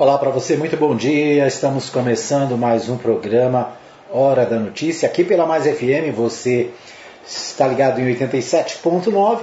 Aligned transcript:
Olá 0.00 0.16
para 0.16 0.30
você, 0.30 0.56
muito 0.56 0.78
bom 0.78 0.96
dia. 0.96 1.46
Estamos 1.46 1.90
começando 1.90 2.56
mais 2.56 2.88
um 2.88 2.96
programa 2.96 3.74
Hora 4.10 4.46
da 4.46 4.58
Notícia 4.58 5.06
aqui 5.06 5.22
pela 5.22 5.44
Mais 5.44 5.64
FM. 5.64 6.16
Você 6.16 6.70
está 7.22 7.66
ligado 7.68 8.00
em 8.00 8.16
87.9. 8.16 9.40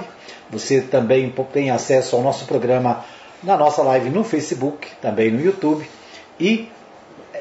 Você 0.50 0.80
também 0.80 1.32
tem 1.52 1.70
acesso 1.70 2.16
ao 2.16 2.22
nosso 2.22 2.44
programa 2.44 3.04
na 3.40 3.56
nossa 3.56 3.82
live 3.82 4.10
no 4.10 4.24
Facebook, 4.24 4.88
também 5.00 5.30
no 5.30 5.40
YouTube 5.40 5.88
e 6.40 6.68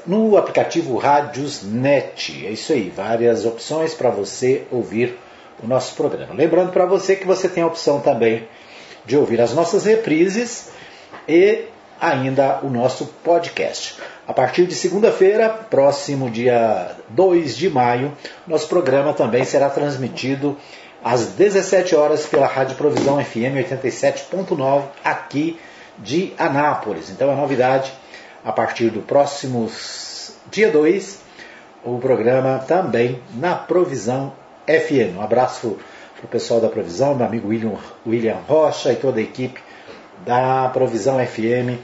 no 0.05 0.37
aplicativo 0.37 0.95
Rádios 0.95 1.63
Net. 1.63 2.45
É 2.45 2.51
isso 2.51 2.71
aí, 2.71 2.93
várias 2.95 3.47
opções 3.47 3.95
para 3.95 4.11
você 4.11 4.67
ouvir 4.69 5.17
o 5.63 5.65
nosso 5.65 5.95
programa. 5.95 6.35
Lembrando 6.35 6.71
para 6.71 6.85
você 6.85 7.15
que 7.15 7.25
você 7.25 7.49
tem 7.49 7.63
a 7.63 7.67
opção 7.67 7.99
também 7.99 8.47
de 9.07 9.17
ouvir 9.17 9.41
as 9.41 9.55
nossas 9.55 9.85
reprises 9.85 10.69
e 11.27 11.65
ainda 11.99 12.59
o 12.63 12.69
nosso 12.69 13.05
podcast. 13.23 13.95
A 14.27 14.33
partir 14.33 14.65
de 14.65 14.75
segunda-feira, 14.75 15.49
próximo 15.49 16.29
dia 16.29 16.95
2 17.09 17.55
de 17.55 17.69
maio, 17.69 18.11
nosso 18.45 18.67
programa 18.67 19.13
também 19.13 19.45
será 19.45 19.69
transmitido 19.69 20.57
às 21.03 21.27
17 21.27 21.95
horas 21.95 22.25
pela 22.25 22.47
Rádio 22.47 22.75
Provisão 22.75 23.23
FM 23.23 23.55
87.9 23.69 24.83
aqui 25.03 25.59
de 25.97 26.33
Anápolis. 26.37 27.09
Então 27.09 27.31
é 27.31 27.35
novidade, 27.35 27.91
a 28.43 28.51
partir 28.51 28.89
do 28.89 29.01
próximo 29.01 29.71
dia 30.51 30.69
2, 30.69 31.19
o 31.83 31.97
programa 31.99 32.59
também 32.67 33.21
na 33.35 33.55
Provisão 33.55 34.33
FM. 34.65 35.17
Um 35.17 35.21
abraço 35.21 35.77
para 36.17 36.25
o 36.25 36.27
pessoal 36.27 36.59
da 36.59 36.67
Provisão, 36.67 37.15
meu 37.15 37.25
amigo 37.25 37.47
William, 37.47 37.77
William 38.05 38.37
Rocha 38.47 38.91
e 38.91 38.95
toda 38.95 39.19
a 39.19 39.23
equipe 39.23 39.61
da 40.25 40.69
Provisão 40.69 41.17
FM 41.25 41.79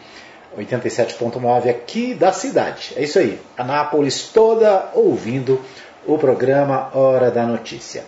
87.9 0.58 1.70
aqui 1.70 2.14
da 2.14 2.32
cidade. 2.32 2.94
É 2.96 3.04
isso 3.04 3.20
aí. 3.20 3.40
Anápolis 3.58 4.28
toda 4.28 4.90
ouvindo 4.94 5.60
o 6.06 6.18
programa 6.18 6.90
Hora 6.94 7.32
da 7.32 7.46
Notícia. 7.46 8.04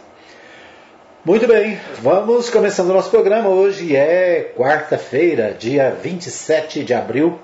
Muito 1.23 1.47
bem, 1.47 1.79
vamos 2.01 2.51
começando 2.51 2.91
o 2.91 2.93
nosso 2.93 3.09
programa. 3.09 3.49
Hoje 3.49 3.95
é 3.95 4.53
quarta-feira, 4.55 5.55
dia 5.57 5.89
27 5.89 6.83
de 6.83 6.93
abril 6.93 7.39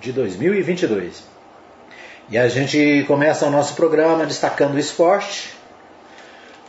de 0.00 0.12
2022. 0.12 1.24
E 2.28 2.38
a 2.38 2.46
gente 2.46 3.04
começa 3.08 3.46
o 3.46 3.50
nosso 3.50 3.74
programa 3.74 4.24
destacando 4.24 4.74
o 4.74 4.78
esporte. 4.78 5.50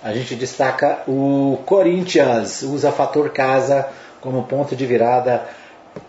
A 0.04 0.12
gente 0.14 0.34
destaca 0.34 1.04
o 1.08 1.60
Corinthians, 1.64 2.64
usa 2.64 2.92
fator 2.92 3.30
casa 3.30 3.88
como 4.22 4.44
ponto 4.44 4.76
de 4.76 4.86
virada 4.86 5.44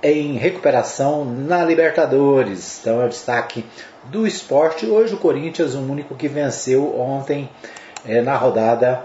em 0.03 0.37
recuperação 0.37 1.25
na 1.25 1.65
Libertadores. 1.65 2.81
Então 2.81 3.03
é 3.03 3.07
o 3.07 3.09
destaque 3.09 3.65
do 4.05 4.27
esporte. 4.27 4.87
Hoje 4.87 5.15
o 5.15 5.19
Corinthians, 5.19 5.75
o 5.75 5.81
único 5.81 6.15
que 6.15 6.29
venceu 6.29 6.99
ontem 7.01 7.49
é, 8.07 8.21
na 8.21 8.37
rodada 8.37 9.05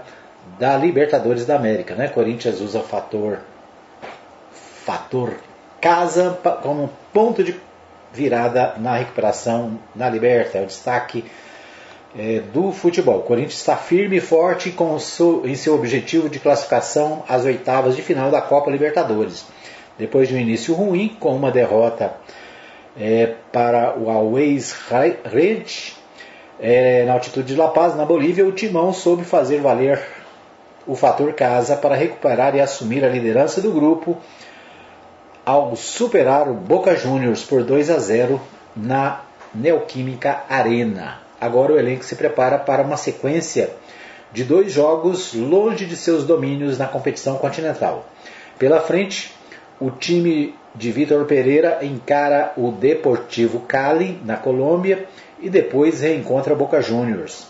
da 0.58 0.76
Libertadores 0.76 1.44
da 1.44 1.56
América. 1.56 1.94
Né? 1.94 2.08
Corinthians 2.08 2.60
usa 2.60 2.80
fator, 2.80 3.40
fator 4.84 5.34
casa 5.80 6.38
como 6.62 6.90
ponto 7.12 7.42
de 7.42 7.58
virada 8.12 8.74
na 8.78 8.96
recuperação 8.96 9.78
na 9.94 10.08
Liberta. 10.08 10.58
É 10.58 10.62
o 10.62 10.66
destaque 10.66 11.24
é, 12.16 12.40
do 12.40 12.72
futebol. 12.72 13.18
O 13.18 13.22
Corinthians 13.22 13.58
está 13.58 13.76
firme 13.76 14.16
e 14.16 14.20
forte 14.20 14.70
com 14.70 14.98
seu, 14.98 15.46
em 15.46 15.54
seu 15.54 15.74
objetivo 15.74 16.28
de 16.28 16.38
classificação 16.38 17.22
às 17.28 17.44
oitavas 17.44 17.96
de 17.96 18.02
final 18.02 18.30
da 18.30 18.40
Copa 18.40 18.70
Libertadores. 18.70 19.46
Depois 19.98 20.28
de 20.28 20.34
um 20.34 20.38
início 20.38 20.74
ruim, 20.74 21.16
com 21.20 21.34
uma 21.34 21.50
derrota 21.50 22.14
é, 22.98 23.34
para 23.52 23.98
o 23.98 24.08
Always 24.10 24.72
Red 24.72 25.64
é, 26.60 27.04
na 27.04 27.12
altitude 27.12 27.54
de 27.54 27.56
La 27.56 27.68
Paz, 27.68 27.94
na 27.94 28.04
Bolívia, 28.04 28.46
o 28.46 28.52
Timão 28.52 28.92
soube 28.92 29.24
fazer 29.24 29.60
valer 29.60 30.00
o 30.86 30.94
fator 30.96 31.32
casa 31.34 31.76
para 31.76 31.94
recuperar 31.94 32.56
e 32.56 32.60
assumir 32.60 33.04
a 33.04 33.08
liderança 33.08 33.60
do 33.60 33.70
grupo 33.70 34.16
ao 35.44 35.74
superar 35.76 36.48
o 36.48 36.54
Boca 36.54 36.96
Juniors 36.96 37.42
por 37.42 37.62
2 37.62 37.90
a 37.90 37.98
0 37.98 38.40
na 38.76 39.20
Neoquímica 39.54 40.44
Arena. 40.48 41.27
Agora 41.40 41.72
o 41.72 41.78
elenco 41.78 42.04
se 42.04 42.16
prepara 42.16 42.58
para 42.58 42.82
uma 42.82 42.96
sequência 42.96 43.70
de 44.32 44.44
dois 44.44 44.72
jogos 44.72 45.32
longe 45.34 45.86
de 45.86 45.96
seus 45.96 46.24
domínios 46.24 46.78
na 46.78 46.86
competição 46.86 47.36
continental. 47.36 48.06
Pela 48.58 48.80
frente, 48.80 49.32
o 49.80 49.90
time 49.90 50.54
de 50.74 50.90
Vitor 50.90 51.24
Pereira 51.24 51.78
encara 51.82 52.52
o 52.56 52.72
Deportivo 52.72 53.60
Cali, 53.60 54.20
na 54.24 54.36
Colômbia, 54.36 55.06
e 55.40 55.48
depois 55.48 56.00
reencontra 56.00 56.54
Boca 56.54 56.82
Juniors. 56.82 57.46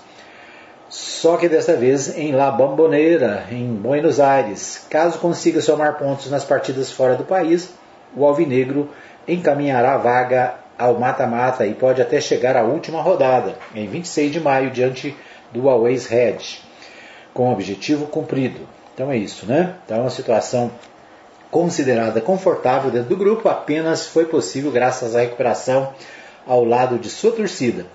Só 0.88 1.36
que 1.36 1.48
desta 1.48 1.74
vez 1.74 2.16
em 2.16 2.32
La 2.32 2.50
Bombonera, 2.50 3.46
em 3.50 3.66
Buenos 3.74 4.20
Aires. 4.20 4.86
Caso 4.88 5.18
consiga 5.18 5.60
somar 5.60 5.98
pontos 5.98 6.30
nas 6.30 6.44
partidas 6.44 6.90
fora 6.90 7.14
do 7.14 7.24
país, 7.24 7.74
o 8.16 8.24
Alvinegro 8.24 8.88
encaminhará 9.26 9.94
a 9.94 9.98
vaga 9.98 10.54
ao 10.78 10.98
mata-mata 10.98 11.66
e 11.66 11.74
pode 11.74 12.00
até 12.00 12.20
chegar 12.20 12.56
à 12.56 12.62
última 12.62 13.02
rodada, 13.02 13.56
em 13.74 13.88
26 13.88 14.32
de 14.32 14.40
maio, 14.40 14.70
diante 14.70 15.16
do 15.52 15.68
Always 15.68 16.06
Red, 16.06 16.38
com 17.34 17.52
objetivo 17.52 18.06
cumprido. 18.06 18.60
Então 18.94 19.10
é 19.10 19.16
isso, 19.16 19.44
né? 19.46 19.74
Então 19.84 19.98
é 19.98 20.00
uma 20.00 20.10
situação 20.10 20.70
considerada 21.50 22.20
confortável 22.20 22.90
dentro 22.90 23.08
do 23.08 23.16
grupo 23.16 23.48
apenas 23.48 24.06
foi 24.06 24.26
possível 24.26 24.70
graças 24.70 25.16
à 25.16 25.20
recuperação 25.20 25.92
ao 26.46 26.64
lado 26.64 26.98
de 26.98 27.08
sua 27.08 27.32
torcida. 27.32 27.86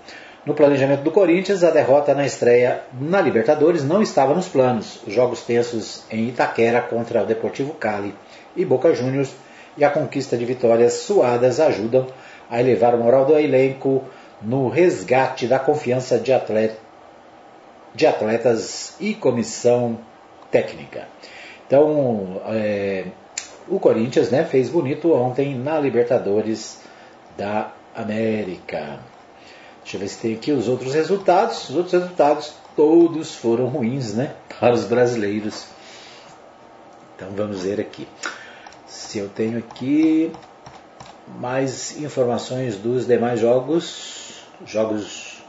No 0.44 0.52
planejamento 0.52 1.02
do 1.02 1.10
Corinthians, 1.10 1.64
a 1.64 1.70
derrota 1.70 2.14
na 2.14 2.26
estreia 2.26 2.82
na 3.00 3.20
Libertadores 3.20 3.82
não 3.82 4.02
estava 4.02 4.34
nos 4.34 4.46
planos. 4.46 5.00
Os 5.06 5.14
jogos 5.14 5.40
tensos 5.40 6.04
em 6.10 6.28
Itaquera 6.28 6.82
contra 6.82 7.22
o 7.22 7.26
Deportivo 7.26 7.72
Cali 7.72 8.14
e 8.54 8.62
Boca 8.62 8.94
Juniors 8.94 9.30
e 9.76 9.84
a 9.84 9.90
conquista 9.90 10.36
de 10.36 10.44
vitórias 10.44 10.92
suadas 10.94 11.60
ajudam 11.60 12.06
a 12.54 12.60
elevar 12.60 12.94
o 12.94 12.98
moral 12.98 13.24
do 13.24 13.36
elenco 13.36 14.04
no 14.40 14.68
resgate 14.68 15.48
da 15.48 15.58
confiança 15.58 16.20
de, 16.20 16.32
atleta, 16.32 16.78
de 17.92 18.06
atletas 18.06 18.94
e 19.00 19.12
comissão 19.12 19.98
técnica. 20.52 21.08
Então, 21.66 22.40
é, 22.46 23.06
o 23.68 23.80
Corinthians 23.80 24.30
né, 24.30 24.44
fez 24.44 24.68
bonito 24.68 25.12
ontem 25.12 25.56
na 25.56 25.80
Libertadores 25.80 26.80
da 27.36 27.72
América. 27.92 29.00
Deixa 29.82 29.96
eu 29.96 30.00
ver 30.00 30.08
se 30.08 30.18
tem 30.20 30.34
aqui 30.34 30.52
os 30.52 30.68
outros 30.68 30.94
resultados. 30.94 31.70
Os 31.70 31.76
outros 31.76 31.92
resultados 31.92 32.54
todos 32.76 33.34
foram 33.34 33.66
ruins 33.66 34.14
né, 34.14 34.32
para 34.60 34.72
os 34.72 34.84
brasileiros. 34.84 35.66
Então 37.16 37.30
vamos 37.32 37.64
ver 37.64 37.80
aqui. 37.80 38.06
Se 38.86 39.18
eu 39.18 39.28
tenho 39.28 39.58
aqui 39.58 40.30
mais 41.26 42.00
informações 42.00 42.76
dos 42.76 43.06
demais 43.06 43.40
jogos, 43.40 44.44
jogos 44.66 45.42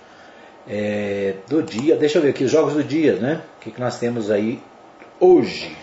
é, 0.68 1.36
do 1.47 1.62
dia. 1.62 1.96
Deixa 1.96 2.18
eu 2.18 2.22
ver 2.22 2.30
aqui 2.30 2.44
os 2.44 2.52
jogos 2.52 2.74
do 2.74 2.84
dia, 2.84 3.16
né? 3.16 3.41
O 3.58 3.59
que, 3.62 3.72
que 3.72 3.80
nós 3.80 4.00
temos 4.00 4.31
aí 4.31 4.62
hoje? 5.19 5.75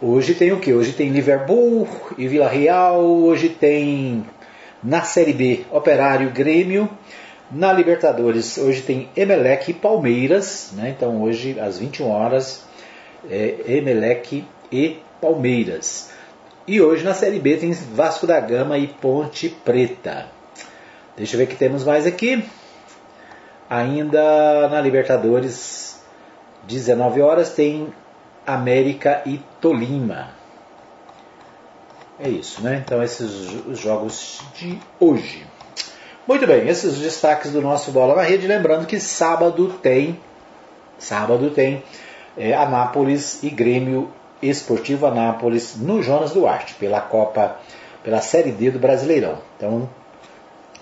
Hoje 0.00 0.34
tem 0.34 0.52
o 0.52 0.58
que? 0.58 0.72
Hoje 0.72 0.92
tem 0.92 1.10
Liverpool 1.10 1.86
e 2.16 2.26
Vila 2.26 2.48
Real, 2.48 3.04
hoje 3.04 3.50
tem 3.50 4.24
na 4.82 5.02
Série 5.02 5.34
B 5.34 5.64
Operário 5.70 6.30
Grêmio, 6.30 6.88
na 7.50 7.72
Libertadores 7.72 8.56
hoje 8.56 8.80
tem 8.80 9.10
Emelec 9.14 9.70
e 9.70 9.74
Palmeiras, 9.74 10.70
né? 10.74 10.94
então 10.96 11.20
hoje 11.20 11.58
às 11.58 11.78
21 11.78 12.08
horas 12.08 12.64
é 13.28 13.56
Emelec 13.66 14.44
e 14.70 14.98
Palmeiras. 15.20 16.09
E 16.70 16.80
hoje 16.80 17.02
na 17.02 17.12
Série 17.12 17.40
B 17.40 17.56
tem 17.56 17.72
Vasco 17.72 18.28
da 18.28 18.38
Gama 18.38 18.78
e 18.78 18.86
Ponte 18.86 19.48
Preta. 19.48 20.26
Deixa 21.16 21.34
eu 21.34 21.38
ver 21.38 21.46
o 21.46 21.48
que 21.48 21.56
temos 21.56 21.82
mais 21.82 22.06
aqui. 22.06 22.44
Ainda 23.68 24.68
na 24.68 24.80
Libertadores, 24.80 26.00
19 26.68 27.22
horas, 27.22 27.50
tem 27.54 27.92
América 28.46 29.20
e 29.26 29.40
Tolima. 29.60 30.28
É 32.20 32.28
isso, 32.28 32.62
né? 32.62 32.80
Então 32.86 33.02
esses 33.02 33.52
os 33.66 33.76
jogos 33.76 34.40
de 34.54 34.78
hoje. 35.00 35.44
Muito 36.24 36.46
bem, 36.46 36.68
esses 36.68 36.92
os 36.92 37.00
destaques 37.00 37.50
do 37.50 37.60
nosso 37.60 37.90
Bola 37.90 38.14
na 38.14 38.22
Rede. 38.22 38.46
Lembrando 38.46 38.86
que 38.86 39.00
sábado 39.00 39.74
tem, 39.82 40.20
sábado 41.00 41.50
tem 41.50 41.82
é, 42.38 42.54
Anápolis 42.54 43.42
e 43.42 43.50
Grêmio 43.50 44.08
Esportivo 44.42 45.06
Anápolis 45.06 45.76
no 45.76 46.02
Jonas 46.02 46.32
Duarte, 46.32 46.74
pela 46.74 47.00
Copa, 47.00 47.56
pela 48.02 48.20
Série 48.20 48.52
D 48.52 48.70
do 48.70 48.78
Brasileirão. 48.78 49.38
Então, 49.56 49.88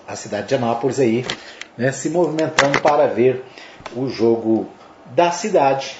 a 0.07 0.17
cidade 0.17 0.49
de 0.49 0.55
Anápolis 0.55 1.01
aí, 1.01 1.27
né, 1.77 1.93
se 1.93 2.11
movimentando 2.11 2.81
para 2.81 3.07
ver 3.07 3.45
o 3.95 4.09
jogo 4.09 4.69
da 5.15 5.31
cidade 5.31 5.97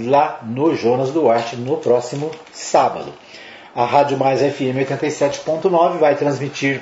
lá 0.00 0.40
no 0.42 0.74
Jonas 0.74 1.10
Duarte 1.10 1.56
no 1.56 1.76
próximo 1.76 2.30
sábado. 2.52 3.12
A 3.74 3.84
Rádio 3.84 4.18
Mais 4.18 4.40
FM 4.40 4.78
87.9 4.88 5.98
vai 5.98 6.16
transmitir 6.16 6.80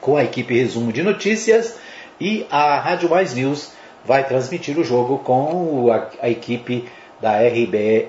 com 0.00 0.16
a 0.16 0.24
equipe 0.24 0.58
resumo 0.58 0.92
de 0.92 1.02
notícias 1.02 1.76
e 2.20 2.46
a 2.50 2.78
Rádio 2.78 3.08
Mais 3.08 3.34
News 3.34 3.72
vai 4.04 4.24
transmitir 4.24 4.78
o 4.78 4.84
jogo 4.84 5.18
com 5.18 5.90
a, 5.90 6.08
a 6.20 6.28
equipe 6.28 6.88
da 7.22 7.38
RB, 7.38 8.08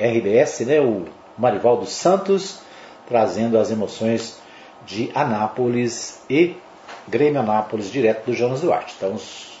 RBS, 0.00 0.60
né, 0.60 0.80
o 0.80 1.04
Marivaldo 1.36 1.84
Santos, 1.84 2.60
trazendo 3.06 3.58
as 3.58 3.70
emoções 3.70 4.38
de 4.86 5.10
Anápolis 5.14 6.22
e 6.30 6.56
Grêmio 7.06 7.40
Anápolis, 7.40 7.92
direto 7.92 8.24
do 8.24 8.34
Jonas 8.34 8.62
Duarte. 8.62 8.94
Então, 8.96 9.12
os, 9.12 9.60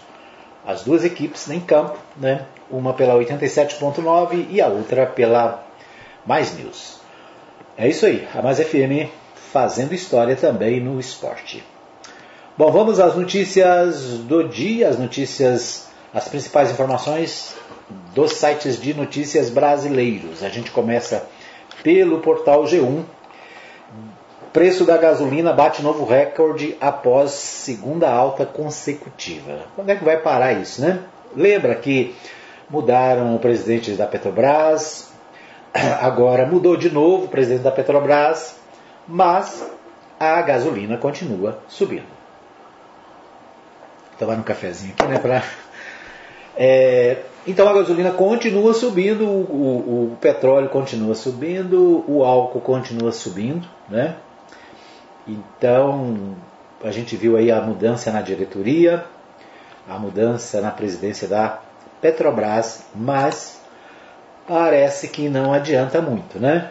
as 0.66 0.82
duas 0.82 1.04
equipes 1.04 1.48
em 1.50 1.60
campo, 1.60 1.98
né, 2.16 2.46
uma 2.70 2.94
pela 2.94 3.14
87.9 3.14 4.46
e 4.48 4.62
a 4.62 4.68
outra 4.68 5.04
pela 5.04 5.62
Mais 6.24 6.56
News. 6.56 6.96
É 7.76 7.86
isso 7.86 8.06
aí, 8.06 8.26
a 8.34 8.40
Mais 8.40 8.58
FM 8.58 9.10
fazendo 9.52 9.94
história 9.94 10.34
também 10.34 10.80
no 10.80 10.98
esporte. 10.98 11.62
Bom, 12.56 12.72
vamos 12.72 12.98
às 12.98 13.14
notícias 13.14 14.18
do 14.20 14.48
dia, 14.48 14.88
as 14.88 14.98
notícias, 14.98 15.88
as 16.14 16.26
principais 16.26 16.70
informações 16.70 17.54
dos 18.14 18.32
sites 18.32 18.80
de 18.80 18.94
notícias 18.94 19.50
brasileiros. 19.50 20.42
A 20.42 20.48
gente 20.48 20.70
começa 20.70 21.26
pelo 21.82 22.20
portal 22.20 22.64
G1. 22.64 23.04
Preço 24.52 24.84
da 24.84 24.96
gasolina 24.96 25.52
bate 25.52 25.82
novo 25.82 26.04
recorde 26.04 26.76
após 26.80 27.30
segunda 27.32 28.10
alta 28.10 28.46
consecutiva. 28.46 29.66
Quando 29.74 29.90
é 29.90 29.96
que 29.96 30.04
vai 30.04 30.16
parar 30.16 30.54
isso, 30.54 30.80
né? 30.80 31.00
Lembra 31.34 31.74
que 31.74 32.14
mudaram 32.70 33.36
o 33.36 33.38
presidente 33.38 33.92
da 33.92 34.06
Petrobras, 34.06 35.10
agora 36.00 36.46
mudou 36.46 36.76
de 36.76 36.90
novo 36.90 37.26
o 37.26 37.28
presidente 37.28 37.62
da 37.62 37.70
Petrobras, 37.70 38.56
mas 39.06 39.70
a 40.18 40.40
gasolina 40.40 40.96
continua 40.96 41.58
subindo 41.68 42.16
tomar 44.18 44.34
um 44.34 44.42
cafezinho 44.42 44.94
aqui, 44.98 45.06
né? 45.06 45.18
Pra... 45.18 45.42
É, 46.58 47.18
então 47.46 47.68
a 47.68 47.72
gasolina 47.72 48.10
continua 48.10 48.74
subindo, 48.74 49.24
o, 49.24 49.42
o, 49.42 50.12
o, 50.12 50.16
petróleo 50.16 50.68
continua 50.68 51.14
subindo, 51.14 52.04
o 52.08 52.24
álcool 52.24 52.60
continua 52.60 53.12
subindo, 53.12 53.66
né? 53.88 54.16
Então 55.26 56.34
a 56.82 56.90
gente 56.90 57.16
viu 57.16 57.36
aí 57.36 57.50
a 57.50 57.60
mudança 57.60 58.10
na 58.10 58.20
diretoria, 58.20 59.04
a 59.88 59.98
mudança 59.98 60.60
na 60.60 60.70
presidência 60.70 61.28
da 61.28 61.60
Petrobras, 62.00 62.84
mas 62.94 63.60
parece 64.46 65.08
que 65.08 65.28
não 65.28 65.52
adianta 65.52 66.00
muito, 66.00 66.38
né? 66.38 66.70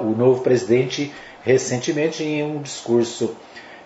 o 0.00 0.10
novo 0.10 0.42
presidente 0.42 1.12
recentemente 1.42 2.22
em 2.22 2.42
um 2.42 2.60
discurso 2.60 3.36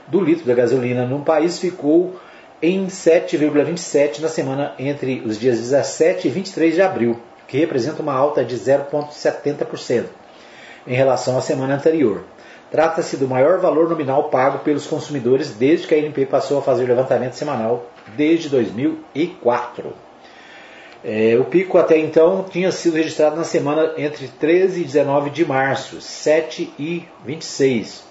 do 0.05 0.19
litro 0.19 0.45
da 0.45 0.53
gasolina 0.53 1.05
no 1.05 1.21
país 1.21 1.59
ficou 1.59 2.19
em 2.61 2.87
7,27 2.87 4.19
na 4.19 4.27
semana 4.27 4.73
entre 4.77 5.21
os 5.21 5.39
dias 5.39 5.59
17 5.59 6.27
e 6.27 6.31
23 6.31 6.75
de 6.75 6.81
abril 6.81 7.21
que 7.49 7.57
representa 7.57 8.01
uma 8.01 8.13
alta 8.13 8.45
de 8.45 8.55
0,70% 8.55 10.05
em 10.87 10.93
relação 10.93 11.37
à 11.37 11.41
semana 11.41 11.75
anterior. 11.75 12.23
Trata-se 12.71 13.17
do 13.17 13.27
maior 13.27 13.57
valor 13.57 13.89
nominal 13.89 14.29
pago 14.29 14.59
pelos 14.59 14.85
consumidores 14.85 15.49
desde 15.49 15.87
que 15.87 15.95
a 15.95 15.97
ANP 15.97 16.27
passou 16.27 16.59
a 16.59 16.61
fazer 16.61 16.85
levantamento 16.85 17.33
semanal 17.33 17.87
desde 18.15 18.47
2004. 18.49 19.91
É, 21.03 21.35
o 21.39 21.45
pico 21.45 21.79
até 21.79 21.97
então 21.97 22.45
tinha 22.47 22.71
sido 22.71 22.97
registrado 22.97 23.35
na 23.35 23.43
semana 23.43 23.93
entre 23.97 24.27
13 24.27 24.81
e 24.81 24.83
19 24.83 25.31
de 25.31 25.43
março, 25.43 25.99
7 25.99 26.71
e 26.77 27.07
26, 27.25 28.03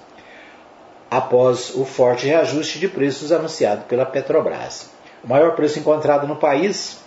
após 1.09 1.75
o 1.77 1.85
forte 1.85 2.27
reajuste 2.27 2.81
de 2.81 2.89
preços 2.89 3.31
anunciado 3.31 3.85
pela 3.85 4.05
Petrobras. 4.05 4.91
O 5.23 5.29
maior 5.29 5.55
preço 5.55 5.79
encontrado 5.79 6.27
no 6.27 6.37
país 6.37 7.07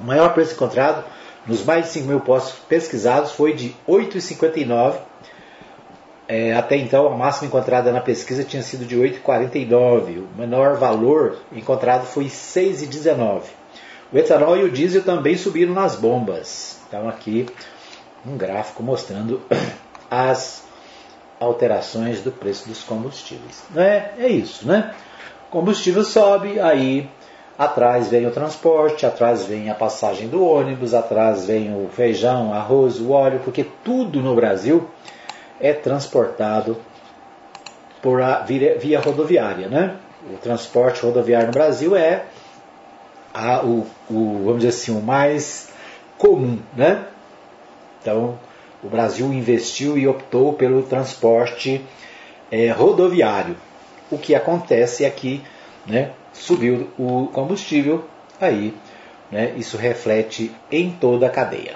o 0.00 0.04
maior 0.04 0.32
preço 0.32 0.54
encontrado 0.54 1.04
nos 1.46 1.64
mais 1.64 1.86
de 1.86 1.92
5 1.92 2.06
mil 2.06 2.20
postos 2.20 2.54
pesquisados 2.68 3.32
foi 3.32 3.54
de 3.54 3.68
R$ 3.68 3.74
8,59. 3.88 4.96
É, 6.28 6.54
até 6.54 6.76
então, 6.76 7.08
a 7.08 7.16
máxima 7.16 7.48
encontrada 7.48 7.90
na 7.90 8.00
pesquisa 8.00 8.44
tinha 8.44 8.62
sido 8.62 8.84
de 8.84 8.94
R$ 8.94 9.20
8,49. 9.24 10.18
O 10.18 10.38
menor 10.38 10.76
valor 10.76 11.38
encontrado 11.52 12.06
foi 12.06 12.24
R$ 12.24 12.30
6,19. 12.30 13.42
O 14.12 14.18
etanol 14.18 14.56
e 14.56 14.64
o 14.64 14.70
diesel 14.70 15.02
também 15.02 15.36
subiram 15.36 15.72
nas 15.72 15.96
bombas. 15.96 16.78
Então, 16.86 17.08
aqui 17.08 17.46
um 18.24 18.36
gráfico 18.36 18.82
mostrando 18.82 19.40
as 20.10 20.64
alterações 21.38 22.20
do 22.20 22.30
preço 22.30 22.68
dos 22.68 22.82
combustíveis. 22.84 23.64
É, 23.74 24.10
é 24.18 24.28
isso, 24.28 24.66
né? 24.66 24.94
O 25.48 25.50
combustível 25.50 26.04
sobe, 26.04 26.60
aí 26.60 27.08
Atrás 27.60 28.08
vem 28.08 28.26
o 28.26 28.30
transporte, 28.30 29.04
atrás 29.04 29.44
vem 29.44 29.68
a 29.68 29.74
passagem 29.74 30.28
do 30.28 30.42
ônibus, 30.42 30.94
atrás 30.94 31.44
vem 31.44 31.70
o 31.74 31.90
feijão, 31.90 32.54
arroz, 32.54 32.98
o 32.98 33.10
óleo, 33.10 33.42
porque 33.44 33.66
tudo 33.84 34.22
no 34.22 34.34
Brasil 34.34 34.88
é 35.60 35.74
transportado 35.74 36.78
por 38.00 38.22
a, 38.22 38.40
via, 38.40 38.78
via 38.78 38.98
rodoviária. 38.98 39.68
Né? 39.68 39.94
O 40.32 40.38
transporte 40.38 41.02
rodoviário 41.02 41.48
no 41.48 41.52
Brasil 41.52 41.94
é 41.94 42.24
a, 43.34 43.62
o, 43.62 43.86
o, 44.08 44.42
vamos 44.42 44.62
dizer 44.62 44.68
assim, 44.68 44.92
o 44.92 45.02
mais 45.02 45.68
comum. 46.16 46.58
Né? 46.74 47.04
Então, 48.00 48.38
o 48.82 48.88
Brasil 48.88 49.30
investiu 49.34 49.98
e 49.98 50.08
optou 50.08 50.54
pelo 50.54 50.82
transporte 50.84 51.84
é, 52.50 52.70
rodoviário. 52.70 53.54
O 54.10 54.16
que 54.16 54.34
acontece 54.34 55.04
é 55.04 55.10
que 55.10 55.44
né, 55.86 56.10
subiu 56.32 56.88
o 56.98 57.28
combustível, 57.32 58.04
aí 58.40 58.74
né, 59.30 59.54
isso 59.56 59.76
reflete 59.76 60.52
em 60.70 60.90
toda 60.90 61.26
a 61.26 61.30
cadeia. 61.30 61.74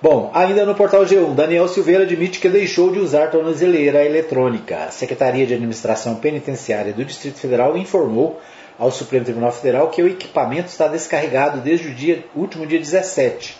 Bom, 0.00 0.30
ainda 0.32 0.64
no 0.64 0.76
portal 0.76 1.04
G1, 1.04 1.34
Daniel 1.34 1.66
Silveira 1.66 2.04
admite 2.04 2.38
que 2.38 2.48
deixou 2.48 2.92
de 2.92 3.00
usar 3.00 3.32
tornozeleira 3.32 4.04
eletrônica. 4.04 4.84
A 4.84 4.90
Secretaria 4.92 5.44
de 5.44 5.54
Administração 5.54 6.14
Penitenciária 6.14 6.92
do 6.92 7.04
Distrito 7.04 7.40
Federal 7.40 7.76
informou 7.76 8.40
ao 8.78 8.92
Supremo 8.92 9.24
Tribunal 9.24 9.50
Federal 9.50 9.88
que 9.88 10.00
o 10.00 10.06
equipamento 10.06 10.68
está 10.68 10.86
descarregado 10.86 11.60
desde 11.60 11.88
o 11.88 11.94
dia, 11.94 12.24
último 12.36 12.64
dia 12.64 12.78
17. 12.78 13.56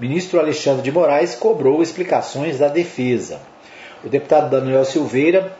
Ministro 0.00 0.40
Alexandre 0.40 0.82
de 0.82 0.90
Moraes 0.90 1.36
cobrou 1.36 1.80
explicações 1.80 2.58
da 2.58 2.66
defesa. 2.66 3.40
O 4.04 4.08
deputado 4.08 4.48
Daniel 4.48 4.84
Silveira 4.84 5.52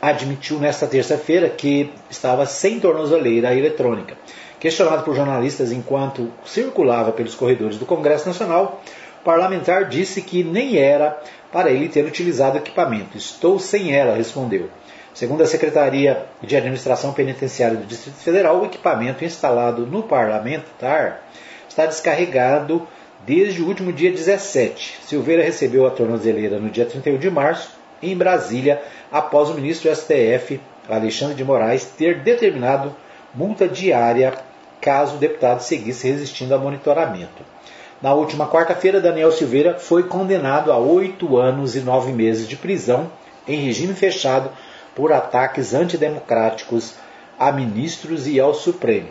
admitiu 0.00 0.58
nesta 0.58 0.86
terça-feira 0.86 1.50
que 1.50 1.92
estava 2.08 2.46
sem 2.46 2.80
tornozeleira 2.80 3.54
eletrônica. 3.54 4.16
Questionado 4.58 5.02
por 5.04 5.14
jornalistas 5.14 5.72
enquanto 5.72 6.32
circulava 6.42 7.12
pelos 7.12 7.34
corredores 7.34 7.76
do 7.76 7.84
Congresso 7.84 8.26
Nacional, 8.26 8.80
o 9.20 9.24
parlamentar 9.24 9.90
disse 9.90 10.22
que 10.22 10.42
nem 10.42 10.78
era 10.78 11.20
para 11.52 11.70
ele 11.70 11.86
ter 11.86 12.06
utilizado 12.06 12.56
o 12.56 12.60
equipamento. 12.60 13.18
Estou 13.18 13.58
sem 13.58 13.94
ela, 13.94 14.16
respondeu. 14.16 14.70
Segundo 15.12 15.42
a 15.42 15.46
Secretaria 15.46 16.24
de 16.40 16.56
Administração 16.56 17.12
Penitenciária 17.12 17.76
do 17.76 17.84
Distrito 17.84 18.16
Federal, 18.16 18.58
o 18.58 18.64
equipamento 18.64 19.22
instalado 19.22 19.84
no 19.84 20.02
parlamentar 20.02 21.24
está 21.68 21.84
descarregado 21.84 22.88
desde 23.26 23.60
o 23.60 23.66
último 23.66 23.92
dia 23.92 24.10
17. 24.10 25.00
Silveira 25.02 25.42
recebeu 25.42 25.86
a 25.86 25.90
tornozeleira 25.90 26.58
no 26.58 26.70
dia 26.70 26.86
31 26.86 27.18
de 27.18 27.30
março 27.30 27.81
em 28.02 28.16
Brasília, 28.16 28.82
após 29.10 29.48
o 29.48 29.54
ministro 29.54 29.90
do 29.90 29.96
STF, 29.96 30.60
Alexandre 30.88 31.34
de 31.34 31.44
Moraes, 31.44 31.84
ter 31.84 32.20
determinado 32.20 32.94
multa 33.34 33.68
diária 33.68 34.34
caso 34.80 35.14
o 35.14 35.18
deputado 35.18 35.60
seguisse 35.60 36.08
resistindo 36.08 36.52
ao 36.52 36.60
monitoramento. 36.60 37.42
Na 38.02 38.12
última 38.12 38.48
quarta-feira, 38.48 39.00
Daniel 39.00 39.30
Silveira 39.30 39.78
foi 39.78 40.02
condenado 40.02 40.72
a 40.72 40.76
oito 40.76 41.38
anos 41.38 41.76
e 41.76 41.80
nove 41.80 42.10
meses 42.10 42.48
de 42.48 42.56
prisão 42.56 43.10
em 43.46 43.64
regime 43.64 43.94
fechado 43.94 44.50
por 44.94 45.12
ataques 45.12 45.72
antidemocráticos 45.72 46.94
a 47.38 47.52
ministros 47.52 48.26
e 48.26 48.40
ao 48.40 48.54
Supremo. 48.54 49.08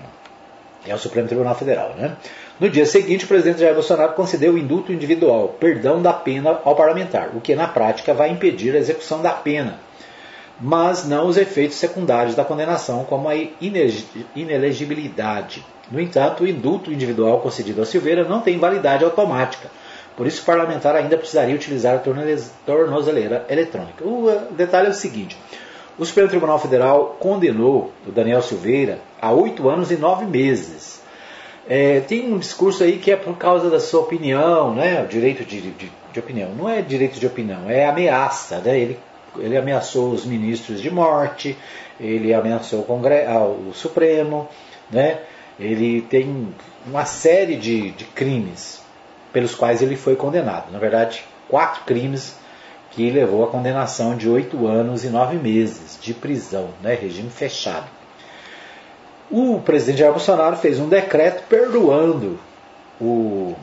É 0.86 0.94
o 0.94 0.98
Supremo 0.98 1.28
Tribunal 1.28 1.56
Federal, 1.56 1.96
né? 1.96 2.18
No 2.62 2.70
dia 2.70 2.86
seguinte, 2.86 3.26
o 3.26 3.28
presidente 3.28 3.60
Jair 3.60 3.74
Bolsonaro 3.74 4.14
concedeu 4.14 4.54
o 4.54 4.58
indulto 4.58 4.94
individual, 4.94 5.56
perdão 5.60 6.00
da 6.00 6.14
pena 6.14 6.60
ao 6.64 6.76
parlamentar, 6.76 7.32
o 7.36 7.42
que 7.42 7.56
na 7.56 7.68
prática 7.68 8.14
vai 8.14 8.30
impedir 8.30 8.76
a 8.76 8.78
execução 8.78 9.20
da 9.20 9.32
pena, 9.32 9.80
mas 10.60 11.04
não 11.08 11.26
os 11.26 11.38
efeitos 11.38 11.78
secundários 11.78 12.36
da 12.36 12.46
condenação, 12.46 13.04
como 13.04 13.28
a 13.28 13.34
inelegibilidade. 14.36 15.66
No 15.90 16.00
entanto, 16.00 16.44
o 16.44 16.48
indulto 16.48 16.94
individual 16.94 17.40
concedido 17.40 17.82
a 17.82 17.86
Silveira 17.86 18.26
não 18.26 18.42
tem 18.42 18.60
validade 18.60 19.04
automática. 19.04 19.72
Por 20.16 20.28
isso, 20.28 20.44
o 20.44 20.46
parlamentar 20.46 20.96
ainda 20.96 21.18
precisaria 21.18 21.56
utilizar 21.56 21.96
a 21.96 22.04
tornozeleira 22.64 23.44
eletrônica. 23.50 24.08
O 24.08 24.30
eh, 24.30 24.40
detalhe 24.52 24.86
é 24.86 24.92
o 24.92 24.94
seguinte: 24.94 25.36
o 25.98 26.06
Supremo 26.06 26.30
Tribunal 26.30 26.60
Federal 26.60 27.18
condenou 27.20 27.92
o 28.08 28.12
Daniel 28.12 28.44
Silveira 28.44 29.00
a 29.20 29.32
oito 29.32 29.68
anos 29.68 29.90
e 29.90 29.96
nove 29.98 30.26
meses. 30.26 31.01
É, 31.70 32.00
tem 32.02 32.34
um 32.34 32.38
discurso 32.38 32.84
aí 32.84 32.98
que 32.98 33.12
é 33.12 33.16
por 33.16 33.38
causa 33.38 33.70
da 33.70 33.80
sua 33.80 34.02
opinião, 34.02 34.74
né? 34.74 35.04
O 35.04 35.08
direito 35.08 35.46
de, 35.46 35.62
de, 35.62 35.92
de 36.12 36.20
opinião. 36.20 36.54
Não 36.56 36.68
é 36.68 36.82
direito 36.82 37.20
de 37.20 37.26
opinião, 37.26 37.70
é 37.70 37.86
ameaça. 37.86 38.60
Né? 38.60 38.80
Ele, 38.80 39.00
ele 39.38 39.58
ameaçou 39.58 40.12
os 40.12 40.26
ministros 40.26 40.82
de 40.82 40.90
morte, 40.90 41.58
ele 42.00 42.34
ameaçou 42.34 42.82
o, 42.82 42.84
Congresso, 42.84 43.32
o 43.32 43.72
Supremo, 43.74 44.48
né? 44.90 45.20
ele 45.60 46.02
tem 46.02 46.54
uma 46.86 47.06
série 47.06 47.56
de, 47.56 47.92
de 47.92 48.06
crimes 48.06 48.82
pelos 49.32 49.56
quais 49.56 49.82
ele 49.82 49.96
foi 49.96 50.16
condenado. 50.16 50.72
Na 50.72 50.80
verdade, 50.80 51.24
quatro 51.48 51.84
crimes 51.86 52.36
que 52.92 53.10
levou 53.10 53.44
à 53.44 53.48
condenação 53.48 54.18
de 54.18 54.28
oito 54.28 54.68
anos 54.68 55.06
e 55.06 55.10
nove 55.10 55.38
meses 55.38 55.98
de 56.02 56.14
prisão, 56.14 56.70
né, 56.82 56.94
regime 56.94 57.30
fechado. 57.30 58.01
O 59.32 59.62
presidente 59.62 60.00
Jair 60.00 60.12
Bolsonaro 60.12 60.58
fez 60.58 60.80
um 60.80 60.90
decreto 60.90 61.44
perdoando 61.48 62.38
o, 63.00 63.56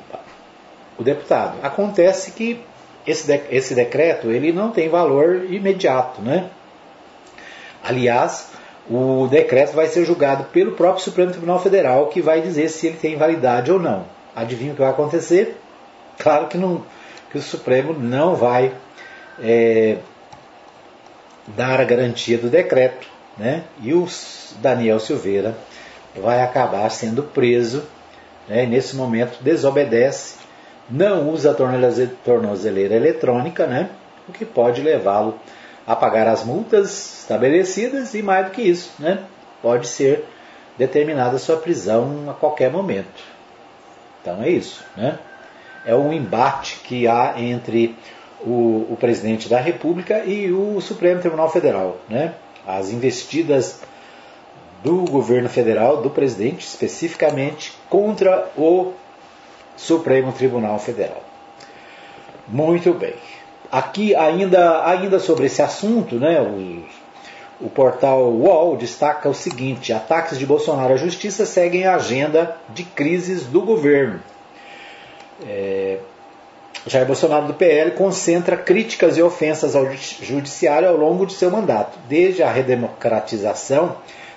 o 0.98 1.02
deputado. 1.02 1.58
Acontece 1.62 2.32
que 2.32 2.60
esse, 3.06 3.26
de, 3.26 3.40
esse 3.50 3.74
decreto 3.74 4.30
ele 4.30 4.52
não 4.52 4.70
tem 4.70 4.88
valor 4.88 5.44
imediato, 5.50 6.22
né? 6.22 6.48
Aliás, 7.82 8.50
o 8.90 9.26
decreto 9.30 9.74
vai 9.74 9.86
ser 9.86 10.04
julgado 10.04 10.44
pelo 10.44 10.72
próprio 10.72 11.04
Supremo 11.04 11.30
Tribunal 11.30 11.60
Federal, 11.60 12.06
que 12.06 12.22
vai 12.22 12.40
dizer 12.40 12.68
se 12.68 12.86
ele 12.86 12.96
tem 12.96 13.16
validade 13.16 13.70
ou 13.70 13.78
não. 13.78 14.04
Adivinha 14.34 14.72
o 14.72 14.74
que 14.74 14.80
vai 14.80 14.90
acontecer? 14.90 15.58
Claro 16.18 16.46
que, 16.48 16.56
não, 16.56 16.82
que 17.30 17.38
o 17.38 17.42
Supremo 17.42 17.92
não 17.92 18.34
vai 18.34 18.72
é, 19.42 19.98
dar 21.48 21.80
a 21.80 21.84
garantia 21.84 22.38
do 22.38 22.48
decreto, 22.48 23.06
né? 23.38 23.64
E 23.82 23.92
o 23.94 24.06
Daniel 24.60 24.98
Silveira 24.98 25.56
vai 26.16 26.42
acabar 26.42 26.88
sendo 26.90 27.22
preso, 27.22 27.84
né? 28.48 28.66
Nesse 28.66 28.96
momento 28.96 29.42
desobedece, 29.42 30.36
não 30.90 31.30
usa 31.30 31.50
a 31.50 31.54
tornozeleira 32.24 32.94
eletrônica, 32.94 33.66
né? 33.66 33.90
O 34.28 34.32
que 34.32 34.44
pode 34.44 34.82
levá-lo 34.82 35.38
a 35.86 35.96
pagar 35.96 36.26
as 36.26 36.44
multas 36.44 37.20
estabelecidas 37.20 38.14
e 38.14 38.22
mais 38.22 38.46
do 38.46 38.52
que 38.52 38.62
isso, 38.62 38.90
né? 38.98 39.24
pode 39.62 39.88
ser 39.88 40.24
determinada 40.76 41.38
sua 41.38 41.56
prisão 41.56 42.26
a 42.28 42.34
qualquer 42.34 42.70
momento. 42.70 43.22
Então 44.20 44.42
é 44.42 44.48
isso. 44.48 44.84
Né? 44.96 45.18
É 45.84 45.94
um 45.94 46.12
embate 46.12 46.76
que 46.84 47.08
há 47.08 47.34
entre 47.36 47.96
o, 48.40 48.86
o 48.90 48.96
presidente 48.98 49.48
da 49.48 49.58
República 49.58 50.24
e 50.24 50.52
o 50.52 50.80
Supremo 50.80 51.20
Tribunal 51.20 51.50
Federal. 51.50 51.96
Né? 52.08 52.34
As 52.68 52.90
investidas 52.90 53.80
do 54.84 55.04
governo 55.10 55.48
federal, 55.48 56.02
do 56.02 56.10
presidente 56.10 56.66
especificamente, 56.66 57.72
contra 57.88 58.50
o 58.56 58.92
Supremo 59.74 60.32
Tribunal 60.32 60.78
Federal. 60.78 61.22
Muito 62.46 62.92
bem. 62.92 63.14
Aqui, 63.72 64.14
ainda, 64.14 64.86
ainda 64.86 65.18
sobre 65.18 65.46
esse 65.46 65.62
assunto, 65.62 66.16
né, 66.16 66.40
o, 66.40 67.66
o 67.66 67.70
portal 67.70 68.30
UOL 68.30 68.76
destaca 68.76 69.28
o 69.28 69.34
seguinte: 69.34 69.92
ataques 69.92 70.38
de 70.38 70.46
Bolsonaro 70.46 70.94
à 70.94 70.96
justiça 70.96 71.44
seguem 71.46 71.86
a 71.86 71.96
agenda 71.96 72.56
de 72.68 72.84
crises 72.84 73.44
do 73.44 73.62
governo. 73.62 74.20
É, 75.46 75.98
Jair 76.86 77.06
Bolsonaro 77.06 77.46
do 77.46 77.54
PL 77.54 77.90
concentra 77.92 78.56
críticas 78.56 79.18
e 79.18 79.22
ofensas 79.22 79.74
ao 79.74 79.90
judiciário 79.92 80.88
ao 80.88 80.96
longo 80.96 81.26
de 81.26 81.34
seu 81.34 81.50
mandato. 81.50 81.98
Desde 82.08 82.42
a 82.42 82.50
redemocratização, 82.50 83.96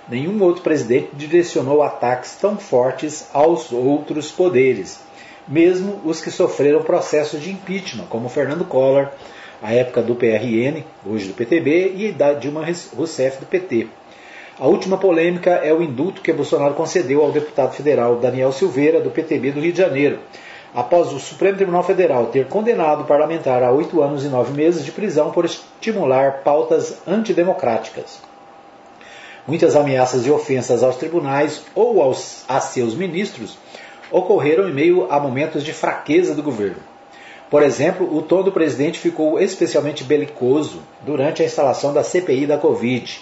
nenhum 0.10 0.42
outro 0.44 0.62
presidente 0.62 1.10
direcionou 1.14 1.84
ataques 1.84 2.36
tão 2.36 2.58
fortes 2.58 3.28
aos 3.34 3.72
outros 3.72 4.32
poderes 4.32 5.00
mesmo 5.48 6.00
os 6.06 6.22
que 6.22 6.32
sofreram 6.32 6.82
processos 6.82 7.42
de 7.42 7.52
impeachment, 7.52 8.06
como 8.06 8.30
Fernando 8.30 8.66
Collor, 8.66 9.10
a 9.62 9.74
época 9.74 10.02
do 10.02 10.16
PRN, 10.16 10.84
hoje 11.06 11.28
do 11.28 11.34
PTB, 11.34 11.94
e 11.96 12.12
da 12.12 12.34
Dilma 12.34 12.66
Rousseff 12.96 13.40
do 13.40 13.46
PT. 13.46 13.88
A 14.60 14.68
última 14.68 14.98
polêmica 14.98 15.52
é 15.52 15.74
o 15.74 15.82
indulto 15.82 16.22
que 16.22 16.34
Bolsonaro 16.34 16.74
concedeu 16.74 17.22
ao 17.22 17.32
deputado 17.32 17.74
federal 17.74 18.18
Daniel 18.18 18.52
Silveira, 18.52 19.02
do 19.02 19.10
PTB 19.10 19.52
do 19.52 19.62
Rio 19.62 19.72
de 19.72 19.78
Janeiro, 19.78 20.20
após 20.74 21.12
o 21.12 21.20
Supremo 21.20 21.58
Tribunal 21.58 21.84
Federal 21.84 22.28
ter 22.28 22.48
condenado 22.48 23.02
o 23.02 23.06
parlamentar 23.06 23.62
a 23.62 23.72
oito 23.72 24.02
anos 24.02 24.24
e 24.24 24.30
nove 24.30 24.54
meses 24.54 24.86
de 24.86 24.92
prisão 24.92 25.32
por 25.32 25.46
estimular 25.46 26.42
pautas 26.44 26.98
antidemocráticas. 27.08 28.22
Muitas 29.48 29.76
ameaças 29.76 30.26
e 30.26 30.32
ofensas 30.32 30.84
aos 30.84 30.96
tribunais 30.96 31.64
ou 31.76 32.02
aos, 32.02 32.46
a 32.48 32.62
seus 32.62 32.96
ministros 32.96 33.58
ocorreram 34.12 34.70
em 34.70 34.74
meio 34.74 35.12
a 35.12 35.20
momentos 35.20 35.64
de 35.64 35.74
fraqueza 35.74 36.36
do 36.36 36.44
governo. 36.44 36.92
Por 37.50 37.64
exemplo, 37.64 38.16
o 38.16 38.22
tom 38.22 38.44
do 38.44 38.52
presidente 38.52 38.98
ficou 38.98 39.38
especialmente 39.38 40.06
belicoso 40.06 40.82
durante 41.02 41.42
a 41.42 41.46
instalação 41.46 41.94
da 41.94 42.04
CPI 42.04 42.46
da 42.46 42.58
Covid 42.58 43.20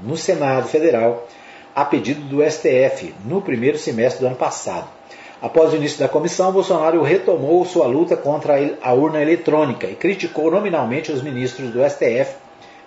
no 0.00 0.16
Senado 0.16 0.68
Federal, 0.68 1.26
a 1.74 1.84
pedido 1.84 2.22
do 2.22 2.42
STF, 2.42 3.14
no 3.24 3.42
primeiro 3.42 3.76
semestre 3.76 4.20
do 4.20 4.28
ano 4.28 4.36
passado. 4.36 4.95
Após 5.40 5.72
o 5.72 5.76
início 5.76 5.98
da 5.98 6.08
comissão, 6.08 6.50
Bolsonaro 6.50 7.02
retomou 7.02 7.62
sua 7.66 7.86
luta 7.86 8.16
contra 8.16 8.54
a 8.80 8.92
urna 8.94 9.20
eletrônica 9.20 9.86
e 9.86 9.94
criticou 9.94 10.50
nominalmente 10.50 11.12
os 11.12 11.20
ministros 11.20 11.70
do 11.70 11.84
STF, 11.84 12.36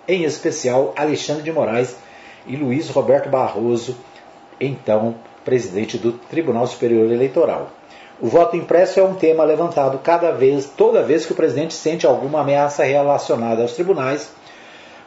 em 0.08 0.24
especial 0.24 0.92
Alexandre 0.96 1.44
de 1.44 1.52
Moraes 1.52 1.96
e 2.46 2.56
Luiz 2.56 2.88
Roberto 2.90 3.28
Barroso, 3.28 3.96
então 4.60 5.14
presidente 5.44 5.96
do 5.96 6.12
Tribunal 6.12 6.66
Superior 6.66 7.12
Eleitoral. 7.12 7.70
O 8.20 8.26
voto 8.26 8.56
impresso 8.56 8.98
é 8.98 9.04
um 9.04 9.14
tema 9.14 9.44
levantado 9.44 9.98
cada 9.98 10.32
vez, 10.32 10.66
toda 10.76 11.04
vez 11.04 11.24
que 11.24 11.32
o 11.32 11.36
presidente 11.36 11.72
sente 11.72 12.04
alguma 12.04 12.40
ameaça 12.40 12.82
relacionada 12.82 13.62
aos 13.62 13.74
tribunais, 13.74 14.28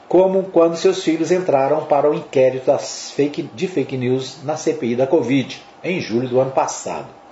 como 0.08 0.44
quando 0.44 0.78
seus 0.78 1.04
filhos 1.04 1.30
entraram 1.30 1.86
para 1.86 2.10
o 2.10 2.14
inquérito 2.14 2.76
fake, 2.78 3.44
de 3.54 3.68
fake 3.68 3.98
news 3.98 4.38
na 4.44 4.56
CPI 4.56 4.96
da 4.96 5.06
Covid, 5.06 5.62
em 5.84 6.00
julho 6.00 6.30
do 6.30 6.40
ano 6.40 6.52
passado. 6.52 7.23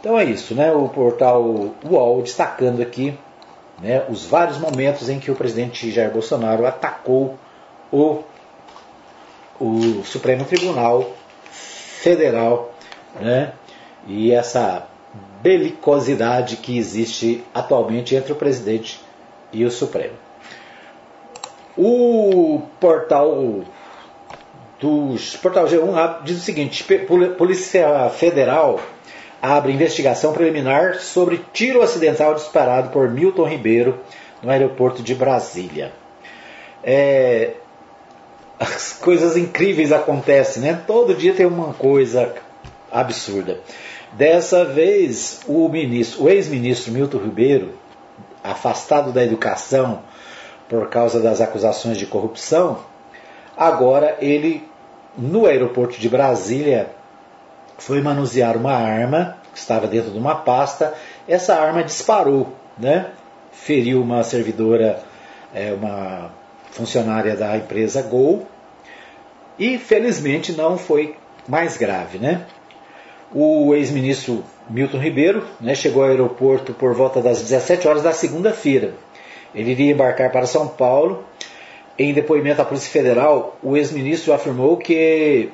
Então 0.00 0.18
é 0.18 0.24
isso, 0.24 0.54
né? 0.54 0.72
O 0.72 0.88
portal 0.88 1.42
UOL 1.84 2.22
destacando 2.22 2.80
aqui 2.80 3.16
né, 3.80 4.04
os 4.08 4.24
vários 4.24 4.58
momentos 4.58 5.08
em 5.10 5.18
que 5.18 5.30
o 5.30 5.34
presidente 5.34 5.90
Jair 5.90 6.10
Bolsonaro 6.10 6.66
atacou 6.66 7.38
o, 7.92 8.22
o 9.60 10.02
Supremo 10.04 10.44
Tribunal 10.46 11.10
federal, 11.50 12.72
né? 13.20 13.52
E 14.06 14.32
essa 14.32 14.86
belicosidade 15.42 16.56
que 16.56 16.78
existe 16.78 17.44
atualmente 17.54 18.14
entre 18.14 18.32
o 18.32 18.36
presidente 18.36 19.00
e 19.52 19.64
o 19.64 19.70
Supremo. 19.70 20.14
O 21.76 22.62
portal 22.78 23.64
dos 24.78 25.36
portal 25.36 25.66
G1 25.66 26.22
diz 26.22 26.38
o 26.38 26.40
seguinte: 26.40 26.84
Polícia 27.36 28.08
Federal 28.10 28.80
abre 29.42 29.72
investigação 29.72 30.32
preliminar 30.32 30.96
sobre 30.96 31.44
tiro 31.52 31.82
acidental 31.82 32.34
disparado 32.34 32.90
por 32.90 33.08
Milton 33.08 33.44
Ribeiro 33.44 34.00
no 34.42 34.50
aeroporto 34.50 35.02
de 35.02 35.14
Brasília. 35.14 35.92
É, 36.82 37.52
as 38.58 38.92
coisas 38.92 39.36
incríveis 39.36 39.92
acontecem, 39.92 40.62
né? 40.62 40.82
Todo 40.86 41.14
dia 41.14 41.32
tem 41.32 41.46
uma 41.46 41.72
coisa 41.72 42.34
absurda. 42.92 43.60
Dessa 44.12 44.64
vez, 44.64 45.40
o 45.46 45.68
ministro, 45.68 46.24
o 46.24 46.28
ex-ministro 46.28 46.92
Milton 46.92 47.18
Ribeiro, 47.18 47.74
afastado 48.42 49.12
da 49.12 49.22
educação 49.22 50.02
por 50.68 50.88
causa 50.88 51.20
das 51.20 51.40
acusações 51.40 51.96
de 51.96 52.06
corrupção, 52.06 52.80
agora 53.56 54.16
ele 54.20 54.68
no 55.16 55.46
aeroporto 55.46 55.98
de 55.98 56.08
Brasília 56.08 56.90
foi 57.80 58.00
manusear 58.00 58.56
uma 58.56 58.72
arma 58.72 59.36
que 59.52 59.58
estava 59.58 59.86
dentro 59.86 60.12
de 60.12 60.18
uma 60.18 60.36
pasta 60.36 60.94
essa 61.30 61.54
arma 61.54 61.84
disparou, 61.84 62.52
né? 62.76 63.06
feriu 63.52 64.02
uma 64.02 64.24
servidora, 64.24 65.00
é, 65.54 65.72
uma 65.72 66.32
funcionária 66.72 67.36
da 67.36 67.56
empresa 67.56 68.02
Gol, 68.02 68.48
e 69.56 69.78
felizmente 69.78 70.52
não 70.52 70.76
foi 70.76 71.14
mais 71.46 71.76
grave. 71.76 72.18
Né? 72.18 72.46
O 73.32 73.74
ex-ministro 73.76 74.42
Milton 74.68 74.98
Ribeiro 74.98 75.46
né, 75.60 75.72
chegou 75.76 76.02
ao 76.02 76.08
aeroporto 76.08 76.72
por 76.72 76.94
volta 76.94 77.20
das 77.20 77.40
17 77.42 77.86
horas 77.86 78.02
da 78.02 78.12
segunda-feira. 78.12 78.94
Ele 79.54 79.70
iria 79.70 79.92
embarcar 79.92 80.32
para 80.32 80.46
São 80.46 80.66
Paulo. 80.66 81.24
Em 81.96 82.12
depoimento 82.12 82.60
à 82.60 82.64
Polícia 82.64 82.90
Federal, 82.90 83.56
o 83.62 83.76
ex-ministro 83.76 84.32
afirmou 84.32 84.76
que, 84.78 85.50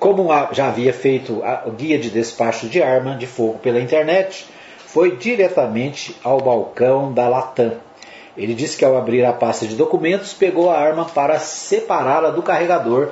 como 0.00 0.30
já 0.52 0.68
havia 0.68 0.94
feito 0.94 1.42
o 1.66 1.70
guia 1.70 1.98
de 1.98 2.08
despacho 2.08 2.68
de 2.68 2.82
arma 2.82 3.14
de 3.14 3.26
fogo 3.26 3.58
pela 3.58 3.78
internet, 3.78 4.46
foi 4.78 5.14
diretamente 5.16 6.16
ao 6.24 6.40
balcão 6.40 7.12
da 7.12 7.28
Latam. 7.28 7.74
Ele 8.34 8.54
disse 8.54 8.78
que 8.78 8.84
ao 8.84 8.96
abrir 8.96 9.24
a 9.26 9.32
pasta 9.32 9.66
de 9.66 9.76
documentos, 9.76 10.32
pegou 10.32 10.70
a 10.70 10.78
arma 10.78 11.04
para 11.04 11.38
separá-la 11.38 12.30
do 12.30 12.42
carregador 12.42 13.10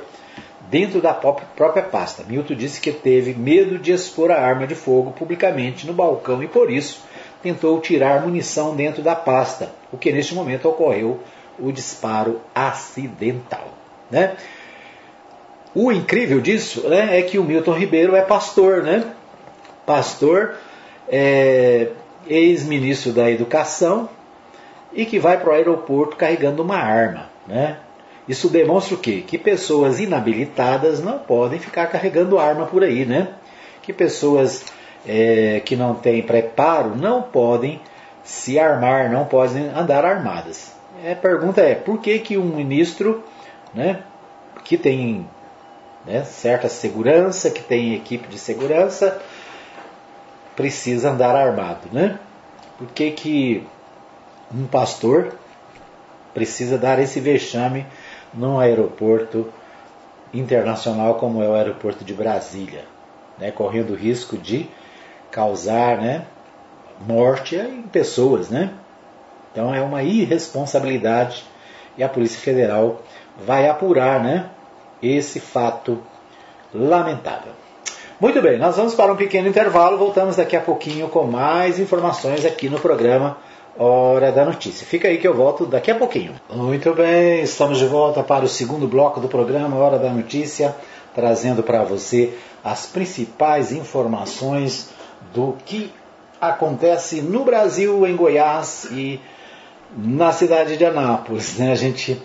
dentro 0.69 0.99
da 0.99 1.13
própria 1.13 1.83
pasta. 1.83 2.23
Milton 2.27 2.55
disse 2.55 2.81
que 2.81 2.91
teve 2.91 3.35
medo 3.35 3.77
de 3.77 3.91
expor 3.91 4.31
a 4.31 4.41
arma 4.41 4.65
de 4.65 4.73
fogo 4.73 5.11
publicamente 5.11 5.85
no 5.85 5.93
balcão 5.93 6.41
e 6.41 6.47
por 6.47 6.71
isso 6.71 7.03
tentou 7.41 7.79
tirar 7.79 8.23
munição 8.23 8.75
dentro 8.75 9.03
da 9.03 9.15
pasta, 9.15 9.71
o 9.91 9.97
que 9.97 10.11
neste 10.11 10.33
momento 10.33 10.67
ocorreu 10.67 11.19
o 11.59 11.71
disparo 11.71 12.41
acidental. 12.53 13.67
Né? 14.09 14.35
O 15.73 15.91
incrível 15.91 16.41
disso 16.41 16.87
né, 16.89 17.19
é 17.19 17.21
que 17.21 17.37
o 17.37 17.43
Milton 17.43 17.73
Ribeiro 17.73 18.15
é 18.15 18.21
pastor, 18.21 18.81
né? 18.81 19.03
Pastor, 19.85 20.55
é, 21.07 21.89
ex-ministro 22.27 23.11
da 23.11 23.29
Educação 23.29 24.09
e 24.91 25.05
que 25.05 25.19
vai 25.19 25.37
para 25.39 25.49
o 25.49 25.53
aeroporto 25.53 26.15
carregando 26.15 26.63
uma 26.63 26.77
arma, 26.77 27.29
né? 27.47 27.77
Isso 28.27 28.47
demonstra 28.47 28.95
o 28.95 28.99
quê? 28.99 29.23
Que 29.25 29.37
pessoas 29.37 29.99
inabilitadas 29.99 31.03
não 31.03 31.17
podem 31.17 31.59
ficar 31.59 31.87
carregando 31.87 32.37
arma 32.37 32.65
por 32.65 32.83
aí, 32.83 33.05
né? 33.05 33.29
Que 33.81 33.91
pessoas 33.91 34.63
é, 35.07 35.61
que 35.65 35.75
não 35.75 35.95
têm 35.95 36.21
preparo 36.21 36.95
não 36.95 37.23
podem 37.23 37.81
se 38.23 38.59
armar, 38.59 39.09
não 39.09 39.25
podem 39.25 39.69
andar 39.69 40.05
armadas. 40.05 40.71
A 41.09 41.15
pergunta 41.15 41.61
é, 41.61 41.73
por 41.73 41.99
que, 41.99 42.19
que 42.19 42.37
um 42.37 42.55
ministro 42.55 43.23
né, 43.73 44.03
que 44.63 44.77
tem 44.77 45.25
né, 46.05 46.23
certa 46.23 46.69
segurança, 46.69 47.49
que 47.49 47.61
tem 47.61 47.95
equipe 47.95 48.27
de 48.27 48.37
segurança, 48.37 49.21
precisa 50.55 51.11
andar 51.11 51.35
armado, 51.35 51.87
né? 51.91 52.19
Por 52.77 52.87
que, 52.87 53.11
que 53.11 53.67
um 54.53 54.65
pastor 54.65 55.35
precisa 56.33 56.77
dar 56.77 56.99
esse 56.99 57.19
vexame 57.19 57.85
num 58.33 58.59
aeroporto 58.59 59.51
internacional 60.33 61.15
como 61.15 61.41
é 61.41 61.47
o 61.47 61.53
aeroporto 61.53 62.03
de 62.03 62.13
Brasília, 62.13 62.85
né, 63.37 63.51
correndo 63.51 63.91
o 63.91 63.95
risco 63.95 64.37
de 64.37 64.69
causar 65.31 65.97
né, 65.97 66.25
morte 67.05 67.55
em 67.55 67.81
pessoas. 67.83 68.49
Né? 68.49 68.71
Então 69.51 69.73
é 69.73 69.81
uma 69.81 70.03
irresponsabilidade 70.03 71.43
e 71.97 72.03
a 72.03 72.09
Polícia 72.09 72.39
Federal 72.39 73.01
vai 73.45 73.67
apurar 73.67 74.23
né, 74.23 74.49
esse 75.01 75.39
fato 75.39 75.99
lamentável. 76.73 77.53
Muito 78.19 78.41
bem, 78.41 78.57
nós 78.57 78.75
vamos 78.75 78.95
para 78.95 79.13
um 79.13 79.15
pequeno 79.15 79.47
intervalo, 79.47 79.97
voltamos 79.97 80.35
daqui 80.35 80.55
a 80.55 80.61
pouquinho 80.61 81.07
com 81.07 81.23
mais 81.23 81.79
informações 81.79 82.45
aqui 82.45 82.69
no 82.69 82.77
programa 82.79 83.37
Hora 83.77 84.29
da 84.29 84.43
Notícia. 84.43 84.85
Fica 84.85 85.07
aí 85.07 85.17
que 85.17 85.27
eu 85.27 85.33
volto 85.33 85.65
daqui 85.65 85.89
a 85.89 85.95
pouquinho. 85.95 86.33
Muito 86.49 86.93
bem, 86.93 87.41
estamos 87.41 87.77
de 87.77 87.85
volta 87.85 88.21
para 88.21 88.43
o 88.43 88.49
segundo 88.49 88.89
bloco 88.89 89.21
do 89.21 89.29
programa 89.29 89.77
Hora 89.77 89.97
da 89.97 90.09
Notícia, 90.09 90.75
trazendo 91.15 91.63
para 91.63 91.83
você 91.83 92.33
as 92.61 92.85
principais 92.87 93.71
informações 93.71 94.89
do 95.33 95.55
que 95.65 95.89
acontece 96.41 97.21
no 97.21 97.45
Brasil, 97.45 98.05
em 98.05 98.17
Goiás 98.17 98.89
e 98.91 99.19
na 99.95 100.33
cidade 100.33 100.75
de 100.75 100.85
Anápolis. 100.85 101.57
Né? 101.57 101.71
A 101.71 101.75
gente 101.75 102.21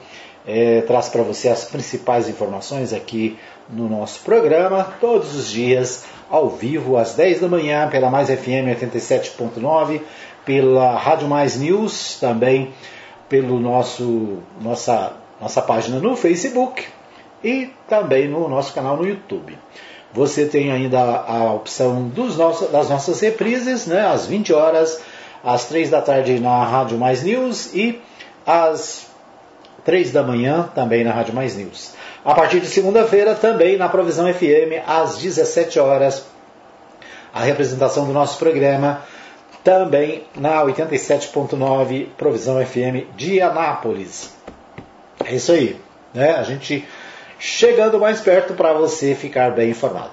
é, 0.46 0.82
traz 0.82 1.08
para 1.08 1.22
você 1.22 1.48
as 1.48 1.64
principais 1.64 2.28
informações 2.28 2.92
aqui 2.92 3.38
no 3.68 3.88
nosso 3.88 4.20
programa, 4.20 4.94
todos 5.00 5.34
os 5.34 5.50
dias, 5.50 6.04
ao 6.30 6.50
vivo, 6.50 6.96
às 6.96 7.14
10 7.14 7.40
da 7.40 7.48
manhã, 7.48 7.88
pela 7.88 8.10
Mais 8.10 8.28
FM 8.28 8.68
87.9 8.80 10.00
pela 10.44 10.96
Rádio 10.96 11.28
Mais 11.28 11.56
News, 11.56 12.18
também 12.20 12.72
pelo 13.28 13.58
nosso 13.58 14.38
nossa 14.60 15.12
nossa 15.40 15.60
página 15.62 15.98
no 15.98 16.16
Facebook 16.16 16.84
e 17.42 17.70
também 17.88 18.28
no 18.28 18.48
nosso 18.48 18.72
canal 18.72 18.96
no 18.96 19.06
YouTube. 19.06 19.58
Você 20.12 20.46
tem 20.46 20.70
ainda 20.70 21.00
a 21.00 21.52
opção 21.52 22.08
dos 22.08 22.36
nossos, 22.36 22.70
das 22.70 22.88
nossas 22.88 23.20
reprises, 23.20 23.86
né, 23.86 24.06
às 24.06 24.26
20 24.26 24.52
horas, 24.52 25.02
às 25.42 25.66
3 25.66 25.90
da 25.90 26.00
tarde 26.00 26.38
na 26.38 26.64
Rádio 26.64 26.96
Mais 26.96 27.24
News 27.24 27.74
e 27.74 28.00
às 28.46 29.10
3 29.84 30.12
da 30.12 30.22
manhã 30.22 30.70
também 30.74 31.04
na 31.04 31.12
Rádio 31.12 31.34
Mais 31.34 31.56
News. 31.56 31.94
A 32.24 32.34
partir 32.34 32.60
de 32.60 32.66
segunda-feira 32.66 33.34
também 33.34 33.76
na 33.76 33.88
Provisão 33.88 34.32
FM 34.32 34.82
às 34.86 35.18
17 35.18 35.78
horas 35.78 36.24
a 37.32 37.40
representação 37.40 38.06
do 38.06 38.12
nosso 38.12 38.38
programa 38.38 39.02
também 39.64 40.24
na 40.36 40.62
87.9 40.62 42.08
Provisão 42.16 42.64
FM 42.64 43.16
de 43.16 43.40
Anápolis. 43.40 44.30
É 45.24 45.34
isso 45.34 45.52
aí, 45.52 45.76
né? 46.12 46.32
A 46.36 46.42
gente 46.42 46.86
chegando 47.38 47.98
mais 47.98 48.20
perto 48.20 48.54
para 48.54 48.72
você 48.72 49.14
ficar 49.14 49.50
bem 49.50 49.70
informado. 49.70 50.12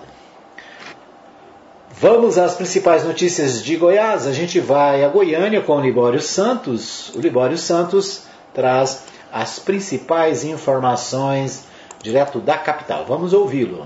Vamos 1.91 2.38
às 2.38 2.55
principais 2.55 3.03
notícias 3.03 3.62
de 3.63 3.75
Goiás. 3.75 4.25
A 4.25 4.34
gente 4.34 4.60
vai 4.60 5.03
a 5.03 5.07
Goiânia 5.07 5.62
com 5.62 5.75
o 5.75 5.81
Libório 5.81 6.19
Santos. 6.19 7.13
O 7.13 7.19
Libório 7.19 7.57
Santos 7.57 8.23
traz 8.53 9.03
as 9.32 9.60
principais 9.60 10.44
informações 10.44 11.63
direto 12.02 12.39
da 12.39 12.58
capital. 12.58 13.06
Vamos 13.06 13.34
ouvi-lo. 13.34 13.86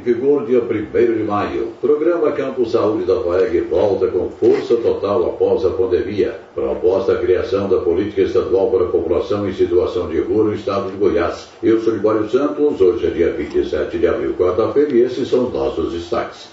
Em 0.00 0.02
vigor 0.02 0.46
dia 0.46 0.62
1 0.62 1.18
de 1.18 1.24
maio. 1.24 1.74
Programa 1.78 2.32
Campo 2.32 2.64
Saúde 2.64 3.04
da 3.04 3.20
FAEG 3.20 3.60
volta 3.60 4.06
com 4.06 4.30
força 4.30 4.76
total 4.76 5.26
após 5.26 5.62
a 5.66 5.70
pandemia. 5.70 6.36
Proposta 6.54 7.12
a 7.12 7.18
criação 7.18 7.68
da 7.68 7.80
política 7.80 8.22
estadual 8.22 8.70
para 8.70 8.84
a 8.84 8.88
população 8.88 9.46
em 9.46 9.52
situação 9.52 10.08
de 10.08 10.18
rua 10.20 10.44
no 10.44 10.54
estado 10.54 10.90
de 10.90 10.96
Goiás. 10.96 11.48
Eu 11.62 11.80
sou 11.80 11.92
Libório 11.92 12.26
Santos, 12.30 12.80
hoje 12.80 13.08
é 13.08 13.10
dia 13.10 13.32
27 13.32 13.98
de 13.98 14.06
abril, 14.06 14.32
quarta-feira, 14.38 14.90
e 14.90 15.02
esses 15.02 15.28
são 15.28 15.48
os 15.48 15.52
nossos 15.52 15.92
destaques. 15.92 16.48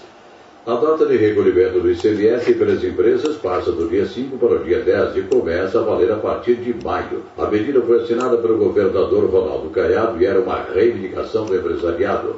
A 0.66 0.74
data 0.74 1.06
de 1.06 1.16
recolhimento 1.16 1.80
do 1.80 1.90
ICMS 1.90 2.52
pelas 2.52 2.84
empresas 2.84 3.36
passa 3.36 3.72
do 3.72 3.88
dia 3.88 4.04
5 4.04 4.36
para 4.36 4.56
o 4.56 4.58
dia 4.62 4.80
10 4.80 5.16
e 5.16 5.22
começa 5.22 5.80
a 5.80 5.82
valer 5.82 6.12
a 6.12 6.16
partir 6.16 6.56
de 6.56 6.74
maio. 6.84 7.22
A 7.38 7.46
medida 7.46 7.80
foi 7.80 8.02
assinada 8.02 8.36
pelo 8.36 8.58
governador 8.58 9.24
Ronaldo 9.30 9.70
Caiado 9.70 10.20
e 10.20 10.26
era 10.26 10.38
uma 10.38 10.64
reivindicação 10.74 11.46
do 11.46 11.56
empresariado. 11.56 12.36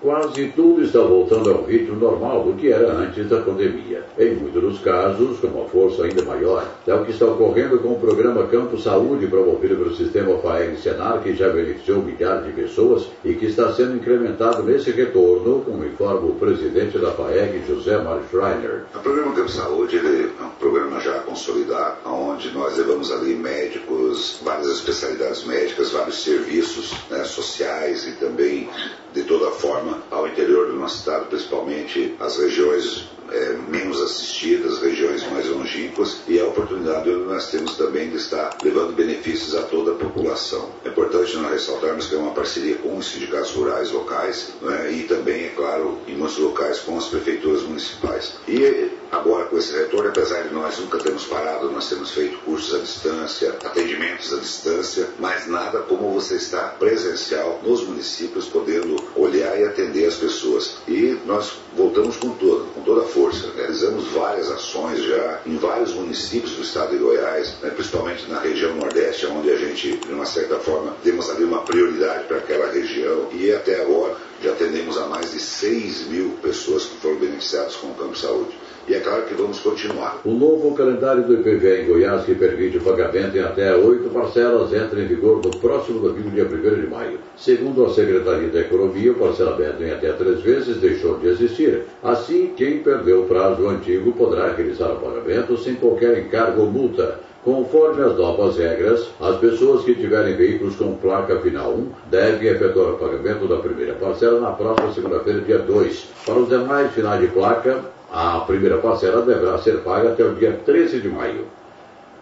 Quase 0.00 0.46
tudo 0.56 0.82
está 0.82 1.00
voltando 1.00 1.50
ao 1.50 1.62
ritmo 1.64 1.94
normal 1.94 2.42
do 2.44 2.54
que 2.54 2.72
era 2.72 2.90
antes 2.90 3.28
da 3.28 3.42
pandemia. 3.42 4.02
Em 4.18 4.34
muitos 4.34 4.62
dos 4.62 4.78
casos, 4.78 5.38
com 5.40 5.48
uma 5.48 5.68
força 5.68 6.04
ainda 6.04 6.24
maior, 6.24 6.66
é 6.86 6.94
o 6.94 7.04
que 7.04 7.10
está 7.10 7.26
ocorrendo 7.26 7.78
com 7.80 7.92
o 7.92 8.00
programa 8.00 8.46
Campo 8.46 8.78
Saúde, 8.78 9.26
promovido 9.26 9.76
pelo 9.76 9.94
sistema 9.94 10.38
FAEG 10.38 10.78
Senar, 10.78 11.20
que 11.22 11.34
já 11.34 11.50
beneficiou 11.50 12.02
milhares 12.02 12.46
de 12.46 12.52
pessoas 12.52 13.08
e 13.22 13.34
que 13.34 13.44
está 13.44 13.70
sendo 13.74 13.96
incrementado 13.96 14.62
nesse 14.62 14.90
retorno, 14.90 15.60
como 15.66 15.84
informa 15.84 16.28
o 16.28 16.34
presidente 16.34 16.98
da 16.98 17.10
FAEG, 17.10 17.62
José 17.68 17.98
Mário 17.98 18.24
Schreiner. 18.30 18.84
O 18.94 19.00
programa 19.00 19.34
Campo 19.34 19.50
Saúde 19.50 19.98
é 19.98 20.42
um 20.42 20.48
programa 20.58 20.98
já 21.00 21.18
consolidado, 21.30 21.96
onde 22.04 22.50
nós 22.50 22.76
levamos 22.76 23.12
ali 23.12 23.34
médicos, 23.34 24.40
várias 24.42 24.68
especialidades 24.68 25.44
médicas, 25.44 25.90
vários 25.90 26.22
serviços 26.22 26.92
né, 27.08 27.24
sociais 27.24 28.06
e 28.06 28.12
também 28.12 28.68
de 29.12 29.22
toda 29.22 29.50
forma 29.52 30.02
ao 30.10 30.26
interior 30.26 30.66
do 30.66 30.76
nosso 30.76 30.98
estado, 30.98 31.26
principalmente 31.26 32.16
as 32.18 32.36
regiões 32.36 33.08
é, 33.32 33.56
menos 33.68 34.00
assistidas, 34.00 34.78
regiões 34.78 35.26
mais 35.30 35.46
longínquas, 35.48 36.18
e 36.26 36.38
a 36.40 36.46
oportunidade 36.46 37.10
nós 37.10 37.50
temos 37.50 37.76
também 37.76 38.10
de 38.10 38.16
estar 38.16 38.56
levando 38.62 38.94
benefícios 38.94 39.54
a 39.54 39.62
toda 39.62 39.92
a 39.92 39.94
população. 39.94 40.70
É 40.84 40.88
importante 40.88 41.36
nós 41.36 41.52
ressaltarmos 41.52 42.06
que 42.06 42.14
é 42.14 42.18
uma 42.18 42.32
parceria 42.32 42.76
com 42.76 42.96
os 42.96 43.10
sindicatos 43.10 43.52
rurais 43.52 43.90
locais 43.90 44.52
né, 44.62 44.92
e 44.92 45.02
também, 45.04 45.46
é 45.46 45.48
claro, 45.50 45.98
em 46.06 46.14
muitos 46.14 46.38
locais 46.38 46.80
com 46.80 46.96
as 46.96 47.06
prefeituras 47.06 47.62
municipais. 47.62 48.34
E 48.46 48.90
agora 49.10 49.46
com 49.46 49.58
esse 49.58 49.72
retorno, 49.72 50.08
apesar 50.08 50.42
de 50.42 50.54
nós 50.54 50.78
nunca 50.78 50.98
termos 50.98 51.24
parado, 51.24 51.70
nós 51.70 51.88
temos 51.88 52.10
feito 52.12 52.38
cursos 52.38 52.74
à 52.74 52.78
distância, 52.78 53.50
atendimento 53.64 54.00
atendimentos 54.00 54.32
à 54.32 54.36
distância, 54.38 55.08
mas 55.18 55.46
nada 55.46 55.80
como 55.80 56.12
você 56.12 56.36
estar 56.36 56.76
presencial 56.78 57.60
nos 57.62 57.82
municípios, 57.82 58.46
podendo 58.46 58.96
olhar 59.16 59.58
e 59.58 59.64
atender 59.64 60.06
as 60.06 60.14
pessoas. 60.14 60.78
E 60.86 61.18
nós 61.26 61.52
voltamos 61.76 62.16
com 62.16 62.30
toda, 62.30 62.64
com 62.74 62.82
toda 62.82 63.02
a 63.02 63.04
força. 63.04 63.19
Realizamos 63.56 64.08
várias 64.12 64.50
ações 64.50 65.02
já 65.02 65.40
em 65.46 65.56
vários 65.56 65.92
municípios 65.92 66.52
do 66.52 66.62
estado 66.62 66.90
de 66.90 66.96
Goiás, 66.96 67.54
né, 67.62 67.70
principalmente 67.70 68.28
na 68.28 68.40
região 68.40 68.74
Nordeste, 68.76 69.26
onde 69.26 69.50
a 69.50 69.56
gente, 69.56 69.96
de 69.96 70.12
uma 70.12 70.26
certa 70.26 70.58
forma, 70.58 70.96
temos 71.04 71.28
uma 71.28 71.62
prioridade 71.62 72.24
para 72.24 72.38
aquela 72.38 72.70
região. 72.72 73.28
E 73.32 73.52
até 73.52 73.80
agora 73.80 74.16
já 74.42 74.52
atendemos 74.52 74.96
a 74.98 75.06
mais 75.06 75.32
de 75.32 75.38
6 75.38 76.08
mil 76.08 76.30
pessoas 76.42 76.84
que 76.84 76.96
foram 76.96 77.16
beneficiadas 77.16 77.76
com 77.76 77.88
o 77.88 77.94
Campo 77.94 78.16
Saúde. 78.16 78.50
E 78.88 78.94
é 78.94 78.98
claro 78.98 79.24
que 79.24 79.34
vamos 79.34 79.60
continuar. 79.60 80.20
O 80.24 80.32
novo 80.32 80.74
calendário 80.74 81.22
do 81.22 81.34
IPVA 81.34 81.80
em 81.80 81.86
Goiás, 81.86 82.24
que 82.24 82.34
permite 82.34 82.78
o 82.78 82.80
pagamento 82.80 83.36
em 83.36 83.40
até 83.40 83.76
oito 83.76 84.08
parcelas, 84.08 84.72
entra 84.72 85.00
em 85.00 85.06
vigor 85.06 85.40
no 85.44 85.50
próximo 85.58 86.00
domingo, 86.00 86.30
dia 86.30 86.44
1 86.44 86.80
de 86.80 86.86
maio. 86.88 87.20
Segundo 87.36 87.84
a 87.84 87.90
Secretaria 87.90 88.48
da 88.48 88.60
Economia, 88.60 89.12
o 89.12 89.16
parcelamento 89.16 89.82
em 89.84 89.92
até 89.92 90.12
três 90.12 90.40
vezes 90.40 90.78
deixou 90.78 91.18
de 91.18 91.28
existir. 91.28 91.82
Assim, 92.02 92.52
quem 92.56 92.78
perdeu 92.78 93.20
o 93.20 93.26
prazo 93.26 93.68
antigo 93.68 94.12
poderá 94.12 94.52
realizar 94.52 94.92
o 94.92 95.00
pagamento 95.00 95.56
sem 95.58 95.74
qualquer 95.74 96.18
encargo 96.18 96.62
ou 96.62 96.70
multa. 96.70 97.20
Conforme 97.42 98.02
as 98.02 98.18
novas 98.18 98.58
regras, 98.58 99.08
as 99.18 99.36
pessoas 99.38 99.82
que 99.82 99.94
tiverem 99.94 100.36
veículos 100.36 100.76
com 100.76 100.94
placa 100.96 101.40
final 101.40 101.70
1 101.70 101.88
devem 102.10 102.48
efetuar 102.48 102.90
o 102.90 102.98
pagamento 102.98 103.48
da 103.48 103.56
primeira 103.56 103.94
parcela 103.94 104.38
na 104.38 104.52
próxima 104.52 104.92
segunda-feira, 104.92 105.40
dia 105.40 105.58
2. 105.58 106.08
Para 106.26 106.34
os 106.34 106.50
demais 106.50 106.92
finais 106.92 107.18
de 107.18 107.28
placa, 107.28 107.80
a 108.12 108.40
primeira 108.40 108.76
parcela 108.76 109.24
deverá 109.24 109.56
ser 109.56 109.78
paga 109.78 110.10
até 110.10 110.22
o 110.22 110.34
dia 110.34 110.60
13 110.66 111.00
de 111.00 111.08
maio. 111.08 111.46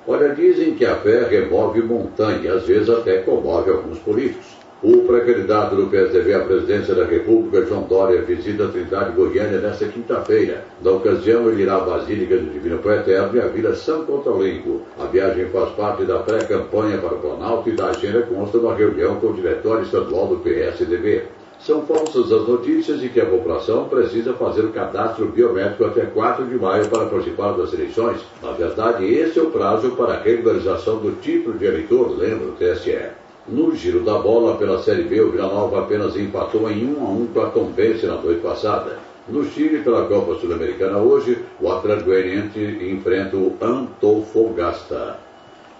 Olha, 0.06 0.28
dizem 0.36 0.76
que 0.76 0.86
a 0.86 0.94
fé 0.94 1.26
remove 1.28 1.82
montanha, 1.82 2.54
às 2.54 2.62
vezes 2.64 2.88
até 2.88 3.18
comove 3.18 3.72
alguns 3.72 3.98
políticos. 3.98 4.57
O 4.80 4.98
pré-candidato 4.98 5.74
do 5.74 5.88
PSDB 5.88 6.34
à 6.34 6.38
presidência 6.44 6.94
da 6.94 7.04
República, 7.04 7.66
João 7.66 7.82
Dória, 7.82 8.22
visita 8.22 8.64
a 8.64 8.68
Trindade 8.68 9.10
Goiânia 9.10 9.58
nesta 9.58 9.88
quinta-feira. 9.88 10.64
Na 10.80 10.92
ocasião, 10.92 11.50
ele 11.50 11.62
irá 11.62 11.78
à 11.78 11.80
Basílica 11.80 12.36
do 12.36 12.52
Divino 12.52 12.76
Eterno 12.76 13.36
e 13.36 13.40
à 13.40 13.48
Vila 13.48 13.74
São 13.74 14.04
Contalingo. 14.04 14.82
A 14.96 15.06
viagem 15.06 15.46
faz 15.46 15.70
parte 15.70 16.04
da 16.04 16.20
pré-campanha 16.20 16.98
para 16.98 17.16
o 17.16 17.18
Planalto 17.18 17.68
e 17.68 17.72
da 17.72 17.88
agenda 17.88 18.22
consta 18.22 18.58
uma 18.58 18.72
reunião 18.72 19.16
com 19.16 19.26
o 19.26 19.34
diretório 19.34 19.82
estadual 19.82 20.28
do 20.28 20.36
PSDB. 20.36 21.24
São 21.58 21.84
falsas 21.84 22.30
as 22.30 22.46
notícias 22.46 23.00
de 23.00 23.08
que 23.08 23.20
a 23.20 23.26
população 23.26 23.88
precisa 23.88 24.32
fazer 24.34 24.60
o 24.60 24.70
cadastro 24.72 25.26
biométrico 25.26 25.86
até 25.86 26.02
4 26.02 26.46
de 26.46 26.54
maio 26.54 26.86
para 26.88 27.06
participar 27.06 27.50
das 27.54 27.72
eleições. 27.72 28.20
Na 28.40 28.52
verdade, 28.52 29.12
esse 29.12 29.40
é 29.40 29.42
o 29.42 29.50
prazo 29.50 29.90
para 29.96 30.12
a 30.12 30.20
regularização 30.20 30.98
do 30.98 31.20
título 31.20 31.58
de 31.58 31.64
eleitor, 31.64 32.16
lembra 32.16 32.46
o 32.46 32.52
TSE. 32.52 33.17
No 33.50 33.74
giro 33.74 34.00
da 34.00 34.18
bola 34.18 34.58
pela 34.58 34.82
Série 34.82 35.04
B, 35.04 35.22
o 35.22 35.32
Vila 35.32 35.48
Nova 35.48 35.80
apenas 35.80 36.14
empatou 36.16 36.70
em 36.70 36.84
1 36.84 37.00
a 37.00 37.08
1 37.08 37.26
com 37.28 37.40
a 37.40 37.46
Tombense 37.48 38.04
na 38.04 38.16
noite 38.16 38.42
passada. 38.42 38.98
No 39.26 39.42
Chile, 39.42 39.78
pela 39.78 40.06
Copa 40.06 40.34
Sul-Americana 40.34 40.98
hoje, 40.98 41.38
o 41.58 41.70
Atlético 41.70 42.12
enfrenta 42.12 43.36
o 43.36 43.56
Antofagasta. 43.60 45.18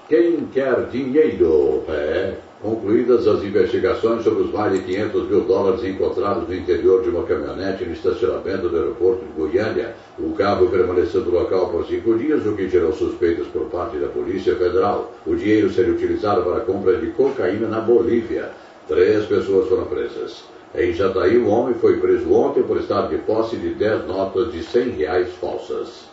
Quem 0.09 0.46
quer 0.46 0.87
dinheiro? 0.87 1.85
É, 1.88 2.37
Concluídas 2.61 3.29
as 3.29 3.44
investigações 3.44 4.25
sobre 4.25 4.42
os 4.42 4.53
mais 4.53 4.73
de 4.73 4.81
500 4.81 5.29
mil 5.29 5.42
dólares 5.42 5.85
encontrados 5.85 6.49
no 6.49 6.55
interior 6.57 7.05
de 7.05 7.09
uma 7.09 7.23
caminhonete 7.23 7.85
no 7.85 7.92
estacionamento 7.92 8.68
do 8.68 8.77
aeroporto 8.77 9.25
de 9.25 9.33
Goiânia, 9.33 9.94
o 10.18 10.33
carro 10.33 10.68
permaneceu 10.68 11.21
no 11.21 11.31
local 11.31 11.68
por 11.68 11.87
cinco 11.87 12.18
dias, 12.18 12.44
o 12.44 12.57
que 12.57 12.68
gerou 12.68 12.92
suspeitas 12.92 13.47
por 13.47 13.66
parte 13.66 13.99
da 13.99 14.09
Polícia 14.09 14.57
Federal. 14.57 15.14
O 15.25 15.37
dinheiro 15.37 15.71
seria 15.71 15.92
utilizado 15.92 16.42
para 16.42 16.57
a 16.57 16.62
compra 16.62 16.97
de 16.97 17.12
cocaína 17.12 17.68
na 17.68 17.81
Bolívia. 17.81 18.51
Três 18.88 19.25
pessoas 19.27 19.68
foram 19.68 19.85
presas. 19.85 20.42
Em 20.75 20.92
Jataí, 20.92 21.38
um 21.38 21.49
homem 21.49 21.75
foi 21.75 22.01
preso 22.01 22.33
ontem 22.33 22.64
por 22.64 22.77
estar 22.79 23.07
de 23.07 23.18
posse 23.18 23.57
de 23.57 23.68
10 23.68 24.05
notas 24.09 24.51
de 24.51 24.64
100 24.64 24.90
reais 24.90 25.29
falsas. 25.40 26.09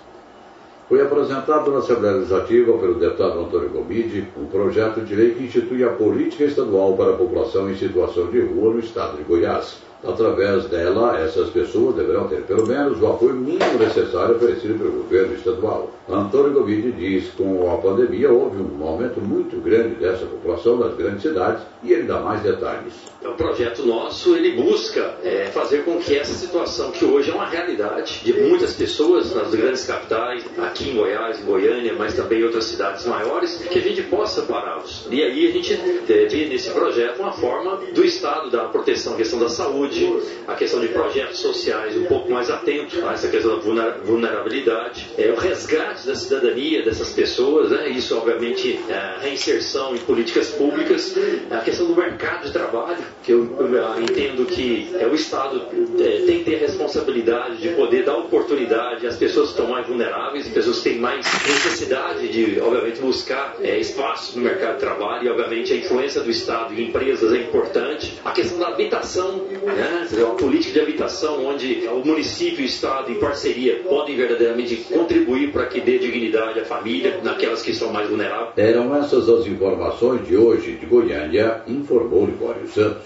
Foi 0.88 1.02
apresentado 1.02 1.71
na 1.71 1.80
Assembleia 1.80 2.17
Legislativa 2.17 2.78
pelo 2.78 2.93
deputado 2.95 3.39
Antônio 3.39 3.69
Gomide 3.69 4.28
um 4.38 4.45
projeto 4.45 5.02
de 5.02 5.15
lei 5.15 5.34
que 5.34 5.43
institui 5.43 5.84
a 5.84 5.89
política 5.89 6.43
estadual 6.43 6.95
para 6.95 7.13
a 7.13 7.17
população 7.17 7.71
em 7.71 7.76
situação 7.76 8.28
de 8.28 8.39
rua 8.41 8.74
no 8.74 8.80
estado 8.80 9.17
de 9.17 9.24
Goiás. 9.24 9.82
Através 10.07 10.65
dela, 10.65 11.19
essas 11.19 11.49
pessoas 11.49 11.95
deverão 11.95 12.27
ter 12.27 12.41
pelo 12.43 12.67
menos 12.67 13.01
o 13.01 13.07
apoio 13.07 13.33
mínimo 13.33 13.79
necessário 13.79 14.35
oferecido 14.35 14.77
pelo 14.77 14.91
governo 15.03 15.33
estadual. 15.33 15.91
Antônio 16.07 16.53
Gomide 16.53 16.91
diz 16.91 17.29
que 17.31 17.43
com 17.43 17.71
a 17.71 17.77
pandemia 17.77 18.31
houve 18.31 18.61
um 18.61 18.85
aumento 18.85 19.19
muito 19.19 19.59
grande 19.59 19.95
dessa 19.95 20.25
população 20.25 20.77
nas 20.77 20.95
grandes 20.95 21.23
cidades 21.23 21.63
e 21.83 21.93
ele 21.93 22.03
dá 22.03 22.19
mais 22.19 22.41
detalhes. 22.41 22.93
É 23.23 23.27
um 23.27 23.35
projeto 23.35 23.83
nosso, 23.83 24.35
ele 24.35 24.51
busca 24.61 25.15
é, 25.23 25.47
fazer 25.47 25.83
com 25.83 25.97
que 25.97 26.15
essa 26.15 26.33
situação, 26.33 26.91
que 26.91 27.03
hoje 27.03 27.31
é 27.31 27.33
uma 27.33 27.47
realidade 27.47 28.21
de 28.23 28.33
muitas 28.33 28.73
pessoas 28.73 29.33
nas 29.33 29.49
grandes 29.55 29.83
capitais, 29.83 30.45
aqui 30.59 30.91
em 30.91 30.95
Goiás, 30.95 31.41
em 31.41 31.45
Goiânia, 31.45 31.95
mas 31.97 32.13
também 32.13 32.41
em 32.41 32.43
outras 32.43 32.65
cidades 32.65 33.03
maiores, 33.07 33.55
que 33.57 33.79
a 33.79 33.81
gente 33.81 34.03
possa 34.03 34.43
pará-los. 34.43 35.07
E 35.09 35.23
aí 35.23 35.47
a 35.47 35.51
gente 35.51 35.73
vê 36.05 36.45
nesse 36.47 36.69
projeto 36.69 37.19
uma 37.19 37.33
forma 37.33 37.77
do 37.77 38.05
Estado 38.05 38.51
da 38.51 38.65
proteção 38.65 39.13
à 39.13 39.15
questão 39.15 39.39
da 39.39 39.49
saúde, 39.49 39.94
a 40.47 40.55
questão 40.55 40.79
de 40.79 40.89
projetos 40.89 41.39
sociais 41.39 41.95
um 41.97 42.05
pouco 42.05 42.31
mais 42.31 42.49
atento 42.49 43.05
a 43.05 43.13
essa 43.13 43.27
questão 43.27 43.60
da 43.75 43.91
vulnerabilidade, 43.97 45.10
é, 45.17 45.31
o 45.31 45.36
resgate 45.36 46.05
da 46.05 46.15
cidadania 46.15 46.84
dessas 46.84 47.12
pessoas, 47.13 47.71
né? 47.71 47.89
isso 47.89 48.17
obviamente 48.17 48.79
é, 48.89 48.93
a 48.93 49.17
reinserção 49.19 49.95
em 49.95 49.99
políticas 49.99 50.49
públicas, 50.49 51.15
a 51.49 51.60
questão 51.60 51.88
do 51.88 51.95
mercado 51.95 52.45
de 52.45 52.51
trabalho, 52.51 53.03
que 53.23 53.31
eu, 53.31 53.55
eu 53.60 54.01
entendo 54.01 54.45
que 54.45 54.89
é, 54.99 55.08
o 55.08 55.15
Estado 55.15 55.62
é, 55.99 56.25
tem 56.25 56.39
que 56.39 56.45
ter 56.45 56.55
a 56.55 56.60
responsabilidade 56.60 57.58
de 57.58 57.69
poder 57.69 58.03
dar 58.03 58.17
oportunidade 58.17 59.08
às 59.08 59.15
pessoas 59.15 59.47
que 59.47 59.60
estão 59.60 59.69
mais 59.69 59.88
vulneráveis, 59.88 60.47
pessoas 60.47 60.77
que 60.77 60.89
têm 60.89 60.99
mais 60.99 61.25
necessidade 61.25 62.27
de, 62.27 62.60
obviamente, 62.60 62.99
buscar 63.01 63.55
é, 63.62 63.79
espaço 63.79 64.38
no 64.38 64.43
mercado 64.43 64.75
de 64.75 64.79
trabalho 64.79 65.25
e, 65.25 65.29
obviamente, 65.29 65.73
a 65.73 65.75
influência 65.75 66.21
do 66.21 66.29
Estado 66.29 66.73
em 66.73 66.89
empresas 66.89 67.34
é 67.34 67.38
importante. 67.38 68.19
A 68.23 68.31
questão 68.31 68.60
da 68.60 68.69
habitação, 68.69 69.45
né, 69.75 70.07
uma 70.23 70.35
política 70.35 70.73
de 70.73 70.79
habitação 70.79 71.45
onde 71.45 71.88
o 71.88 72.05
município 72.05 72.61
e 72.61 72.63
o 72.63 72.65
Estado, 72.65 73.11
em 73.11 73.15
parceria, 73.15 73.81
podem 73.88 74.15
verdadeiramente 74.15 74.75
contribuir 74.91 75.51
para 75.51 75.65
que 75.67 75.81
dê 75.81 75.99
dignidade 75.99 76.59
à 76.59 76.65
família, 76.65 77.19
naquelas 77.23 77.61
que 77.61 77.73
são 77.73 77.91
mais 77.91 78.07
vulneráveis. 78.09 78.53
Eram 78.57 78.95
essas 78.95 79.27
as 79.29 79.45
informações 79.45 80.25
de 80.27 80.35
hoje 80.35 80.73
de 80.73 80.85
Goiânia, 80.85 81.61
informou 81.67 82.25
Libório 82.25 82.67
Santos. 82.67 83.03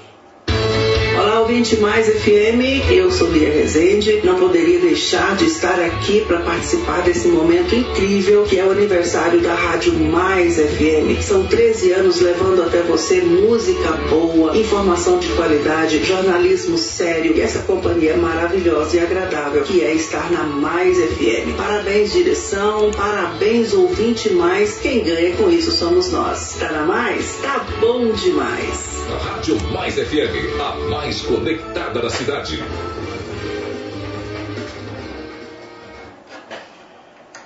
Olá, 1.19 1.41
ouvinte 1.41 1.75
Mais 1.75 2.08
FM, 2.08 2.89
eu 2.89 3.12
sou 3.12 3.29
Lia 3.29 3.51
Rezende. 3.51 4.21
Não 4.23 4.39
poderia 4.39 4.79
deixar 4.79 5.36
de 5.36 5.47
estar 5.47 5.77
aqui 5.77 6.21
para 6.21 6.39
participar 6.39 7.01
desse 7.01 7.27
momento 7.27 7.75
incrível 7.75 8.43
que 8.43 8.58
é 8.58 8.63
o 8.63 8.71
aniversário 8.71 9.41
da 9.41 9.53
Rádio 9.53 9.95
Mais 9.95 10.55
FM. 10.55 11.21
São 11.21 11.45
13 11.45 11.91
anos 11.91 12.21
levando 12.21 12.63
até 12.63 12.84
você 12.84 13.19
música 13.19 13.91
boa, 14.10 14.55
informação 14.58 15.19
de 15.19 15.27
qualidade, 15.34 16.05
jornalismo 16.05 16.77
sério 16.77 17.36
e 17.36 17.41
essa 17.41 17.63
companhia 17.63 18.15
maravilhosa 18.15 18.95
e 18.95 18.99
agradável 19.01 19.63
que 19.63 19.82
é 19.82 19.93
estar 19.93 20.32
na 20.32 20.43
Mais 20.43 20.97
FM. 20.97 21.53
Parabéns, 21.58 22.13
direção, 22.13 22.91
parabéns, 22.91 23.73
ouvinte 23.73 24.29
mais. 24.29 24.77
Quem 24.77 25.03
ganha 25.03 25.36
com 25.36 25.49
isso 25.49 25.73
somos 25.73 26.13
nós. 26.13 26.55
Tá 26.58 26.71
na 26.71 26.84
Mais? 26.84 27.39
Tá 27.41 27.65
bom 27.82 28.10
demais. 28.13 28.88
A 29.13 29.17
Rádio 29.17 29.60
Mais 29.72 29.95
FM, 29.95 30.60
a 30.62 30.76
mais 30.89 31.22
conectada 31.22 32.02
da 32.02 32.10
cidade. 32.10 32.63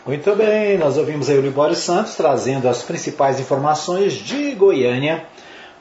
Muito 0.05 0.35
bem, 0.35 0.77
nós 0.77 0.97
ouvimos 0.97 1.29
aí 1.29 1.37
o 1.37 1.41
Libório 1.41 1.75
Santos 1.75 2.15
trazendo 2.15 2.67
as 2.67 2.83
principais 2.83 3.39
informações 3.39 4.13
de 4.13 4.51
Goiânia. 4.51 5.25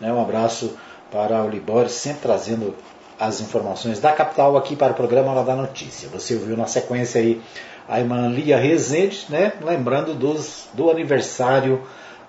Né, 0.01 0.13
um 0.13 0.23
abraço 0.23 0.77
para 1.11 1.43
o 1.43 1.49
Libório, 1.49 1.91
sempre 1.91 2.23
trazendo 2.23 2.75
as 3.19 3.41
informações 3.41 3.99
da 3.99 4.13
capital 4.13 4.57
aqui 4.57 4.77
para 4.77 4.93
o 4.93 4.95
programa 4.95 5.33
Lá 5.33 5.43
da 5.43 5.57
Notícia. 5.57 6.09
Você 6.11 6.35
ouviu 6.35 6.57
na 6.57 6.67
sequência 6.67 7.21
aí 7.21 7.41
a 7.89 7.99
irmã 7.99 8.29
Lia 8.29 8.57
Rezende, 8.57 9.27
né, 9.29 9.53
lembrando 9.61 10.15
dos, 10.15 10.69
do 10.73 10.91
aniversário 10.91 11.83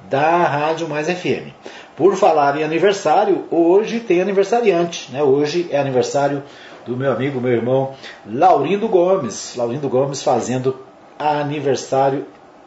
da 0.09 0.43
Rádio 0.43 0.89
Mais 0.89 1.07
FM. 1.07 1.53
Por 1.95 2.15
falar 2.15 2.59
em 2.59 2.63
aniversário, 2.63 3.45
hoje 3.51 3.99
tem 3.99 4.19
aniversariante, 4.19 5.11
né? 5.11 5.21
Hoje 5.21 5.67
é 5.69 5.79
aniversário 5.79 6.41
do 6.87 6.97
meu 6.97 7.11
amigo, 7.11 7.39
meu 7.39 7.51
irmão 7.51 7.93
Laurindo 8.25 8.87
Gomes. 8.87 9.55
Laurindo 9.55 9.87
Gomes 9.87 10.23
fazendo 10.23 10.79
aniversário 11.19 12.25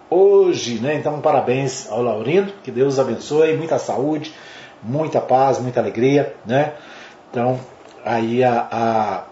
hoje, 0.08 0.78
né? 0.78 0.94
Então, 0.94 1.20
parabéns 1.20 1.90
ao 1.90 2.02
Laurindo, 2.02 2.52
que 2.62 2.70
Deus 2.70 3.00
abençoe, 3.00 3.56
muita 3.56 3.80
saúde, 3.80 4.32
muita 4.80 5.20
paz, 5.20 5.58
muita 5.58 5.80
alegria, 5.80 6.36
né? 6.46 6.74
Então, 7.28 7.58
aí 8.04 8.44
a, 8.44 8.68
a 8.70 9.24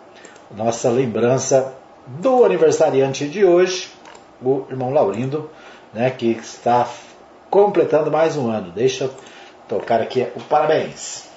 nossa 0.56 0.90
lembrança 0.90 1.72
do 2.04 2.44
aniversariante 2.44 3.28
de 3.28 3.44
hoje, 3.44 3.88
o 4.42 4.64
irmão 4.68 4.92
Laurindo, 4.92 5.48
né? 5.92 6.10
Que 6.10 6.32
está 6.32 6.88
completando 7.48 8.10
mais 8.10 8.36
um 8.36 8.50
ano. 8.50 8.72
Deixa 8.72 9.08
tocar 9.68 10.00
aqui 10.00 10.26
o 10.34 10.40
parabéns. 10.40 11.28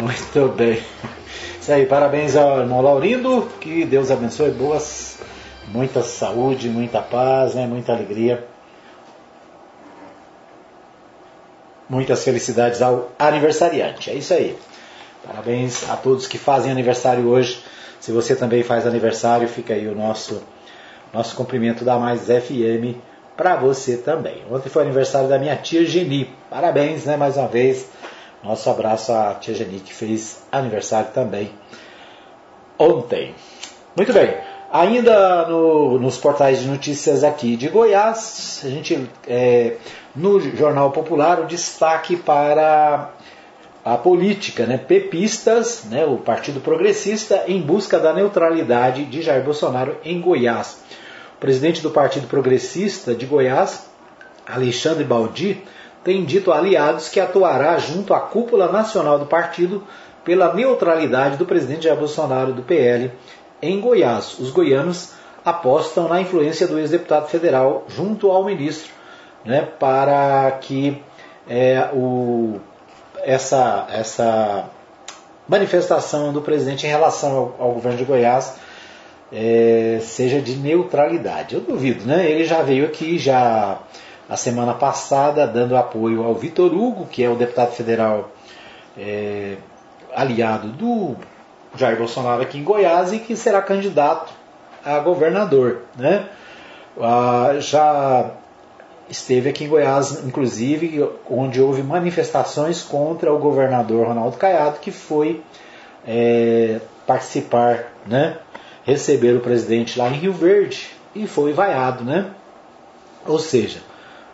Muito 0.00 0.48
bem. 0.48 0.82
Isso 1.60 1.72
aí, 1.72 1.86
parabéns 1.86 2.36
ao 2.36 2.60
irmão 2.60 2.82
Laurindo, 2.82 3.48
que 3.60 3.86
Deus 3.86 4.10
abençoe, 4.10 4.50
boas, 4.50 5.18
muita 5.68 6.02
saúde, 6.02 6.68
muita 6.68 7.00
paz, 7.00 7.54
né, 7.54 7.66
muita 7.66 7.92
alegria. 7.92 8.53
Muitas 11.94 12.24
felicidades 12.24 12.82
ao 12.82 13.12
aniversariante. 13.16 14.10
É 14.10 14.14
isso 14.14 14.34
aí. 14.34 14.58
Parabéns 15.24 15.88
a 15.88 15.96
todos 15.96 16.26
que 16.26 16.36
fazem 16.36 16.72
aniversário 16.72 17.28
hoje. 17.28 17.62
Se 18.00 18.10
você 18.10 18.34
também 18.34 18.64
faz 18.64 18.84
aniversário, 18.84 19.46
fica 19.46 19.74
aí 19.74 19.86
o 19.86 19.94
nosso, 19.94 20.42
nosso 21.12 21.36
cumprimento 21.36 21.84
da 21.84 21.96
Mais 21.96 22.22
FM 22.22 22.98
para 23.36 23.54
você 23.54 23.96
também. 23.96 24.42
Ontem 24.50 24.68
foi 24.68 24.82
aniversário 24.82 25.28
da 25.28 25.38
minha 25.38 25.54
tia 25.54 25.86
Geni. 25.86 26.34
Parabéns, 26.50 27.04
né, 27.04 27.16
mais 27.16 27.36
uma 27.36 27.46
vez 27.46 27.88
nosso 28.42 28.68
abraço 28.68 29.12
à 29.12 29.34
tia 29.34 29.54
Geni, 29.54 29.78
que 29.78 29.94
fez 29.94 30.42
aniversário 30.50 31.12
também 31.12 31.52
ontem. 32.76 33.36
Muito 33.96 34.12
bem. 34.12 34.53
Ainda 34.74 35.46
no, 35.46 36.00
nos 36.00 36.18
portais 36.18 36.58
de 36.58 36.66
notícias 36.66 37.22
aqui 37.22 37.54
de 37.54 37.68
Goiás, 37.68 38.60
a 38.64 38.68
gente 38.68 39.08
é, 39.24 39.76
no 40.16 40.40
Jornal 40.40 40.90
Popular 40.90 41.38
o 41.38 41.46
destaque 41.46 42.16
para 42.16 43.10
a 43.84 43.96
política, 43.96 44.66
né? 44.66 44.76
Pepistas, 44.76 45.84
né? 45.84 46.04
o 46.04 46.16
Partido 46.16 46.58
Progressista, 46.58 47.44
em 47.46 47.62
busca 47.62 48.00
da 48.00 48.12
neutralidade 48.12 49.04
de 49.04 49.22
Jair 49.22 49.44
Bolsonaro 49.44 49.96
em 50.04 50.20
Goiás. 50.20 50.82
O 51.36 51.38
presidente 51.38 51.80
do 51.80 51.92
Partido 51.92 52.26
Progressista 52.26 53.14
de 53.14 53.26
Goiás, 53.26 53.88
Alexandre 54.44 55.04
Baldi, 55.04 55.62
tem 56.02 56.24
dito 56.24 56.50
a 56.50 56.58
aliados 56.58 57.08
que 57.08 57.20
atuará 57.20 57.78
junto 57.78 58.12
à 58.12 58.18
cúpula 58.18 58.72
nacional 58.72 59.20
do 59.20 59.26
partido 59.26 59.84
pela 60.24 60.52
neutralidade 60.52 61.36
do 61.36 61.46
presidente 61.46 61.84
Jair 61.84 61.96
Bolsonaro 61.96 62.52
do 62.52 62.62
PL 62.62 63.12
em 63.64 63.80
Goiás. 63.80 64.38
Os 64.38 64.50
goianos 64.50 65.12
apostam 65.44 66.08
na 66.08 66.20
influência 66.20 66.66
do 66.66 66.78
ex-deputado 66.78 67.28
federal 67.28 67.84
junto 67.88 68.30
ao 68.30 68.44
ministro 68.44 68.90
né, 69.44 69.68
para 69.78 70.50
que 70.60 71.02
é, 71.48 71.90
o, 71.92 72.58
essa, 73.22 73.86
essa 73.90 74.70
manifestação 75.46 76.32
do 76.32 76.40
presidente 76.40 76.86
em 76.86 76.90
relação 76.90 77.54
ao, 77.58 77.66
ao 77.66 77.72
governo 77.72 77.98
de 77.98 78.04
Goiás 78.04 78.56
é, 79.32 79.98
seja 80.00 80.40
de 80.40 80.56
neutralidade. 80.56 81.54
Eu 81.54 81.60
duvido, 81.60 82.06
né? 82.06 82.30
Ele 82.30 82.44
já 82.44 82.62
veio 82.62 82.86
aqui, 82.86 83.18
já 83.18 83.78
a 84.28 84.36
semana 84.36 84.74
passada, 84.74 85.46
dando 85.46 85.76
apoio 85.76 86.22
ao 86.22 86.34
Vitor 86.34 86.72
Hugo, 86.72 87.06
que 87.06 87.22
é 87.22 87.28
o 87.28 87.34
deputado 87.34 87.72
federal 87.72 88.30
é, 88.96 89.56
aliado 90.14 90.68
do 90.68 91.16
Jair 91.76 91.96
Bolsonaro 91.96 92.42
aqui 92.42 92.58
em 92.58 92.64
Goiás 92.64 93.12
e 93.12 93.18
que 93.18 93.36
será 93.36 93.60
candidato 93.60 94.32
a 94.84 94.98
governador. 94.98 95.82
Né? 95.96 96.26
Ah, 97.00 97.56
já 97.58 98.30
esteve 99.08 99.48
aqui 99.48 99.64
em 99.64 99.68
Goiás, 99.68 100.24
inclusive, 100.24 101.08
onde 101.28 101.60
houve 101.60 101.82
manifestações 101.82 102.82
contra 102.82 103.32
o 103.32 103.38
governador 103.38 104.08
Ronaldo 104.08 104.36
Caiado, 104.36 104.78
que 104.78 104.90
foi 104.90 105.42
é, 106.06 106.80
participar, 107.06 107.92
né? 108.06 108.38
receber 108.84 109.36
o 109.36 109.40
presidente 109.40 109.98
lá 109.98 110.08
em 110.08 110.14
Rio 110.14 110.32
Verde 110.32 110.90
e 111.14 111.26
foi 111.26 111.52
vaiado. 111.52 112.04
Né? 112.04 112.26
Ou 113.26 113.38
seja, 113.38 113.80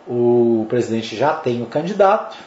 o 0.07 0.65
presidente 0.69 1.15
já 1.15 1.33
tem 1.33 1.61
o 1.61 1.65
candidato 1.65 2.37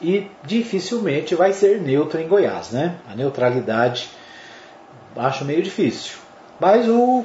e 0.00 0.30
dificilmente 0.44 1.34
vai 1.34 1.52
ser 1.52 1.80
neutro 1.80 2.20
em 2.20 2.28
Goiás, 2.28 2.70
né? 2.70 2.96
A 3.10 3.14
neutralidade 3.14 4.08
acho 5.16 5.44
meio 5.44 5.62
difícil. 5.62 6.18
Mas 6.58 6.88
o 6.88 7.24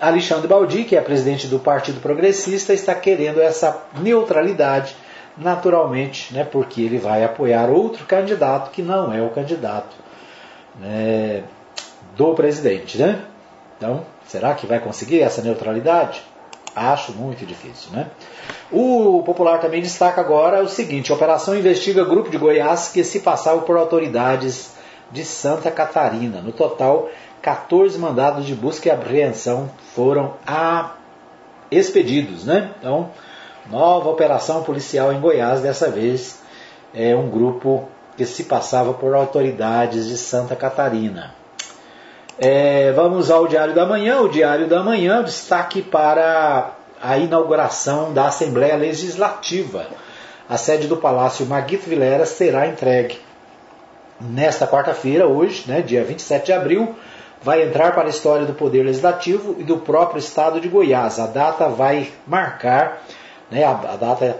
Alexandre 0.00 0.48
Baldi, 0.48 0.84
que 0.84 0.96
é 0.96 1.00
presidente 1.00 1.46
do 1.46 1.58
Partido 1.58 2.00
Progressista, 2.00 2.72
está 2.72 2.94
querendo 2.94 3.40
essa 3.40 3.84
neutralidade 4.00 4.94
naturalmente, 5.36 6.34
né? 6.34 6.44
Porque 6.44 6.82
ele 6.82 6.98
vai 6.98 7.24
apoiar 7.24 7.68
outro 7.68 8.04
candidato 8.06 8.70
que 8.70 8.82
não 8.82 9.12
é 9.12 9.22
o 9.22 9.30
candidato 9.30 9.96
né, 10.78 11.44
do 12.16 12.34
presidente, 12.34 12.98
né? 12.98 13.22
Então, 13.76 14.04
será 14.26 14.54
que 14.54 14.66
vai 14.66 14.80
conseguir 14.80 15.20
essa 15.20 15.40
neutralidade? 15.42 16.22
Acho 16.78 17.12
muito 17.12 17.44
difícil, 17.44 17.90
né? 17.92 18.06
O 18.70 19.22
Popular 19.24 19.60
também 19.60 19.82
destaca 19.82 20.20
agora 20.20 20.62
o 20.62 20.68
seguinte: 20.68 21.10
a 21.10 21.14
operação 21.14 21.56
investiga 21.56 22.04
grupo 22.04 22.30
de 22.30 22.38
Goiás 22.38 22.88
que 22.88 23.02
se 23.02 23.20
passava 23.20 23.60
por 23.62 23.76
autoridades 23.76 24.72
de 25.10 25.24
Santa 25.24 25.70
Catarina. 25.70 26.40
No 26.40 26.52
total, 26.52 27.08
14 27.42 27.98
mandados 27.98 28.46
de 28.46 28.54
busca 28.54 28.88
e 28.88 28.92
apreensão 28.92 29.70
foram 29.94 30.34
a... 30.46 30.92
expedidos, 31.70 32.44
né? 32.44 32.72
Então, 32.78 33.10
nova 33.70 34.08
operação 34.10 34.62
policial 34.62 35.12
em 35.12 35.20
Goiás, 35.20 35.60
dessa 35.60 35.90
vez 35.90 36.40
é 36.94 37.14
um 37.14 37.28
grupo 37.28 37.88
que 38.16 38.24
se 38.24 38.44
passava 38.44 38.92
por 38.92 39.14
autoridades 39.14 40.06
de 40.08 40.16
Santa 40.16 40.56
Catarina. 40.56 41.37
É, 42.40 42.92
vamos 42.92 43.32
ao 43.32 43.48
Diário 43.48 43.74
da 43.74 43.84
Manhã. 43.84 44.20
O 44.20 44.28
Diário 44.28 44.68
da 44.68 44.80
Manhã, 44.80 45.24
destaque 45.24 45.82
para 45.82 46.70
a 47.02 47.18
inauguração 47.18 48.12
da 48.12 48.28
Assembleia 48.28 48.76
Legislativa. 48.76 49.88
A 50.48 50.56
sede 50.56 50.86
do 50.86 50.96
Palácio 50.96 51.44
Maguito 51.46 51.90
Vilera 51.90 52.24
será 52.24 52.68
entregue 52.68 53.18
nesta 54.20 54.68
quarta-feira, 54.68 55.26
hoje, 55.26 55.64
né, 55.66 55.82
dia 55.82 56.04
27 56.04 56.46
de 56.46 56.52
abril. 56.52 56.94
Vai 57.42 57.64
entrar 57.64 57.92
para 57.92 58.04
a 58.04 58.10
história 58.10 58.46
do 58.46 58.54
Poder 58.54 58.84
Legislativo 58.84 59.56
e 59.58 59.64
do 59.64 59.78
próprio 59.78 60.20
Estado 60.20 60.60
de 60.60 60.68
Goiás. 60.68 61.18
A 61.18 61.26
data 61.26 61.68
vai 61.68 62.12
marcar, 62.24 63.02
né, 63.50 63.64
a, 63.64 63.70
a 63.70 63.96
data 63.96 64.38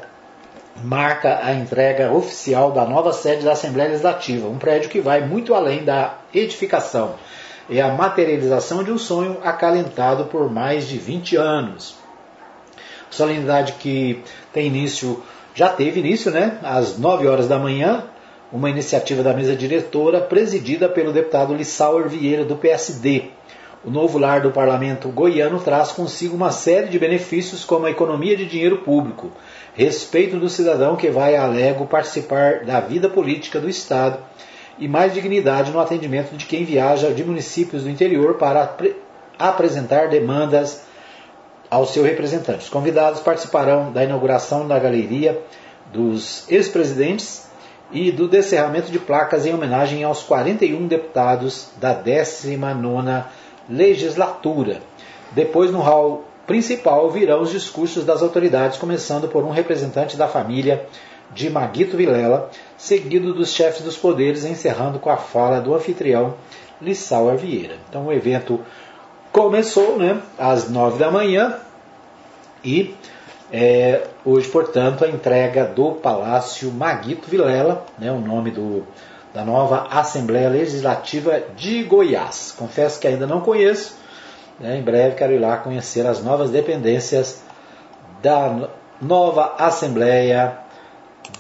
marca 0.85 1.41
a 1.43 1.53
entrega 1.53 2.13
oficial 2.13 2.71
da 2.71 2.85
nova 2.85 3.13
sede 3.13 3.45
da 3.45 3.53
Assembleia 3.53 3.89
Legislativa, 3.89 4.47
um 4.47 4.57
prédio 4.57 4.89
que 4.89 5.01
vai 5.01 5.21
muito 5.21 5.53
além 5.53 5.85
da 5.85 6.15
edificação 6.33 7.17
é 7.71 7.81
a 7.81 7.93
materialização 7.93 8.83
de 8.83 8.91
um 8.91 8.99
sonho 8.99 9.39
acalentado 9.45 10.25
por 10.25 10.51
mais 10.51 10.89
de 10.89 10.97
20 10.97 11.37
anos. 11.37 11.97
Solenidade 13.11 13.75
que 13.75 14.23
tem 14.53 14.67
início, 14.67 15.23
já 15.55 15.69
teve 15.69 16.01
início, 16.01 16.31
né? 16.31 16.59
Às 16.63 16.99
9 16.99 17.27
horas 17.27 17.49
da 17.49 17.59
manhã, 17.59 18.05
uma 18.53 18.71
iniciativa 18.71 19.23
da 19.23 19.35
mesa 19.35 19.55
diretora 19.55 20.21
presidida 20.21 20.89
pelo 20.89 21.13
deputado 21.13 21.55
Lissauer 21.55 22.09
Vieira, 22.09 22.45
do 22.45 22.57
PSD. 22.57 23.31
O 23.85 23.91
novo 23.91 24.19
lar 24.19 24.41
do 24.41 24.51
parlamento 24.51 25.09
goiano 25.09 25.61
traz 25.61 25.93
consigo 25.93 26.35
uma 26.35 26.51
série 26.51 26.89
de 26.89 26.99
benefícios, 26.99 27.65
como 27.65 27.87
a 27.87 27.91
economia 27.91 28.37
de 28.37 28.45
dinheiro 28.45 28.79
público, 28.79 29.31
respeito 29.75 30.37
do 30.37 30.49
cidadão 30.49 30.97
que 30.97 31.11
vai 31.11 31.37
a 31.37 31.47
Lego 31.47 31.87
participar 31.87 32.65
da 32.65 32.81
vida 32.81 33.09
política 33.09 33.61
do 33.61 33.69
Estado 33.69 34.19
e 34.79 34.87
mais 34.87 35.13
dignidade 35.13 35.73
no 35.73 35.81
atendimento 35.81 36.37
de 36.37 36.47
quem 36.47 36.65
viaja 36.65 37.11
de 37.11 37.25
municípios 37.25 37.83
do 37.83 37.91
interior 37.91 38.35
para 38.35 38.77
apresentar 39.39 40.09
demandas 40.09 40.83
ao 41.71 41.87
seu 41.87 42.03
representante. 42.03 42.65
Os 42.65 42.69
convidados 42.69 43.21
participarão 43.21 43.93
da 43.93 44.05
inauguração 44.05 44.67
da 44.67 44.79
galeria 44.79 45.41
dos 45.93 46.51
ex-presidentes 46.51 47.49
e 47.91 48.13
do 48.13 48.29
descerramento 48.29 48.91
de 48.91 48.99
placas 48.99 49.47
em 49.47 49.55
homenagem 49.55 50.05
aos 50.05 50.23
41 50.23 50.87
deputados 50.87 51.71
da 51.79 51.95
19ª 51.95 53.25
legislatura. 53.69 54.81
Depois, 55.33 55.71
no 55.71 55.81
hall 55.81 56.25
principal, 56.47 57.11
virão 57.11 57.43
os 57.43 57.51
discursos 57.51 58.05
das 58.05 58.23
autoridades, 58.23 58.79
começando 58.79 59.29
por 59.29 59.45
um 59.45 59.51
representante 59.51 60.17
da 60.17 60.29
família 60.29 60.87
de 61.33 61.51
Maguito 61.51 61.97
Vilela, 61.97 62.51
seguido 62.77 63.35
dos 63.35 63.53
chefes 63.53 63.83
dos 63.83 63.97
poderes, 63.97 64.45
encerrando 64.45 64.99
com 64.99 65.11
a 65.11 65.17
fala 65.17 65.61
do 65.61 65.75
anfitrião 65.75 66.35
Lissauer 66.81 67.37
Vieira. 67.37 67.77
Então 67.89 68.07
o 68.07 68.13
evento 68.13 68.61
começou 69.33 69.99
né, 69.99 70.21
às 70.39 70.71
nove 70.71 70.99
da 70.99 71.11
manhã 71.11 71.59
e 72.65 72.95
é, 73.51 74.03
hoje, 74.25 74.49
portanto, 74.49 75.05
a 75.05 75.09
entrega 75.09 75.65
do 75.65 75.93
Palácio 75.93 76.71
Maguito 76.71 77.29
Vilela, 77.29 77.85
né, 77.99 78.13
o 78.13 78.21
nome 78.21 78.51
do, 78.51 78.85
da 79.33 79.45
nova 79.45 79.89
Assembleia 79.91 80.49
Legislativa 80.49 81.43
de 81.57 81.83
Goiás. 81.85 82.55
Confesso 82.57 83.01
que 83.01 83.07
ainda 83.07 83.27
não 83.27 83.41
conheço, 83.41 83.97
né, 84.61 84.77
em 84.77 84.83
breve 84.83 85.17
quero 85.17 85.33
ir 85.33 85.39
lá 85.39 85.57
conhecer 85.57 86.07
as 86.07 86.23
novas 86.23 86.51
dependências 86.51 87.43
da 88.23 88.69
nova 89.01 89.55
Assembleia 89.59 90.59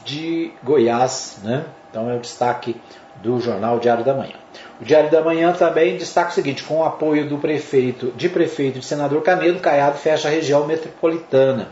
de 0.04 0.52
Goiás, 0.62 1.38
né? 1.42 1.64
Então 1.90 2.10
é 2.10 2.16
o 2.16 2.20
destaque 2.20 2.76
do 3.22 3.40
jornal 3.40 3.78
Diário 3.78 4.04
da 4.04 4.14
Manhã. 4.14 4.34
O 4.80 4.84
Diário 4.84 5.10
da 5.10 5.22
Manhã 5.22 5.52
também 5.52 5.96
destaca 5.96 6.30
o 6.30 6.34
seguinte: 6.34 6.62
com 6.62 6.78
o 6.78 6.84
apoio 6.84 7.28
do 7.28 7.38
prefeito, 7.38 8.12
de 8.16 8.28
prefeito 8.28 8.78
de 8.78 8.84
senador 8.84 9.22
Canedo, 9.22 9.60
Caiado 9.60 9.98
fecha 9.98 10.28
a 10.28 10.30
região 10.30 10.66
metropolitana. 10.66 11.68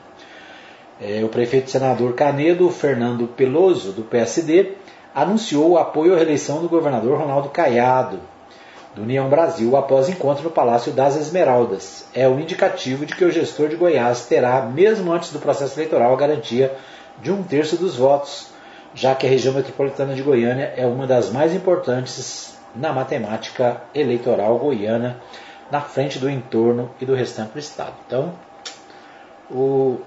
É, 1.00 1.22
o 1.22 1.28
prefeito 1.28 1.70
senador 1.70 2.14
Canedo, 2.14 2.70
Fernando 2.70 3.26
Peloso, 3.26 3.92
do 3.92 4.02
PSD, 4.02 4.72
anunciou 5.14 5.70
o 5.70 5.78
apoio 5.78 6.14
à 6.14 6.16
reeleição 6.16 6.62
do 6.62 6.68
governador 6.68 7.18
Ronaldo 7.18 7.50
Caiado, 7.50 8.18
do 8.94 9.02
União 9.02 9.28
Brasil, 9.28 9.76
após 9.76 10.08
encontro 10.08 10.44
no 10.44 10.50
Palácio 10.50 10.90
das 10.92 11.16
Esmeraldas. 11.16 12.06
É 12.14 12.26
um 12.26 12.40
indicativo 12.40 13.04
de 13.04 13.14
que 13.14 13.24
o 13.26 13.30
gestor 13.30 13.68
de 13.68 13.76
Goiás 13.76 14.24
terá, 14.24 14.62
mesmo 14.62 15.12
antes 15.12 15.30
do 15.30 15.38
processo 15.38 15.78
eleitoral, 15.78 16.14
a 16.14 16.16
garantia 16.16 16.74
de 17.20 17.30
um 17.32 17.42
terço 17.42 17.76
dos 17.76 17.96
votos, 17.96 18.50
já 18.94 19.14
que 19.14 19.26
a 19.26 19.30
região 19.30 19.54
metropolitana 19.54 20.14
de 20.14 20.22
Goiânia 20.22 20.72
é 20.76 20.86
uma 20.86 21.06
das 21.06 21.30
mais 21.30 21.54
importantes 21.54 22.56
na 22.74 22.92
matemática 22.92 23.82
eleitoral 23.94 24.58
goiana, 24.58 25.16
na 25.70 25.80
frente 25.80 26.18
do 26.18 26.30
entorno 26.30 26.90
e 27.00 27.04
do 27.04 27.14
restante 27.14 27.52
do 27.52 27.58
estado. 27.58 27.94
Então, 28.06 28.34
o, 29.50 30.00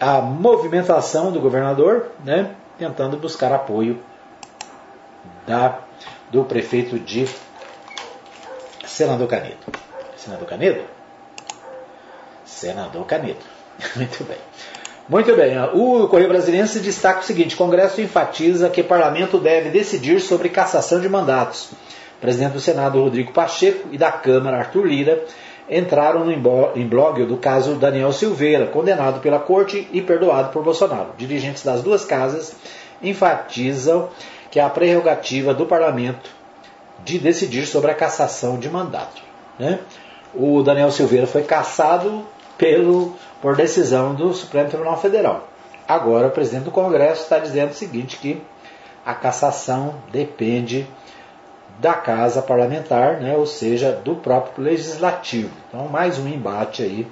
a 0.00 0.20
movimentação 0.20 1.30
do 1.30 1.40
governador, 1.40 2.10
né, 2.24 2.54
tentando 2.78 3.16
buscar 3.16 3.52
apoio 3.52 4.00
da, 5.46 5.80
do 6.30 6.44
prefeito 6.44 6.98
de 6.98 7.28
Senador 8.86 9.28
Canedo. 9.28 9.58
Senador 10.16 10.48
Canedo? 10.48 10.84
Senador 12.44 13.06
Canedo. 13.06 13.44
Muito 13.96 14.24
bem. 14.24 14.38
Muito 15.10 15.34
bem. 15.34 15.58
O 15.74 16.06
Correio 16.06 16.28
Brasiliense 16.28 16.78
destaca 16.78 17.18
o 17.18 17.24
seguinte: 17.24 17.56
Congresso 17.56 18.00
enfatiza 18.00 18.70
que 18.70 18.80
parlamento 18.80 19.38
deve 19.38 19.68
decidir 19.68 20.20
sobre 20.20 20.48
cassação 20.48 21.00
de 21.00 21.08
mandatos. 21.08 21.72
O 22.16 22.20
presidente 22.20 22.52
do 22.52 22.60
Senado, 22.60 23.02
Rodrigo 23.02 23.32
Pacheco, 23.32 23.88
e 23.90 23.98
da 23.98 24.12
Câmara, 24.12 24.58
Arthur 24.58 24.86
Lira, 24.86 25.24
entraram 25.68 26.24
no 26.24 26.30
imbróglio 26.30 27.26
do 27.26 27.36
caso 27.36 27.74
Daniel 27.74 28.12
Silveira, 28.12 28.68
condenado 28.68 29.18
pela 29.18 29.40
corte 29.40 29.88
e 29.92 30.00
perdoado 30.00 30.50
por 30.52 30.62
Bolsonaro. 30.62 31.08
Dirigentes 31.18 31.64
das 31.64 31.82
duas 31.82 32.04
casas 32.04 32.54
enfatizam 33.02 34.10
que 34.48 34.60
é 34.60 34.62
a 34.62 34.70
prerrogativa 34.70 35.52
do 35.52 35.66
parlamento 35.66 36.30
de 37.04 37.18
decidir 37.18 37.66
sobre 37.66 37.90
a 37.90 37.94
cassação 37.94 38.60
de 38.60 38.70
mandato. 38.70 39.20
Né? 39.58 39.80
O 40.32 40.62
Daniel 40.62 40.92
Silveira 40.92 41.26
foi 41.26 41.42
cassado 41.42 42.24
pelo 42.60 43.16
por 43.40 43.56
decisão 43.56 44.14
do 44.14 44.34
Supremo 44.34 44.68
Tribunal 44.68 45.00
Federal. 45.00 45.48
Agora 45.88 46.28
o 46.28 46.30
presidente 46.30 46.64
do 46.64 46.70
Congresso 46.70 47.22
está 47.22 47.38
dizendo 47.38 47.70
o 47.70 47.74
seguinte, 47.74 48.18
que 48.18 48.40
a 49.04 49.14
cassação 49.14 49.94
depende 50.12 50.86
da 51.78 51.94
casa 51.94 52.42
parlamentar, 52.42 53.18
né, 53.18 53.34
ou 53.34 53.46
seja, 53.46 53.90
do 53.92 54.14
próprio 54.14 54.62
legislativo. 54.62 55.50
Então, 55.68 55.88
mais 55.88 56.18
um 56.18 56.28
embate 56.28 56.82
aí 56.82 57.06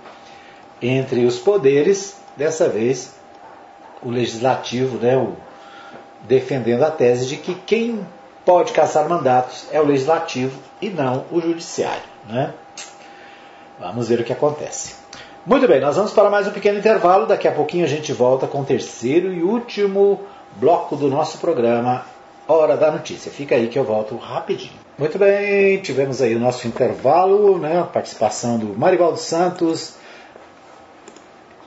entre 0.83 1.25
os 1.25 1.39
poderes, 1.39 2.21
dessa 2.37 2.69
vez 2.69 3.17
o 4.03 4.11
legislativo, 4.11 4.99
né, 4.99 5.17
o, 5.17 5.35
defendendo 6.25 6.83
a 6.83 6.91
tese 6.91 7.27
de 7.27 7.39
que 7.39 7.55
quem 7.55 8.07
pode 8.45 8.73
caçar 8.73 9.09
mandatos 9.09 9.67
é 9.73 9.81
o 9.81 9.87
legislativo 9.87 10.61
e 10.83 10.91
não 10.91 11.25
o 11.33 11.41
judiciário. 11.41 12.03
Né? 12.29 12.53
Vamos 13.81 14.09
ver 14.09 14.21
o 14.21 14.25
que 14.25 14.33
acontece. 14.33 15.08
Muito 15.49 15.67
bem, 15.67 15.81
nós 15.81 15.97
vamos 15.97 16.13
para 16.13 16.29
mais 16.29 16.47
um 16.47 16.51
pequeno 16.51 16.79
intervalo. 16.79 17.25
Daqui 17.25 17.49
a 17.49 17.53
pouquinho 17.53 17.83
a 17.83 17.89
gente 17.89 18.13
volta 18.13 18.47
com 18.47 18.61
o 18.61 18.65
terceiro 18.67 19.33
e 19.33 19.43
último 19.43 20.21
bloco 20.57 20.95
do 20.95 21.09
nosso 21.09 21.39
programa 21.39 22.05
Hora 22.47 22.77
da 22.77 22.91
Notícia. 22.91 23.33
Fica 23.33 23.55
aí 23.55 23.67
que 23.69 23.79
eu 23.79 23.83
volto 23.83 24.15
rapidinho. 24.19 24.75
Muito 24.99 25.19
bem, 25.19 25.79
tivemos 25.79 26.21
aí 26.21 26.35
o 26.35 26.39
nosso 26.39 26.69
intervalo, 26.69 27.57
né? 27.57 27.83
Participação 27.91 28.59
do 28.59 28.79
Marivaldo 28.79 29.17
Santos, 29.19 29.95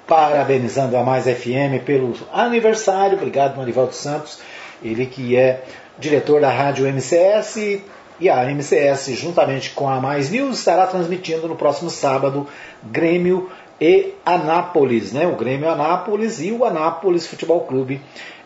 parabenizando 0.05 0.95
a 0.95 1.01
Mais 1.01 1.23
FM 1.23 1.83
pelo 1.83 2.13
aniversário. 2.31 3.17
Obrigado, 3.17 3.57
Marivaldo 3.57 3.95
Santos. 3.95 4.41
Ele 4.83 5.07
que 5.07 5.35
é 5.35 5.63
diretor 5.97 6.39
da 6.39 6.51
rádio 6.51 6.85
MCS 6.85 7.81
e 8.19 8.29
a 8.29 8.43
MCS, 8.45 9.07
juntamente 9.15 9.71
com 9.71 9.89
a 9.89 9.99
Mais 9.99 10.29
News, 10.29 10.59
estará 10.59 10.85
transmitindo 10.85 11.47
no 11.47 11.55
próximo 11.55 11.89
sábado 11.89 12.45
Grêmio 12.83 13.49
e 13.81 14.13
Anápolis, 14.23 15.11
né? 15.11 15.25
o 15.25 15.35
Grêmio 15.35 15.67
Anápolis 15.67 16.39
e 16.39 16.51
o 16.51 16.63
Anápolis 16.63 17.25
Futebol 17.25 17.61
Clube, 17.61 17.99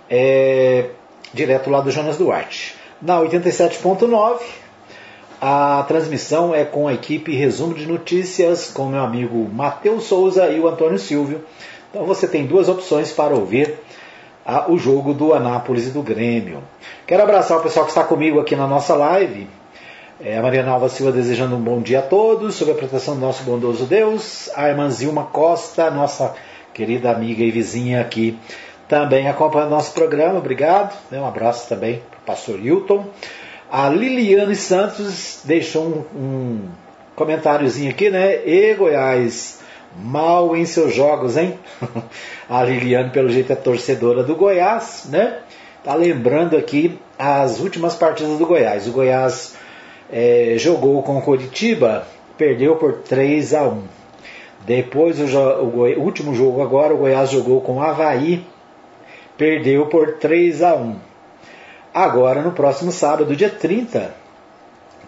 é, 0.09 0.91
direto 1.33 1.69
lá 1.69 1.81
do 1.81 1.91
Jonas 1.91 2.17
Duarte. 2.17 2.73
Na 3.01 3.19
87.9, 3.19 4.39
a 5.41 5.83
transmissão 5.89 6.55
é 6.55 6.63
com 6.63 6.87
a 6.87 6.93
equipe 6.93 7.35
Resumo 7.35 7.73
de 7.73 7.85
Notícias, 7.85 8.71
com 8.71 8.87
meu 8.87 9.01
amigo 9.01 9.49
Matheus 9.53 10.05
Souza 10.05 10.47
e 10.47 10.57
o 10.57 10.69
Antônio 10.69 10.97
Silvio. 10.97 11.43
Então 11.89 12.05
você 12.05 12.29
tem 12.29 12.45
duas 12.45 12.69
opções 12.69 13.11
para 13.11 13.35
ouvir 13.35 13.73
a, 14.45 14.71
o 14.71 14.77
jogo 14.77 15.13
do 15.13 15.33
Anápolis 15.33 15.87
e 15.87 15.91
do 15.91 16.01
Grêmio. 16.01 16.63
Quero 17.05 17.23
abraçar 17.23 17.57
o 17.57 17.61
pessoal 17.61 17.85
que 17.85 17.91
está 17.91 18.05
comigo 18.05 18.39
aqui 18.39 18.55
na 18.55 18.67
nossa 18.67 18.95
live. 18.95 19.49
É, 20.17 20.37
a 20.37 20.89
Silva 20.89 21.11
desejando 21.11 21.57
um 21.57 21.61
bom 21.61 21.81
dia 21.81 21.99
a 21.99 22.01
todos, 22.01 22.55
sob 22.55 22.71
a 22.71 22.75
proteção 22.75 23.15
do 23.15 23.19
nosso 23.19 23.43
bondoso 23.43 23.85
Deus. 23.85 24.49
A 24.55 24.69
irmã 24.69 24.89
Zilma 24.89 25.25
Costa, 25.25 25.91
nossa 25.91 26.33
querida 26.73 27.11
amiga 27.11 27.43
e 27.43 27.51
vizinha 27.51 27.99
aqui, 27.99 28.39
também 28.87 29.27
acompanhando 29.27 29.71
nosso 29.71 29.93
programa, 29.93 30.39
obrigado. 30.39 30.95
Um 31.11 31.25
abraço 31.25 31.67
também 31.67 32.01
para 32.09 32.19
o 32.19 32.21
pastor 32.21 32.65
Hilton. 32.65 33.07
A 33.69 33.89
Liliane 33.89 34.55
Santos 34.55 35.41
deixou 35.43 35.83
um, 35.83 36.17
um 36.17 36.69
comentáriozinho 37.13 37.91
aqui, 37.91 38.09
né? 38.09 38.47
E 38.47 38.73
Goiás, 38.73 39.59
mal 39.97 40.55
em 40.55 40.65
seus 40.65 40.95
jogos, 40.95 41.35
hein? 41.35 41.59
a 42.49 42.63
Liliane, 42.63 43.09
pelo 43.09 43.27
jeito, 43.27 43.51
é 43.51 43.55
torcedora 43.55 44.23
do 44.23 44.33
Goiás, 44.33 45.07
né? 45.09 45.39
Tá 45.83 45.93
lembrando 45.93 46.55
aqui 46.55 46.97
as 47.19 47.59
últimas 47.59 47.95
partidas 47.95 48.37
do 48.37 48.45
Goiás. 48.45 48.87
O 48.87 48.93
Goiás 48.93 49.54
é, 50.11 50.55
jogou 50.57 51.01
com 51.03 51.17
o 51.17 51.21
Coritiba, 51.21 52.07
perdeu 52.37 52.75
por 52.75 52.99
3 52.99 53.53
a 53.53 53.63
1. 53.63 53.83
Depois, 54.65 55.19
o, 55.19 55.37
o, 55.37 55.81
o, 55.81 56.01
último 56.01 56.33
jogo 56.33 56.61
agora, 56.61 56.93
o 56.93 56.97
Goiás 56.97 57.29
jogou 57.29 57.61
com 57.61 57.77
o 57.77 57.81
Havaí, 57.81 58.45
perdeu 59.37 59.87
por 59.87 60.13
3 60.17 60.63
a 60.63 60.75
1. 60.75 60.95
Agora, 61.93 62.41
no 62.41 62.51
próximo 62.51 62.91
sábado, 62.91 63.35
dia 63.35 63.49
30, 63.49 64.13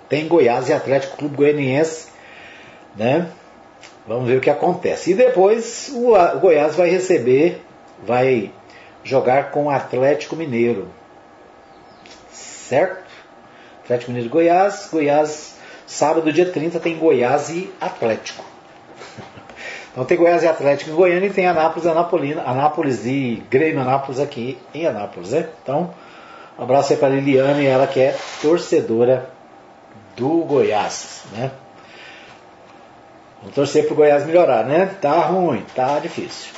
tem 0.08 0.28
Goiás 0.28 0.70
e 0.70 0.74
Atlético 0.74 1.18
Clube 1.18 1.38
Goianiense, 1.38 2.08
né? 2.96 3.30
Vamos 4.08 4.28
ver 4.30 4.38
o 4.38 4.42
que 4.42 4.50
acontece. 4.50 5.12
E 5.12 5.14
depois 5.14 5.92
o, 5.94 6.14
o 6.14 6.40
Goiás 6.40 6.76
vai 6.76 6.90
receber, 6.90 7.62
vai 8.06 8.52
jogar 9.04 9.52
com 9.52 9.66
o 9.66 9.70
Atlético 9.70 10.36
Mineiro. 10.36 10.88
Certo? 12.32 13.07
Atlético 13.88 14.12
Mineiro 14.12 14.30
Goiás. 14.30 14.90
Goiás, 14.92 15.56
sábado, 15.86 16.34
dia 16.34 16.52
30, 16.52 16.78
tem 16.82 16.98
Goiás 16.98 17.50
e 17.50 17.74
Atlético. 17.80 18.44
Então 19.90 20.06
tem 20.06 20.16
Goiás 20.16 20.44
e 20.44 20.48
Atlético 20.48 20.92
em 20.92 20.94
Goiânia 20.94 21.26
e 21.26 21.34
tem 21.34 21.48
Anápolis, 21.48 21.88
Anapolina, 21.88 22.44
Anápolis 22.44 23.04
e 23.08 23.44
Grêmio 23.50 23.82
Anápolis 23.82 24.20
aqui 24.20 24.56
em 24.72 24.86
Anápolis, 24.86 25.32
né? 25.32 25.50
Então, 25.64 25.92
um 26.56 26.64
abraço 26.64 26.94
aí 26.94 27.00
para 27.00 27.10
Liliane, 27.10 27.66
ela 27.66 27.88
que 27.88 28.00
é 28.00 28.16
torcedora 28.40 29.28
do 30.16 30.44
Goiás, 30.44 31.24
né? 31.32 31.50
Vamos 33.40 33.56
torcer 33.56 33.86
para 33.86 33.94
o 33.94 33.96
Goiás 33.96 34.24
melhorar, 34.24 34.66
né? 34.66 34.86
Tá 35.02 35.20
ruim, 35.26 35.66
tá 35.74 35.98
difícil. 35.98 36.52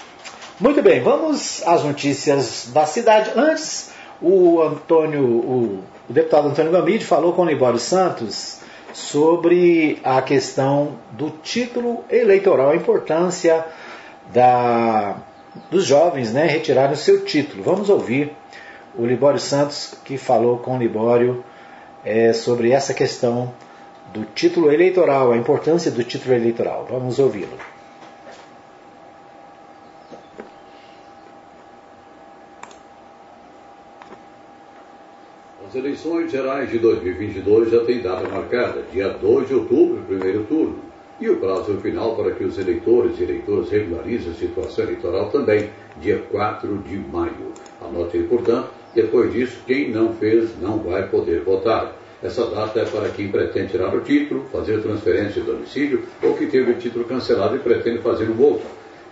Muito 0.59 0.81
bem, 0.81 1.01
vamos 1.01 1.65
às 1.65 1.81
notícias 1.85 2.69
da 2.73 2.85
cidade. 2.85 3.31
Antes, 3.37 3.93
o 4.21 4.61
Antônio, 4.61 5.23
o 5.23 5.83
o 6.09 6.13
deputado 6.13 6.47
Antônio 6.47 6.71
Gamide 6.71 7.05
falou 7.05 7.33
com 7.33 7.43
o 7.43 7.45
Libório 7.45 7.77
Santos 7.77 8.61
sobre 8.91 9.99
a 10.03 10.19
questão 10.23 10.93
do 11.11 11.29
título 11.29 12.03
eleitoral, 12.09 12.71
a 12.71 12.75
importância 12.75 13.63
da, 14.33 15.17
dos 15.69 15.85
jovens 15.85 16.33
né, 16.33 16.47
retirarem 16.47 16.93
o 16.93 16.97
seu 16.97 17.23
título. 17.23 17.61
Vamos 17.61 17.89
ouvir 17.89 18.35
o 18.97 19.05
Libório 19.05 19.39
Santos 19.39 19.93
que 20.03 20.17
falou 20.17 20.57
com 20.57 20.75
o 20.75 20.79
Libório 20.79 21.43
é, 22.03 22.33
sobre 22.33 22.71
essa 22.71 22.91
questão 22.91 23.53
do 24.11 24.25
título 24.25 24.71
eleitoral, 24.71 25.31
a 25.31 25.37
importância 25.37 25.91
do 25.91 26.03
título 26.03 26.33
eleitoral. 26.33 26.87
Vamos 26.89 27.19
ouvi-lo. 27.19 27.78
As 35.69 35.75
eleições 35.75 36.31
gerais 36.31 36.71
de 36.71 36.79
2022 36.79 37.69
já 37.69 37.85
têm 37.85 38.01
data 38.01 38.27
marcada, 38.27 38.81
dia 38.91 39.09
2 39.09 39.49
de 39.49 39.53
outubro, 39.53 40.01
primeiro 40.07 40.43
turno. 40.45 40.79
E 41.21 41.29
o 41.29 41.37
prazo 41.37 41.77
final 41.77 42.15
para 42.15 42.31
que 42.31 42.43
os 42.43 42.57
eleitores 42.57 43.19
e 43.19 43.23
eleitoras 43.23 43.69
regularizem 43.69 44.31
a 44.31 44.33
situação 44.33 44.85
eleitoral 44.85 45.29
também, 45.29 45.69
dia 46.01 46.23
4 46.31 46.75
de 46.79 46.97
maio. 46.97 47.53
Anotem, 47.79 48.23
portanto, 48.23 48.69
depois 48.95 49.31
disso, 49.31 49.59
quem 49.67 49.91
não 49.91 50.11
fez 50.15 50.59
não 50.59 50.79
vai 50.79 51.07
poder 51.07 51.41
votar. 51.41 51.95
Essa 52.23 52.47
data 52.47 52.79
é 52.79 52.85
para 52.85 53.09
quem 53.09 53.27
pretende 53.27 53.73
tirar 53.73 53.95
o 53.95 54.01
título, 54.01 54.45
fazer 54.51 54.81
transferência 54.81 55.39
de 55.39 55.51
domicílio 55.51 56.01
ou 56.23 56.33
que 56.33 56.47
teve 56.47 56.71
o 56.71 56.77
título 56.79 57.05
cancelado 57.05 57.55
e 57.55 57.59
pretende 57.59 57.99
fazer 57.99 58.27
um 58.27 58.41
outro. 58.41 58.65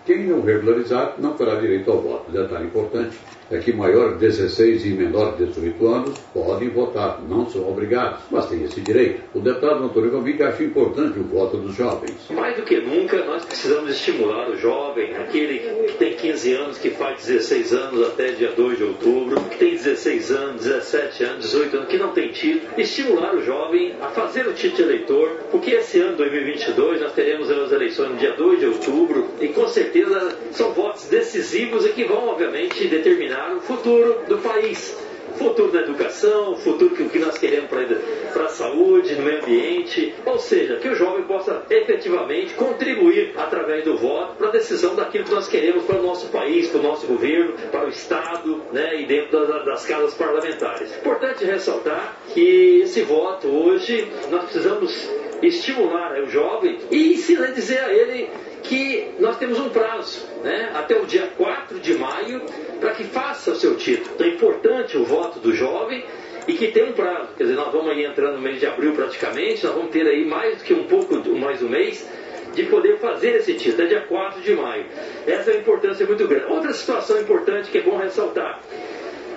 Quem 0.07 0.25
não 0.25 0.41
regularizar 0.41 1.17
não 1.19 1.33
terá 1.33 1.53
direito 1.59 1.91
ao 1.91 2.01
voto. 2.01 2.31
Detalhe 2.31 2.65
importante 2.65 3.15
é 3.49 3.57
que 3.59 3.71
maior 3.71 4.13
de 4.13 4.19
16 4.19 4.85
e 4.85 4.89
menor 4.89 5.35
de 5.37 5.45
18 5.45 5.87
anos 5.87 6.17
podem 6.33 6.69
votar, 6.69 7.21
não 7.27 7.49
são 7.49 7.69
obrigados, 7.69 8.19
mas 8.29 8.47
têm 8.47 8.63
esse 8.63 8.81
direito. 8.81 9.21
O 9.33 9.39
deputado 9.39 9.83
Antônio 9.83 10.11
Gombic 10.11 10.41
acha 10.43 10.63
importante 10.63 11.19
o 11.19 11.23
voto 11.23 11.57
dos 11.57 11.75
jovens. 11.75 12.29
Mais 12.31 12.55
do 12.55 12.63
que 12.63 12.79
nunca, 12.79 13.23
nós 13.23 13.45
precisamos 13.45 13.91
estimular 13.91 14.49
o 14.49 14.57
jovem, 14.57 15.15
aquele 15.15 15.59
que 15.87 15.93
tem 15.97 16.13
15 16.13 16.53
anos, 16.53 16.77
que 16.77 16.89
faz 16.91 17.25
16 17.25 17.73
anos 17.73 18.07
até 18.07 18.31
dia 18.31 18.51
2 18.51 18.77
de 18.77 18.83
outubro, 18.83 19.41
que 19.43 19.57
tem 19.57 19.71
16 19.71 20.31
anos, 20.31 20.63
17 20.63 21.23
anos, 21.23 21.45
18 21.45 21.77
anos, 21.77 21.89
que 21.89 21.97
não 21.97 22.11
tem 22.11 22.31
título, 22.31 22.73
estimular 22.77 23.35
o 23.35 23.41
jovem 23.43 23.95
a 24.01 24.07
fazer 24.07 24.47
o 24.47 24.53
título 24.53 24.77
de 24.77 24.83
eleitor, 24.83 25.29
porque 25.51 25.71
esse 25.71 25.99
ano 25.99 26.17
2022 26.17 27.01
nós 27.01 27.13
teremos 27.13 27.49
as 27.49 27.71
eleições 27.71 28.11
no 28.11 28.17
dia 28.17 28.33
2 28.33 28.59
de 28.59 28.65
outubro 28.65 29.27
e 29.39 29.47
com 29.49 29.67
certeza 29.67 30.35
são 30.51 30.73
votos 30.73 31.05
decisivos 31.05 31.85
e 31.85 31.89
que 31.89 32.03
vão, 32.03 32.27
obviamente, 32.27 32.87
determinar 32.87 33.36
o 33.55 33.61
futuro 33.61 34.21
do 34.27 34.37
país. 34.39 34.97
Futuro 35.37 35.71
da 35.71 35.81
educação, 35.81 36.55
futuro 36.55 36.95
que, 36.95 37.09
que 37.09 37.19
nós 37.19 37.37
queremos 37.37 37.69
para 37.69 38.45
a 38.45 38.49
saúde, 38.49 39.13
no 39.15 39.23
meio 39.23 39.39
ambiente, 39.39 40.15
ou 40.25 40.39
seja, 40.39 40.77
que 40.77 40.89
o 40.89 40.95
jovem 40.95 41.25
possa 41.25 41.63
efetivamente 41.69 42.55
contribuir 42.55 43.33
através 43.37 43.83
do 43.83 43.97
voto 43.97 44.35
para 44.35 44.47
a 44.47 44.51
decisão 44.51 44.95
daquilo 44.95 45.25
que 45.25 45.31
nós 45.31 45.47
queremos 45.47 45.83
para 45.83 45.99
o 45.99 46.01
nosso 46.01 46.27
país, 46.29 46.69
para 46.69 46.79
o 46.79 46.83
nosso 46.83 47.05
governo, 47.05 47.53
para 47.71 47.85
o 47.85 47.89
Estado 47.89 48.61
né, 48.71 48.99
e 49.01 49.05
dentro 49.05 49.45
das, 49.45 49.65
das 49.65 49.85
casas 49.85 50.13
parlamentares. 50.15 50.95
Importante 50.97 51.45
ressaltar 51.45 52.17
que 52.33 52.81
esse 52.81 53.01
voto 53.03 53.47
hoje 53.47 54.07
nós 54.31 54.45
precisamos 54.45 55.09
estimular 55.43 56.19
o 56.19 56.29
jovem 56.29 56.79
e 56.89 57.13
ensinar 57.13 57.51
dizer 57.51 57.79
a 57.79 57.93
ele 57.93 58.29
que 58.67 59.11
nós 59.19 59.37
temos 59.37 59.59
um 59.59 59.69
prazo, 59.69 60.25
né, 60.43 60.71
até 60.73 60.99
o 60.99 61.05
dia 61.05 61.29
4 61.37 61.79
de 61.79 61.93
maio, 61.95 62.41
para 62.79 62.91
que 62.91 63.03
faça 63.05 63.51
o 63.51 63.55
seu 63.55 63.75
título. 63.75 64.11
Então 64.15 64.27
é 64.27 64.29
importante 64.29 64.97
o 64.97 65.05
voto 65.05 65.39
do 65.39 65.53
jovem 65.53 66.03
e 66.47 66.53
que 66.53 66.67
tem 66.67 66.83
um 66.83 66.93
prazo. 66.93 67.29
Quer 67.37 67.43
dizer, 67.43 67.55
nós 67.55 67.71
vamos 67.71 67.89
aí 67.89 68.05
entrando 68.05 68.35
no 68.35 68.41
mês 68.41 68.59
de 68.59 68.65
abril 68.65 68.93
praticamente, 68.93 69.65
nós 69.65 69.73
vamos 69.73 69.91
ter 69.91 70.05
aí 70.07 70.25
mais 70.25 70.59
do 70.59 70.63
que 70.63 70.73
um 70.73 70.83
pouco, 70.83 71.15
mais 71.29 71.61
um 71.61 71.69
mês, 71.69 72.07
de 72.53 72.63
poder 72.63 72.97
fazer 72.97 73.35
esse 73.35 73.53
título, 73.53 73.83
até 73.83 73.85
dia 73.87 74.01
4 74.01 74.41
de 74.41 74.53
maio. 74.53 74.85
Essa 75.25 75.51
é 75.51 75.53
uma 75.53 75.61
importância 75.61 76.05
muito 76.05 76.27
grande. 76.27 76.51
Outra 76.51 76.73
situação 76.73 77.19
importante 77.19 77.69
que 77.69 77.77
é 77.77 77.81
bom 77.81 77.97
ressaltar, 77.97 78.59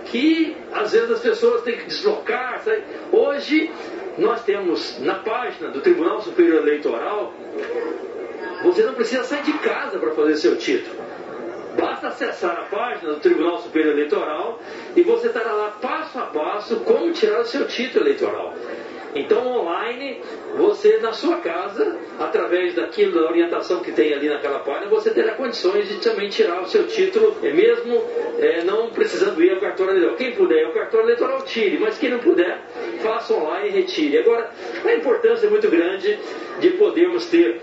que 0.07 0.57
às 0.73 0.93
vezes 0.93 1.11
as 1.11 1.21
pessoas 1.21 1.63
têm 1.63 1.77
que 1.77 1.87
deslocar. 1.87 2.63
Sabe? 2.65 2.83
Hoje 3.13 3.71
nós 4.19 4.43
temos 4.45 4.99
na 5.01 5.15
página 5.15 5.71
do 5.71 5.81
Tribunal 5.81 6.21
Superior 6.21 6.63
Eleitoral 6.63 7.35
você 8.63 8.83
não 8.83 8.95
precisa 8.95 9.25
sair 9.25 9.43
de 9.43 9.53
casa 9.55 9.99
para 9.99 10.13
fazer 10.13 10.37
seu 10.37 10.57
título. 10.57 10.97
Basta 11.79 12.09
acessar 12.09 12.59
a 12.59 12.77
página 12.77 13.13
do 13.13 13.21
Tribunal 13.21 13.59
Superior 13.59 13.93
Eleitoral 13.93 14.61
e 14.97 15.03
você 15.03 15.29
estará 15.29 15.53
lá 15.53 15.71
passo 15.81 16.19
a 16.19 16.23
passo 16.23 16.77
como 16.81 17.13
tirar 17.13 17.41
o 17.41 17.45
seu 17.45 17.67
título 17.67 18.05
eleitoral. 18.05 18.55
Então, 19.15 19.45
online, 19.45 20.21
você 20.57 20.99
na 20.99 21.13
sua 21.13 21.39
casa, 21.39 21.99
através 22.19 22.75
daquilo, 22.75 23.21
da 23.21 23.29
orientação 23.29 23.81
que 23.81 23.91
tem 23.91 24.15
ali 24.15 24.29
naquela 24.29 24.61
página, 24.61 24.89
você 24.89 25.11
terá 25.11 25.33
condições 25.33 25.89
de 25.89 25.97
também 25.97 26.29
tirar 26.29 26.63
o 26.63 26.69
seu 26.69 26.87
título, 26.87 27.37
mesmo 27.43 28.05
é, 28.39 28.63
não 28.63 28.91
precisando 28.91 29.43
ir 29.43 29.51
ao 29.51 29.61
cartório 29.61 29.93
eleitoral. 29.93 30.17
Quem 30.17 30.33
puder 30.33 30.65
ao 30.65 30.73
cartório 30.73 31.07
eleitoral, 31.07 31.43
tire, 31.43 31.79
mas 31.79 31.99
quem 31.99 32.11
não 32.11 32.21
puder, 32.21 32.61
faça 33.03 33.35
online 33.35 33.69
e 33.69 33.73
retire. 33.73 34.19
Agora, 34.19 34.51
a 34.85 34.95
importância 34.95 35.47
é 35.47 35.51
muito 35.51 35.69
grande 35.69 36.17
de 36.61 36.71
podermos 36.71 37.27
ter 37.27 37.61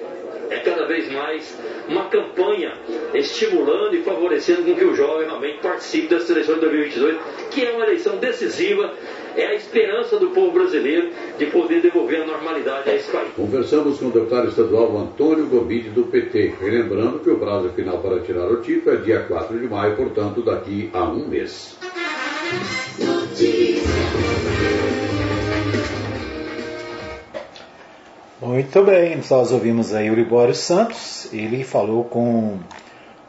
é 0.49 0.59
cada 0.59 0.85
vez 0.85 1.11
mais 1.11 1.57
uma 1.87 2.05
campanha 2.05 2.73
estimulando 3.13 3.95
e 3.95 4.03
favorecendo 4.03 4.63
com 4.63 4.75
que 4.75 4.85
o 4.85 4.95
jovem 4.95 5.27
realmente 5.27 5.59
participe 5.59 6.07
das 6.07 6.29
eleições 6.29 6.55
de 6.55 6.61
2022, 6.61 7.17
que 7.51 7.65
é 7.65 7.71
uma 7.71 7.85
eleição 7.85 8.17
decisiva, 8.17 8.93
é 9.35 9.45
a 9.47 9.53
esperança 9.53 10.17
do 10.17 10.31
povo 10.31 10.51
brasileiro 10.51 11.11
de 11.37 11.45
poder 11.47 11.81
devolver 11.81 12.23
a 12.23 12.25
normalidade 12.25 12.89
a 12.89 12.95
esse 12.95 13.11
país. 13.11 13.29
Conversamos 13.35 13.99
com 13.99 14.07
o 14.07 14.11
deputado 14.11 14.49
estadual 14.49 14.97
Antônio 14.97 15.45
Gomide, 15.45 15.89
do 15.89 16.03
PT, 16.03 16.55
lembrando 16.61 17.19
que 17.19 17.29
o 17.29 17.37
prazo 17.37 17.69
final 17.69 17.99
para 17.99 18.19
tirar 18.19 18.47
o 18.51 18.61
título 18.61 18.95
é 18.95 18.99
dia 18.99 19.19
4 19.19 19.59
de 19.59 19.67
maio, 19.67 19.95
portanto, 19.95 20.41
daqui 20.41 20.89
a 20.93 21.03
um 21.03 21.27
mês. 21.27 21.77
Muito 28.39 28.83
bem, 28.83 29.19
nós 29.31 29.51
ouvimos 29.51 29.95
aí 29.95 30.11
o 30.11 30.13
Libório 30.13 30.53
Santos, 30.53 31.27
ele 31.33 31.63
falou 31.63 32.03
com 32.03 32.59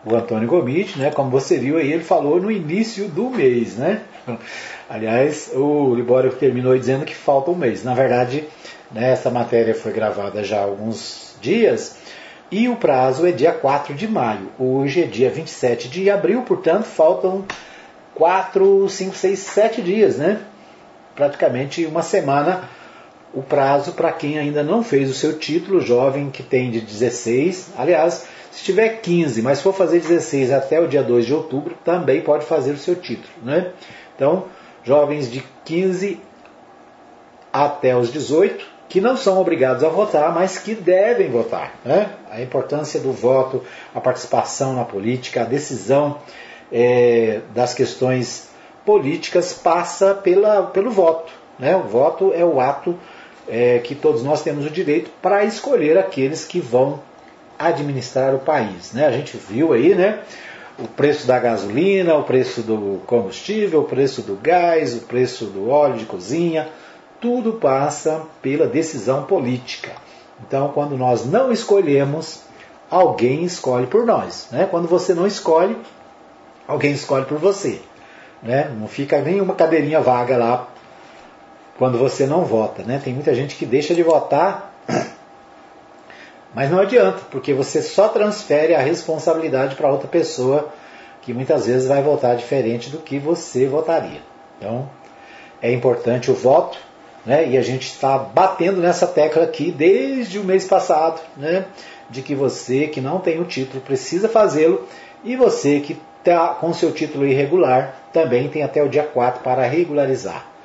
o 0.05 0.15
Antônio 0.15 0.47
Gomide, 0.47 0.99
né? 0.99 1.11
Como 1.11 1.31
você 1.31 1.57
viu 1.57 1.79
aí, 1.79 1.91
ele 1.91 2.05
falou 2.05 2.39
no 2.39 2.51
início 2.51 3.09
do 3.09 3.31
mês, 3.31 3.77
né? 3.77 4.03
Aliás, 4.87 5.51
o 5.55 5.95
Libório 5.95 6.31
terminou 6.33 6.77
dizendo 6.77 7.07
que 7.07 7.15
falta 7.15 7.51
um 7.51 7.55
mês. 7.55 7.83
Na 7.83 7.95
verdade, 7.95 8.45
né, 8.93 9.13
essa 9.13 9.31
matéria 9.31 9.75
foi 9.75 9.95
gravada 9.95 10.45
já 10.45 10.59
há 10.59 10.65
alguns 10.65 11.35
dias 11.41 11.97
e 12.51 12.69
o 12.69 12.77
prazo 12.77 13.27
é 13.27 13.33
dia 13.33 13.53
4 13.53 13.95
de 13.95 14.07
maio. 14.07 14.51
Hoje 14.59 15.03
é 15.05 15.07
dia 15.07 15.31
27 15.31 15.89
de 15.89 16.11
abril, 16.11 16.43
portanto, 16.43 16.85
faltam 16.85 17.47
4, 18.15 18.87
5, 18.87 19.17
6, 19.17 19.39
7 19.39 19.81
dias, 19.81 20.19
né? 20.19 20.43
Praticamente 21.15 21.87
uma 21.87 22.03
semana 22.03 22.69
o 23.35 23.43
prazo 23.43 23.93
para 23.93 24.13
quem 24.13 24.39
ainda 24.39 24.63
não 24.63 24.83
fez 24.83 25.11
o 25.11 25.15
seu 25.15 25.39
título, 25.39 25.81
jovem 25.81 26.31
que 26.31 26.43
tem 26.43 26.71
de 26.71 26.81
16, 26.81 27.73
aliás, 27.77 28.27
se 28.51 28.65
tiver 28.65 29.01
15, 29.01 29.43
mas 29.43 29.61
for 29.61 29.73
fazer 29.73 30.01
16 30.01 30.51
até 30.51 30.81
o 30.81 30.89
dia 30.89 31.03
2 31.03 31.27
de 31.27 31.35
outubro, 31.35 31.77
também 31.85 32.21
pode 32.21 32.45
fazer 32.45 32.73
o 32.73 32.79
seu 32.79 32.97
título. 32.97 33.33
Né? 33.43 33.71
Então, 34.17 34.47
jovens 34.83 35.31
de 35.31 35.45
15 35.65 36.21
até 37.53 37.97
os 37.97 38.13
18, 38.13 38.65
que 38.89 39.01
não 39.01 39.17
são 39.17 39.39
obrigados 39.39 39.85
a 39.85 39.89
votar, 39.89 40.35
mas 40.35 40.59
que 40.59 40.75
devem 40.75 41.31
votar. 41.31 41.75
Né? 41.85 42.11
A 42.31 42.41
importância 42.41 42.99
do 42.99 43.13
voto, 43.13 43.63
a 43.95 44.01
participação 44.01 44.75
na 44.75 44.85
política, 44.85 45.43
a 45.43 45.45
decisão 45.45 46.19
é, 46.73 47.41
das 47.55 47.75
questões 47.75 48.49
políticas 48.85 49.53
passa 49.53 50.15
pela, 50.15 50.63
pelo 50.65 50.91
voto. 50.91 51.31
Né? 51.59 51.77
O 51.77 51.83
voto 51.83 52.33
é 52.35 52.45
o 52.45 52.61
ato 52.61 52.99
é, 53.49 53.79
que 53.79 53.95
todos 53.95 54.23
nós 54.23 54.43
temos 54.43 54.67
o 54.67 54.71
direito 54.71 55.11
para 55.23 55.45
escolher 55.45 55.97
aqueles 55.99 56.45
que 56.45 56.61
vão 56.61 57.01
administrar 57.59 58.35
o 58.35 58.39
país. 58.39 58.93
Né? 58.93 59.07
A 59.07 59.11
gente 59.11 59.37
viu 59.37 59.73
aí 59.73 59.95
né, 59.95 60.21
o 60.79 60.87
preço 60.87 61.27
da 61.27 61.39
gasolina, 61.39 62.15
o 62.15 62.23
preço 62.23 62.63
do 62.63 63.01
combustível, 63.07 63.81
o 63.81 63.85
preço 63.85 64.23
do 64.23 64.37
gás, 64.37 64.95
o 64.95 65.01
preço 65.01 65.47
do 65.47 65.69
óleo 65.69 65.97
de 65.97 66.05
cozinha, 66.05 66.69
tudo 67.21 67.55
passa 67.55 68.23
pela 68.41 68.67
decisão 68.67 69.25
política. 69.25 69.91
Então, 70.47 70.69
quando 70.69 70.97
nós 70.97 71.27
não 71.27 71.51
escolhemos, 71.51 72.43
alguém 72.89 73.43
escolhe 73.43 73.87
por 73.87 74.07
nós. 74.07 74.49
Né? 74.53 74.69
Quando 74.71 74.87
você 74.87 75.15
não 75.15 75.27
escolhe, 75.27 75.77
alguém 76.67 76.93
escolhe 76.93 77.25
por 77.25 77.39
você. 77.39 77.81
Né? 78.41 78.73
Não 78.79 78.87
fica 78.87 79.21
nenhuma 79.21 79.55
cadeirinha 79.55 80.01
vaga 80.01 80.37
lá 80.37 80.69
quando 81.79 81.97
você 81.97 82.27
não 82.27 82.45
vota. 82.45 82.83
Né? 82.83 83.01
Tem 83.03 83.15
muita 83.15 83.35
gente 83.35 83.55
que 83.55 83.65
deixa 83.65 83.95
de 83.95 84.03
votar, 84.03 84.75
mas 86.55 86.71
não 86.71 86.81
adianta, 86.81 87.21
porque 87.31 87.55
você 87.55 87.81
só 87.81 88.09
transfere 88.09 88.75
a 88.75 88.81
responsabilidade 88.81 89.77
para 89.77 89.91
outra 89.91 90.09
pessoa 90.09 90.69
que 91.23 91.33
muitas 91.33 91.67
vezes 91.67 91.87
vai 91.87 92.03
votar 92.03 92.37
diferente 92.37 92.91
do 92.91 92.99
que 92.99 93.19
você 93.19 93.67
votaria. 93.67 94.21
Então, 94.59 94.89
é 95.63 95.71
importante 95.71 96.31
o 96.31 96.35
voto, 96.35 96.79
né? 97.25 97.47
e 97.49 97.57
a 97.57 97.63
gente 97.63 97.87
está 97.87 98.19
batendo 98.19 98.81
nessa 98.81 99.07
tecla 99.07 99.45
aqui 99.45 99.71
desde 99.71 100.39
o 100.39 100.45
mês 100.45 100.67
passado, 100.67 101.21
né? 101.37 101.67
de 102.11 102.23
que 102.23 102.35
você 102.35 102.87
que 102.89 103.01
não 103.01 103.21
tem 103.21 103.41
o 103.41 103.45
título 103.45 103.81
precisa 103.83 104.29
fazê-lo, 104.29 104.87
e 105.23 105.37
você 105.37 105.81
que 105.81 106.01
está 106.19 106.49
com 106.55 106.73
seu 106.73 106.93
título 106.93 107.27
irregular 107.27 107.95
também 108.13 108.49
tem 108.49 108.63
até 108.63 108.83
o 108.83 108.89
dia 108.89 109.05
4 109.05 109.43
para 109.43 109.63
regularizar. 109.63 110.58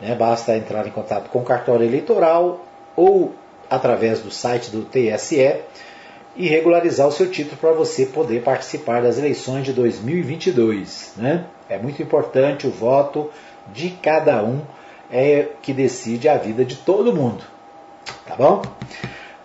Né? 0.00 0.14
Basta 0.14 0.56
entrar 0.56 0.86
em 0.86 0.90
contato 0.90 1.30
com 1.30 1.40
o 1.40 1.44
cartório 1.44 1.86
eleitoral 1.86 2.64
ou 2.96 3.34
através 3.68 4.20
do 4.20 4.30
site 4.30 4.70
do 4.70 4.82
TSE 4.82 5.60
e 6.36 6.48
regularizar 6.48 7.06
o 7.06 7.12
seu 7.12 7.30
título 7.30 7.56
para 7.56 7.72
você 7.72 8.06
poder 8.06 8.42
participar 8.42 9.02
das 9.02 9.18
eleições 9.18 9.64
de 9.64 9.72
2022. 9.72 11.14
Né? 11.16 11.44
É 11.68 11.78
muito 11.78 12.02
importante 12.02 12.66
o 12.66 12.70
voto 12.70 13.30
de 13.72 13.90
cada 13.90 14.42
um 14.44 14.62
é 15.10 15.48
que 15.62 15.72
decide 15.72 16.28
a 16.28 16.36
vida 16.36 16.64
de 16.64 16.76
todo 16.76 17.14
mundo. 17.14 17.44
Tá 18.26 18.34
bom? 18.36 18.62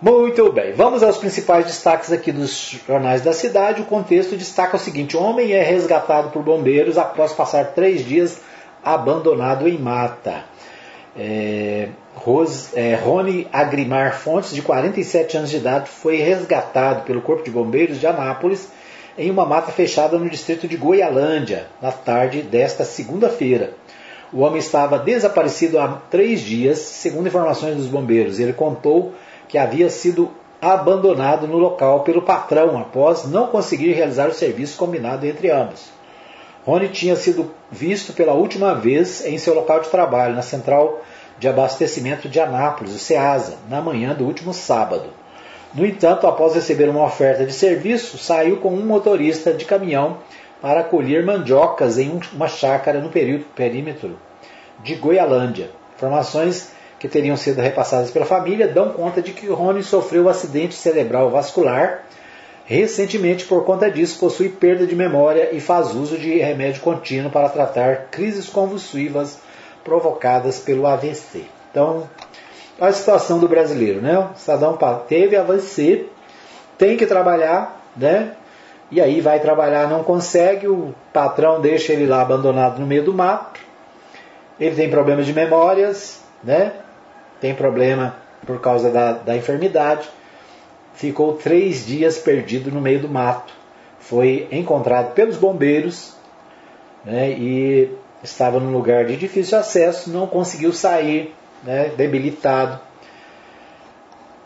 Muito 0.02 0.50
bem, 0.50 0.72
vamos 0.72 1.02
aos 1.02 1.18
principais 1.18 1.66
destaques 1.66 2.10
aqui 2.10 2.32
dos 2.32 2.80
jornais 2.86 3.20
da 3.20 3.34
cidade. 3.34 3.82
O 3.82 3.84
contexto 3.84 4.34
destaca 4.34 4.76
o 4.76 4.80
seguinte: 4.80 5.14
o 5.14 5.22
homem 5.22 5.52
é 5.52 5.62
resgatado 5.62 6.30
por 6.30 6.42
bombeiros 6.42 6.96
após 6.96 7.32
passar 7.34 7.72
três 7.72 8.04
dias 8.04 8.40
abandonado 8.84 9.68
em 9.68 9.78
mata. 9.78 10.44
É, 11.16 11.88
Rose, 12.14 12.70
é, 12.74 12.94
Rony 12.94 13.46
Agrimar 13.52 14.16
Fontes, 14.16 14.54
de 14.54 14.62
47 14.62 15.36
anos 15.36 15.50
de 15.50 15.56
idade, 15.56 15.88
foi 15.88 16.16
resgatado 16.16 17.02
pelo 17.02 17.20
Corpo 17.20 17.42
de 17.42 17.50
Bombeiros 17.50 17.98
de 17.98 18.06
Anápolis 18.06 18.68
em 19.18 19.30
uma 19.30 19.44
mata 19.44 19.72
fechada 19.72 20.18
no 20.18 20.30
distrito 20.30 20.68
de 20.68 20.76
Goialândia, 20.76 21.66
na 21.82 21.92
tarde 21.92 22.42
desta 22.42 22.84
segunda-feira. 22.84 23.74
O 24.32 24.40
homem 24.40 24.58
estava 24.58 24.98
desaparecido 24.98 25.78
há 25.78 25.88
três 26.08 26.40
dias, 26.40 26.78
segundo 26.78 27.26
informações 27.26 27.76
dos 27.76 27.86
bombeiros. 27.86 28.38
Ele 28.38 28.52
contou 28.52 29.12
que 29.48 29.58
havia 29.58 29.90
sido 29.90 30.30
abandonado 30.62 31.48
no 31.48 31.58
local 31.58 32.00
pelo 32.00 32.22
patrão 32.22 32.78
após 32.78 33.24
não 33.24 33.48
conseguir 33.48 33.92
realizar 33.92 34.28
o 34.28 34.34
serviço 34.34 34.76
combinado 34.76 35.26
entre 35.26 35.50
ambos. 35.50 35.99
Rony 36.64 36.88
tinha 36.88 37.16
sido 37.16 37.52
visto 37.70 38.12
pela 38.12 38.34
última 38.34 38.74
vez 38.74 39.24
em 39.24 39.38
seu 39.38 39.54
local 39.54 39.80
de 39.80 39.88
trabalho, 39.88 40.34
na 40.34 40.42
central 40.42 41.02
de 41.38 41.48
abastecimento 41.48 42.28
de 42.28 42.38
Anápolis, 42.38 42.94
o 42.94 42.98
SEASA, 42.98 43.56
na 43.68 43.80
manhã 43.80 44.14
do 44.14 44.26
último 44.26 44.52
sábado. 44.52 45.08
No 45.72 45.86
entanto, 45.86 46.26
após 46.26 46.54
receber 46.54 46.88
uma 46.88 47.04
oferta 47.04 47.46
de 47.46 47.52
serviço, 47.52 48.18
saiu 48.18 48.58
com 48.58 48.74
um 48.74 48.84
motorista 48.84 49.54
de 49.54 49.64
caminhão 49.64 50.18
para 50.60 50.84
colher 50.84 51.24
mandiocas 51.24 51.96
em 51.96 52.20
uma 52.32 52.48
chácara 52.48 53.00
no 53.00 53.08
perímetro 53.08 54.18
de 54.82 54.96
Goialândia. 54.96 55.70
Informações 55.96 56.72
que 56.98 57.08
teriam 57.08 57.36
sido 57.36 57.62
repassadas 57.62 58.10
pela 58.10 58.26
família 58.26 58.68
dão 58.68 58.90
conta 58.90 59.22
de 59.22 59.32
que 59.32 59.46
Rony 59.46 59.82
sofreu 59.82 60.24
um 60.24 60.28
acidente 60.28 60.74
cerebral 60.74 61.30
vascular 61.30 62.04
recentemente. 62.70 63.44
Por 63.44 63.64
conta 63.64 63.90
disso, 63.90 64.20
possui 64.20 64.48
perda 64.48 64.86
de 64.86 64.94
memória 64.94 65.50
e 65.52 65.60
faz 65.60 65.92
uso 65.92 66.16
de 66.16 66.38
remédio 66.38 66.80
contínuo 66.80 67.30
para 67.30 67.48
tratar 67.48 68.06
crises 68.10 68.48
convulsivas 68.48 69.40
provocadas 69.82 70.60
pelo 70.60 70.86
AVC. 70.86 71.44
Então, 71.70 72.08
a 72.80 72.92
situação 72.92 73.40
do 73.40 73.48
brasileiro, 73.48 74.00
né? 74.00 74.16
O 74.18 74.38
cidadão 74.38 74.78
teve 75.08 75.36
AVC, 75.36 76.06
tem 76.78 76.96
que 76.96 77.06
trabalhar, 77.06 77.84
né? 77.96 78.32
E 78.90 79.00
aí 79.00 79.20
vai 79.20 79.40
trabalhar, 79.40 79.88
não 79.88 80.04
consegue, 80.04 80.68
o 80.68 80.94
patrão 81.12 81.60
deixa 81.60 81.92
ele 81.92 82.06
lá 82.06 82.22
abandonado 82.22 82.78
no 82.78 82.86
meio 82.86 83.04
do 83.04 83.12
mato. 83.12 83.60
Ele 84.58 84.76
tem 84.76 84.90
problemas 84.90 85.26
de 85.26 85.32
memórias, 85.32 86.22
né? 86.42 86.72
tem 87.40 87.54
problema 87.54 88.16
por 88.46 88.60
causa 88.60 88.90
da, 88.90 89.12
da 89.12 89.36
enfermidade, 89.36 90.08
ficou 91.00 91.32
três 91.32 91.86
dias 91.86 92.18
perdido 92.18 92.70
no 92.70 92.80
meio 92.80 93.00
do 93.00 93.08
mato. 93.08 93.52
Foi 93.98 94.46
encontrado 94.52 95.14
pelos 95.14 95.36
bombeiros 95.36 96.14
né, 97.04 97.30
e 97.30 97.90
estava 98.22 98.60
num 98.60 98.70
lugar 98.70 99.06
de 99.06 99.16
difícil 99.16 99.58
acesso, 99.58 100.10
não 100.10 100.26
conseguiu 100.26 100.72
sair, 100.74 101.34
né, 101.64 101.90
debilitado. 101.96 102.78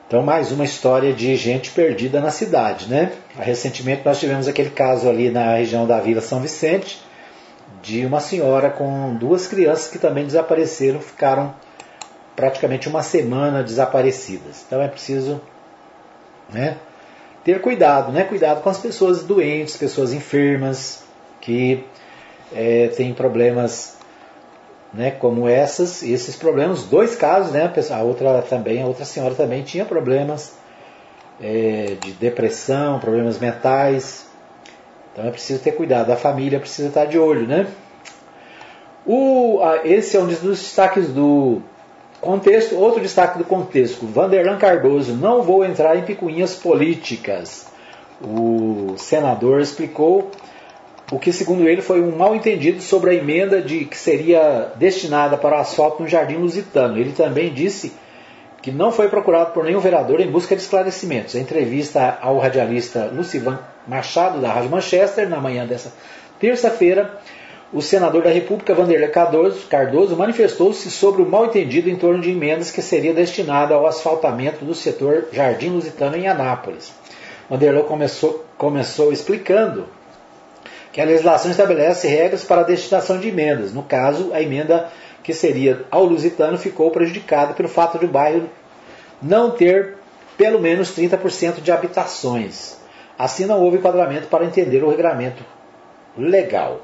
Então, 0.07 0.23
mais 0.23 0.53
uma 0.53 0.65
história 0.65 1.13
de 1.13 1.35
gente 1.35 1.71
perdida 1.71 2.21
na 2.21 2.31
cidade. 2.31 2.89
Né? 2.89 3.11
Recentemente, 3.37 4.03
nós 4.05 4.21
tivemos 4.21 4.47
aquele 4.47 4.71
caso 4.71 5.09
ali 5.09 5.31
na 5.31 5.57
região 5.57 5.87
da 5.87 5.99
Vila 5.99 6.21
São 6.21 6.41
Vicente, 6.41 7.03
de 7.83 8.07
uma 8.07 8.21
senhora 8.21 8.71
com 8.71 9.15
duas 9.17 9.49
crianças 9.49 9.91
que 9.91 9.99
também 9.99 10.25
desapareceram, 10.25 11.01
ficaram 11.01 11.53
praticamente 12.37 12.89
uma 12.89 13.03
semana 13.03 13.63
desaparecidas. 13.63 14.65
Então 14.67 14.81
é 14.81 14.89
preciso 14.89 15.41
né, 16.53 16.77
ter 17.45 17.61
cuidado, 17.61 18.11
né? 18.11 18.25
Cuidado 18.25 18.63
com 18.63 18.71
as 18.71 18.79
pessoas 18.79 19.23
doentes, 19.23 19.77
pessoas 19.77 20.13
enfermas, 20.13 21.05
que 21.41 21.85
é, 22.55 22.89
têm 22.89 23.13
problemas 23.13 23.99
né, 24.95 25.11
como 25.11 25.49
essas, 25.49 26.03
esses 26.03 26.37
problemas, 26.37 26.85
dois 26.85 27.15
casos, 27.15 27.53
né? 27.53 27.71
A 27.91 28.03
outra 28.03 28.43
também, 28.43 28.83
a 28.83 28.87
outra 28.87 29.05
senhora 29.05 29.35
também 29.35 29.63
tinha 29.63 29.85
problemas 29.85 30.55
é, 31.41 31.97
de 32.01 32.13
depressão, 32.13 32.99
problemas 32.99 33.39
mentais. 33.39 34.27
Então 35.13 35.27
é 35.27 35.31
preciso 35.31 35.63
ter 35.63 35.73
cuidado, 35.73 36.11
a 36.11 36.17
família 36.17 36.59
precisa 36.59 36.89
estar 36.89 37.05
de 37.05 37.19
olho, 37.19 37.47
né? 37.47 37.67
O, 39.07 39.61
esse 39.85 40.17
é 40.17 40.21
um 40.21 40.27
dos 40.27 40.41
destaques 40.41 41.09
do 41.09 41.61
Contexto, 42.25 42.77
outro 42.77 43.03
destaque 43.03 43.37
do 43.37 43.45
contexto, 43.45 44.07
Vanderlan 44.07 44.57
Cardoso, 44.57 45.13
não 45.13 45.43
vou 45.43 45.63
entrar 45.63 45.95
em 45.97 46.03
picuinhas 46.03 46.55
políticas. 46.55 47.67
O 48.23 48.95
senador 48.97 49.61
explicou 49.61 50.31
o 51.13 51.19
que, 51.19 51.31
segundo 51.33 51.69
ele, 51.69 51.83
foi 51.83 52.01
um 52.01 52.17
mal 52.17 52.35
entendido 52.35 52.81
sobre 52.81 53.11
a 53.11 53.15
emenda 53.15 53.61
de 53.61 53.85
que 53.85 53.97
seria 53.97 54.73
destinada 54.77 55.37
para 55.37 55.57
o 55.57 55.61
asfalto 55.61 56.03
no 56.03 56.09
Jardim 56.09 56.37
Lusitano. 56.37 56.97
Ele 56.97 57.13
também 57.13 57.53
disse 57.53 57.93
que 58.63 58.73
não 58.73 58.91
foi 58.91 59.11
procurado 59.11 59.53
por 59.53 59.63
nenhum 59.63 59.81
vereador 59.81 60.19
em 60.19 60.31
busca 60.31 60.57
de 60.57 60.63
esclarecimentos. 60.63 61.35
Em 61.35 61.43
entrevista 61.43 62.17
ao 62.23 62.39
radialista 62.39 63.11
Lucivan 63.15 63.59
Machado, 63.87 64.41
da 64.41 64.51
Rádio 64.51 64.71
Manchester, 64.71 65.29
na 65.29 65.39
manhã 65.39 65.67
dessa 65.67 65.93
terça-feira, 66.41 67.21
o 67.73 67.83
senador 67.83 68.23
da 68.23 68.31
República, 68.31 68.75
Vanderlei 68.75 69.09
Cardoso, 69.09 70.17
manifestou-se 70.17 70.91
sobre 70.91 71.23
o 71.23 71.27
mal-entendido 71.27 71.91
em 71.91 71.97
torno 71.97 72.21
de 72.21 72.31
emendas 72.31 72.71
que 72.71 72.83
seria 72.83 73.13
destinada 73.13 73.75
ao 73.75 73.87
asfaltamento 73.87 74.65
do 74.65 74.75
setor 74.75 75.27
Jardim 75.33 75.71
Lusitano 75.71 76.17
em 76.17 76.29
Anápolis. 76.29 76.93
Vanderlei 77.49 77.83
começou, 77.83 78.45
começou 78.57 79.13
explicando 79.13 79.87
que 80.93 81.01
a 81.01 81.05
legislação 81.05 81.51
estabelece 81.51 82.07
regras 82.07 82.45
para 82.45 82.61
a 82.61 82.65
destinação 82.65 83.19
de 83.19 83.29
emendas. 83.29 83.75
No 83.75 83.83
caso, 83.83 84.33
a 84.33 84.41
emenda 84.41 84.89
que 85.25 85.35
seria 85.35 85.85
ao 85.91 86.05
Lusitano 86.05 86.57
ficou 86.57 86.91
prejudicada 86.91 87.55
pelo 87.55 87.69
fato 87.69 87.99
de 87.99 88.05
o 88.05 88.09
bairro 88.09 88.49
não 89.21 89.51
ter 89.51 89.97
pelo 90.37 90.61
menos 90.61 90.97
30% 90.97 91.61
de 91.61 91.73
habitações. 91.73 92.77
Assim, 93.19 93.47
não 93.47 93.61
houve 93.61 93.79
enquadramento 93.79 94.29
para 94.29 94.45
entender 94.45 94.85
o 94.85 94.91
regramento 94.91 95.43
legal. 96.17 96.81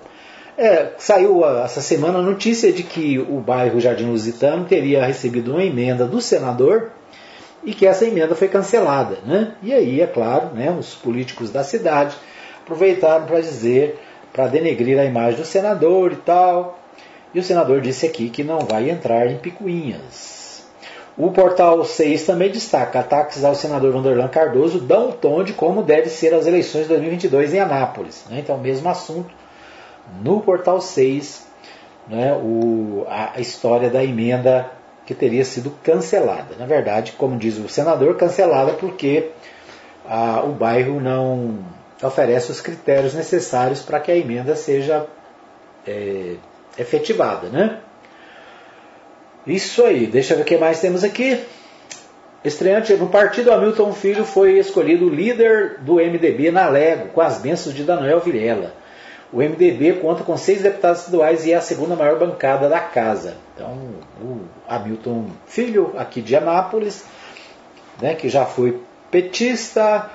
É, 0.60 0.92
saiu 0.98 1.42
essa 1.64 1.80
semana 1.80 2.18
a 2.18 2.22
notícia 2.22 2.70
de 2.70 2.82
que 2.82 3.18
o 3.18 3.40
bairro 3.40 3.80
Jardim 3.80 4.10
Lusitano 4.10 4.66
teria 4.66 5.06
recebido 5.06 5.52
uma 5.52 5.64
emenda 5.64 6.04
do 6.04 6.20
senador 6.20 6.90
e 7.64 7.72
que 7.72 7.86
essa 7.86 8.04
emenda 8.04 8.34
foi 8.34 8.46
cancelada. 8.46 9.16
Né? 9.24 9.54
E 9.62 9.72
aí, 9.72 10.02
é 10.02 10.06
claro, 10.06 10.48
né, 10.54 10.70
os 10.70 10.94
políticos 10.94 11.50
da 11.50 11.64
cidade 11.64 12.14
aproveitaram 12.62 13.24
para 13.24 13.40
dizer, 13.40 13.98
para 14.34 14.48
denegrir 14.48 14.98
a 14.98 15.04
imagem 15.06 15.40
do 15.40 15.46
senador 15.46 16.12
e 16.12 16.16
tal. 16.16 16.78
E 17.32 17.40
o 17.40 17.42
senador 17.42 17.80
disse 17.80 18.04
aqui 18.04 18.28
que 18.28 18.44
não 18.44 18.58
vai 18.58 18.90
entrar 18.90 19.28
em 19.28 19.38
picuinhas. 19.38 20.66
O 21.16 21.30
portal 21.30 21.82
6 21.82 22.26
também 22.26 22.50
destaca 22.50 23.00
ataques 23.00 23.46
ao 23.46 23.54
senador 23.54 23.94
Vanderlan 23.94 24.28
Cardoso 24.28 24.78
dão 24.78 25.08
um 25.08 25.12
tom 25.12 25.42
de 25.42 25.54
como 25.54 25.82
deve 25.82 26.10
ser 26.10 26.34
as 26.34 26.46
eleições 26.46 26.82
de 26.82 26.88
2022 26.88 27.54
em 27.54 27.60
Anápolis. 27.60 28.26
Né? 28.28 28.40
Então, 28.40 28.58
mesmo 28.58 28.86
assunto 28.90 29.39
no 30.22 30.40
portal 30.40 30.80
6 30.80 31.48
né, 32.08 32.32
o, 32.34 33.06
a 33.08 33.40
história 33.40 33.88
da 33.88 34.02
emenda 34.02 34.70
que 35.06 35.14
teria 35.14 35.44
sido 35.44 35.70
cancelada. 35.82 36.56
Na 36.58 36.66
verdade, 36.66 37.12
como 37.12 37.36
diz 37.36 37.58
o 37.58 37.68
senador, 37.68 38.16
cancelada 38.16 38.72
porque 38.72 39.30
o 40.44 40.52
bairro 40.52 41.00
não 41.00 41.58
oferece 42.02 42.50
os 42.50 42.60
critérios 42.60 43.14
necessários 43.14 43.82
para 43.82 44.00
que 44.00 44.10
a 44.10 44.16
emenda 44.16 44.56
seja 44.56 45.06
é, 45.86 46.34
efetivada. 46.78 47.48
Né? 47.48 47.78
Isso 49.46 49.84
aí, 49.84 50.06
deixa 50.06 50.32
eu 50.32 50.38
ver 50.38 50.42
o 50.42 50.46
que 50.46 50.56
mais 50.56 50.80
temos 50.80 51.04
aqui. 51.04 51.40
Estreante 52.44 52.94
no 52.94 53.08
partido, 53.08 53.52
Hamilton 53.52 53.92
Filho 53.92 54.24
foi 54.24 54.58
escolhido 54.58 55.08
líder 55.08 55.78
do 55.80 55.96
MDB 55.96 56.50
na 56.50 56.68
Lego, 56.68 57.08
com 57.08 57.20
as 57.20 57.38
bênçãos 57.38 57.74
de 57.74 57.84
Daniel 57.84 58.20
Vilela. 58.20 58.72
O 59.32 59.38
MDB 59.38 60.00
conta 60.00 60.24
com 60.24 60.36
seis 60.36 60.60
deputados 60.60 61.00
estaduais 61.00 61.46
e 61.46 61.52
é 61.52 61.56
a 61.56 61.60
segunda 61.60 61.94
maior 61.94 62.18
bancada 62.18 62.68
da 62.68 62.80
casa. 62.80 63.36
Então, 63.54 63.78
o 64.20 64.40
Hamilton 64.68 65.26
Filho, 65.46 65.94
aqui 65.96 66.20
de 66.20 66.34
Anápolis, 66.34 67.04
né, 68.02 68.14
que 68.14 68.28
já 68.28 68.44
foi 68.44 68.80
petista, 69.10 70.10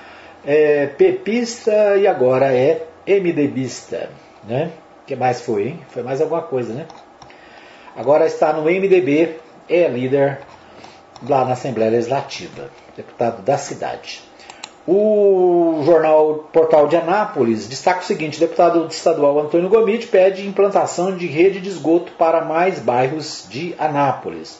é, 0.45 0.87
pepista 0.87 1.95
e 1.97 2.07
agora 2.07 2.53
é 2.53 2.85
MDBista. 3.07 4.09
Né? 4.43 4.71
Que 5.05 5.15
mais 5.15 5.41
foi, 5.41 5.69
hein? 5.69 5.79
Foi 5.89 6.03
mais 6.03 6.19
alguma 6.21 6.41
coisa, 6.41 6.73
né? 6.73 6.85
Agora 7.95 8.25
está 8.25 8.51
no 8.51 8.63
MDB, 8.63 9.37
é 9.69 9.87
líder 9.87 10.39
lá 11.27 11.45
na 11.45 11.53
Assembleia 11.53 11.91
Legislativa, 11.91 12.69
deputado 12.97 13.41
da 13.43 13.57
cidade. 13.57 14.21
O 14.87 15.81
jornal 15.83 16.47
Portal 16.53 16.87
de 16.87 16.95
Anápolis 16.95 17.67
destaca 17.67 18.01
o 18.01 18.05
seguinte: 18.05 18.37
o 18.37 18.39
deputado 18.39 18.85
estadual 18.87 19.39
Antônio 19.39 19.67
Gomide 19.67 20.05
pede 20.05 20.47
implantação 20.47 21.17
de 21.17 21.25
rede 21.25 21.59
de 21.59 21.69
esgoto 21.69 22.11
para 22.11 22.45
mais 22.45 22.79
bairros 22.79 23.47
de 23.49 23.73
Anápolis. 23.79 24.59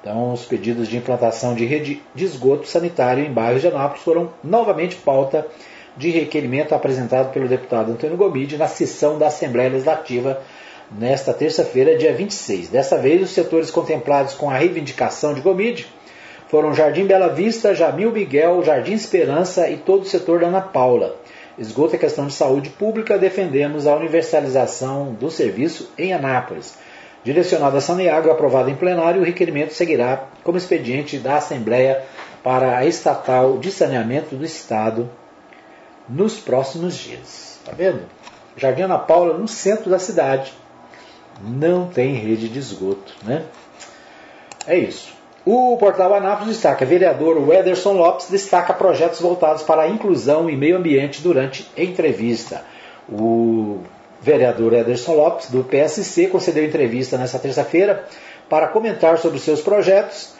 Então, 0.00 0.32
os 0.32 0.44
pedidos 0.44 0.88
de 0.88 0.96
implantação 0.96 1.54
de 1.54 1.64
rede 1.66 2.02
de 2.14 2.24
esgoto 2.24 2.66
sanitário 2.66 3.24
em 3.24 3.32
bairros 3.32 3.60
de 3.60 3.68
Anápolis 3.68 4.02
foram 4.02 4.30
novamente 4.42 4.96
pauta 4.96 5.46
de 5.96 6.10
requerimento 6.10 6.74
apresentado 6.74 7.32
pelo 7.32 7.46
deputado 7.46 7.92
Antônio 7.92 8.16
Gomide 8.16 8.56
na 8.56 8.66
sessão 8.66 9.18
da 9.18 9.28
Assembleia 9.28 9.70
Legislativa 9.70 10.40
nesta 10.90 11.32
terça-feira, 11.32 11.96
dia 11.96 12.12
26. 12.12 12.70
Dessa 12.70 12.98
vez, 12.98 13.22
os 13.22 13.30
setores 13.30 13.70
contemplados 13.70 14.34
com 14.34 14.50
a 14.50 14.54
reivindicação 14.54 15.32
de 15.32 15.40
Gomide 15.40 15.86
foram 16.50 16.74
Jardim 16.74 17.06
Bela 17.06 17.28
Vista, 17.28 17.72
Jamil 17.72 18.10
Miguel, 18.10 18.64
Jardim 18.64 18.92
Esperança 18.92 19.70
e 19.70 19.76
todo 19.76 20.02
o 20.02 20.06
setor 20.06 20.40
da 20.40 20.48
Ana 20.48 20.60
Paula. 20.60 21.14
Esgoto 21.56 21.94
é 21.94 21.98
questão 21.98 22.26
de 22.26 22.32
saúde 22.32 22.70
pública, 22.70 23.16
defendemos 23.16 23.86
a 23.86 23.94
universalização 23.94 25.12
do 25.12 25.30
serviço 25.30 25.92
em 25.96 26.12
Anápolis. 26.12 26.76
Direcionado 27.22 27.76
a 27.76 27.80
Saneago, 27.80 28.30
aprovado 28.30 28.68
em 28.68 28.74
plenário, 28.74 29.20
o 29.20 29.24
requerimento 29.24 29.72
seguirá 29.74 30.24
como 30.42 30.58
expediente 30.58 31.18
da 31.18 31.36
Assembleia 31.36 32.02
para 32.42 32.78
a 32.78 32.84
estatal 32.84 33.58
de 33.58 33.70
saneamento 33.70 34.34
do 34.34 34.44
Estado 34.44 35.08
nos 36.08 36.40
próximos 36.40 36.96
dias. 36.96 37.60
Tá 37.64 37.70
vendo? 37.76 38.02
Jardim 38.56 38.82
Ana 38.82 38.98
Paula, 38.98 39.38
no 39.38 39.46
centro 39.46 39.88
da 39.88 40.00
cidade, 40.00 40.52
não 41.40 41.86
tem 41.86 42.14
rede 42.14 42.48
de 42.48 42.58
esgoto, 42.58 43.14
né? 43.22 43.44
É 44.66 44.76
isso. 44.76 45.19
O 45.44 45.76
portal 45.78 46.14
Anápolis 46.14 46.54
destaca, 46.54 46.84
vereador 46.84 47.38
Wederson 47.38 47.92
Lopes 47.92 48.28
destaca 48.28 48.74
projetos 48.74 49.20
voltados 49.20 49.62
para 49.62 49.82
a 49.82 49.88
inclusão 49.88 50.50
e 50.50 50.56
meio 50.56 50.76
ambiente 50.76 51.22
durante 51.22 51.70
entrevista. 51.76 52.62
O 53.08 53.80
vereador 54.20 54.74
Ederson 54.74 55.14
Lopes, 55.14 55.50
do 55.50 55.64
PSC, 55.64 56.26
concedeu 56.26 56.64
entrevista 56.64 57.16
nesta 57.16 57.38
terça-feira 57.38 58.04
para 58.50 58.68
comentar 58.68 59.16
sobre 59.16 59.38
seus 59.38 59.62
projetos 59.62 60.34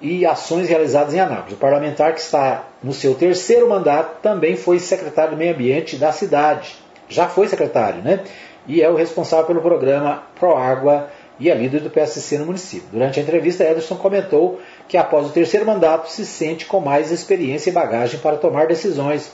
e 0.00 0.24
ações 0.24 0.68
realizadas 0.68 1.12
em 1.12 1.20
Anápolis. 1.20 1.52
O 1.52 1.56
parlamentar, 1.56 2.14
que 2.14 2.20
está 2.20 2.64
no 2.82 2.94
seu 2.94 3.14
terceiro 3.14 3.68
mandato, 3.68 4.22
também 4.22 4.56
foi 4.56 4.78
secretário 4.78 5.32
do 5.32 5.36
Meio 5.36 5.54
Ambiente 5.54 5.96
da 5.96 6.12
cidade. 6.12 6.76
Já 7.08 7.28
foi 7.28 7.46
secretário, 7.46 8.02
né? 8.02 8.24
E 8.66 8.82
é 8.82 8.88
o 8.88 8.96
responsável 8.96 9.46
pelo 9.46 9.60
programa 9.60 10.22
Proágua 10.38 11.08
e 11.38 11.50
é 11.50 11.54
líder 11.54 11.80
do 11.80 11.90
PSC 11.90 12.38
no 12.38 12.46
município. 12.46 12.88
Durante 12.90 13.20
a 13.20 13.22
entrevista, 13.22 13.64
Ederson 13.64 13.96
comentou 13.96 14.60
que 14.88 14.96
após 14.96 15.26
o 15.26 15.30
terceiro 15.30 15.66
mandato 15.66 16.10
se 16.10 16.24
sente 16.24 16.64
com 16.64 16.80
mais 16.80 17.10
experiência 17.10 17.70
e 17.70 17.72
bagagem 17.72 18.20
para 18.20 18.36
tomar 18.36 18.66
decisões, 18.66 19.32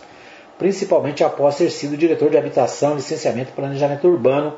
principalmente 0.59 1.23
após 1.23 1.57
ter 1.57 1.71
sido 1.71 1.97
diretor 1.97 2.31
de 2.31 2.37
habitação, 2.37 2.95
licenciamento 2.95 3.51
e 3.51 3.55
planejamento 3.55 4.09
urbano, 4.09 4.55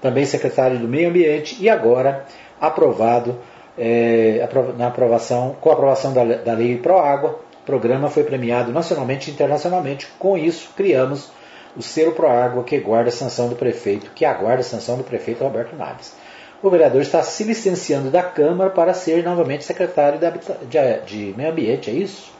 também 0.00 0.24
secretário 0.24 0.78
do 0.78 0.88
Meio 0.88 1.08
Ambiente 1.08 1.56
e 1.60 1.68
agora 1.68 2.26
aprovado 2.60 3.38
é, 3.78 4.46
na 4.76 4.88
aprovação, 4.88 5.56
com 5.60 5.70
a 5.70 5.72
aprovação 5.72 6.12
da, 6.12 6.24
da 6.24 6.52
Lei 6.54 6.76
Proágua. 6.76 7.38
O 7.62 7.66
programa 7.66 8.10
foi 8.10 8.24
premiado 8.24 8.70
nacionalmente 8.70 9.30
e 9.30 9.32
internacionalmente. 9.32 10.06
Com 10.18 10.36
isso, 10.36 10.70
criamos 10.76 11.30
o 11.76 11.82
selo 11.82 12.12
Proágua 12.12 12.62
que 12.62 12.78
guarda 12.78 13.08
a 13.08 13.12
sanção 13.12 13.48
do 13.48 13.56
prefeito, 13.56 14.10
que 14.14 14.24
aguarda 14.24 14.60
a 14.60 14.64
sanção 14.64 14.96
do 14.98 15.04
prefeito 15.04 15.42
Roberto 15.42 15.74
Naves 15.74 16.23
o 16.64 16.70
vereador 16.70 17.02
está 17.02 17.22
se 17.22 17.44
licenciando 17.44 18.10
da 18.10 18.22
Câmara 18.22 18.70
para 18.70 18.94
ser 18.94 19.22
novamente 19.22 19.64
secretário 19.64 20.18
de, 20.18 20.30
de, 20.66 21.00
de 21.04 21.36
Meio 21.36 21.50
Ambiente, 21.50 21.90
é 21.90 21.92
isso? 21.92 22.32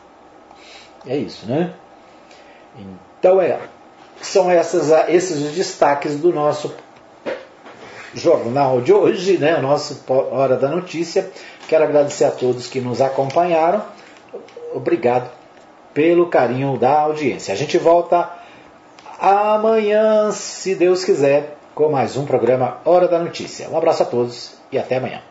É 1.07 1.15
isso, 1.15 1.47
né? 1.47 1.75
Então 3.19 3.39
é, 3.39 3.59
são 4.23 4.51
essas, 4.51 4.91
esses 5.09 5.43
os 5.43 5.53
destaques 5.53 6.19
do 6.19 6.33
nosso 6.33 6.75
jornal 8.15 8.81
de 8.81 8.95
hoje, 8.95 9.37
né? 9.37 9.59
O 9.59 9.63
nosso 9.63 10.03
Hora 10.09 10.57
da 10.57 10.69
Notícia. 10.69 11.31
Quero 11.69 11.85
agradecer 11.85 12.25
a 12.25 12.31
todos 12.31 12.67
que 12.67 12.81
nos 12.81 13.03
acompanharam. 13.03 13.85
Obrigado 14.73 15.31
pelo 15.93 16.31
carinho 16.31 16.79
da 16.79 17.01
audiência. 17.01 17.53
A 17.53 17.57
gente 17.57 17.77
volta 17.77 18.31
amanhã, 19.21 20.33
se 20.33 20.75
Deus 20.75 21.05
quiser 21.05 21.59
com 21.75 21.89
mais 21.89 22.17
um 22.17 22.25
programa 22.25 22.79
Hora 22.85 23.09
da 23.09 23.19
Notícia. 23.19 23.69
Um 23.69 23.77
abraço 23.77 24.05
a 24.05 24.07
todos 24.07 24.55
e 24.71 24.79
até 24.79 24.97
amanhã. 24.97 25.25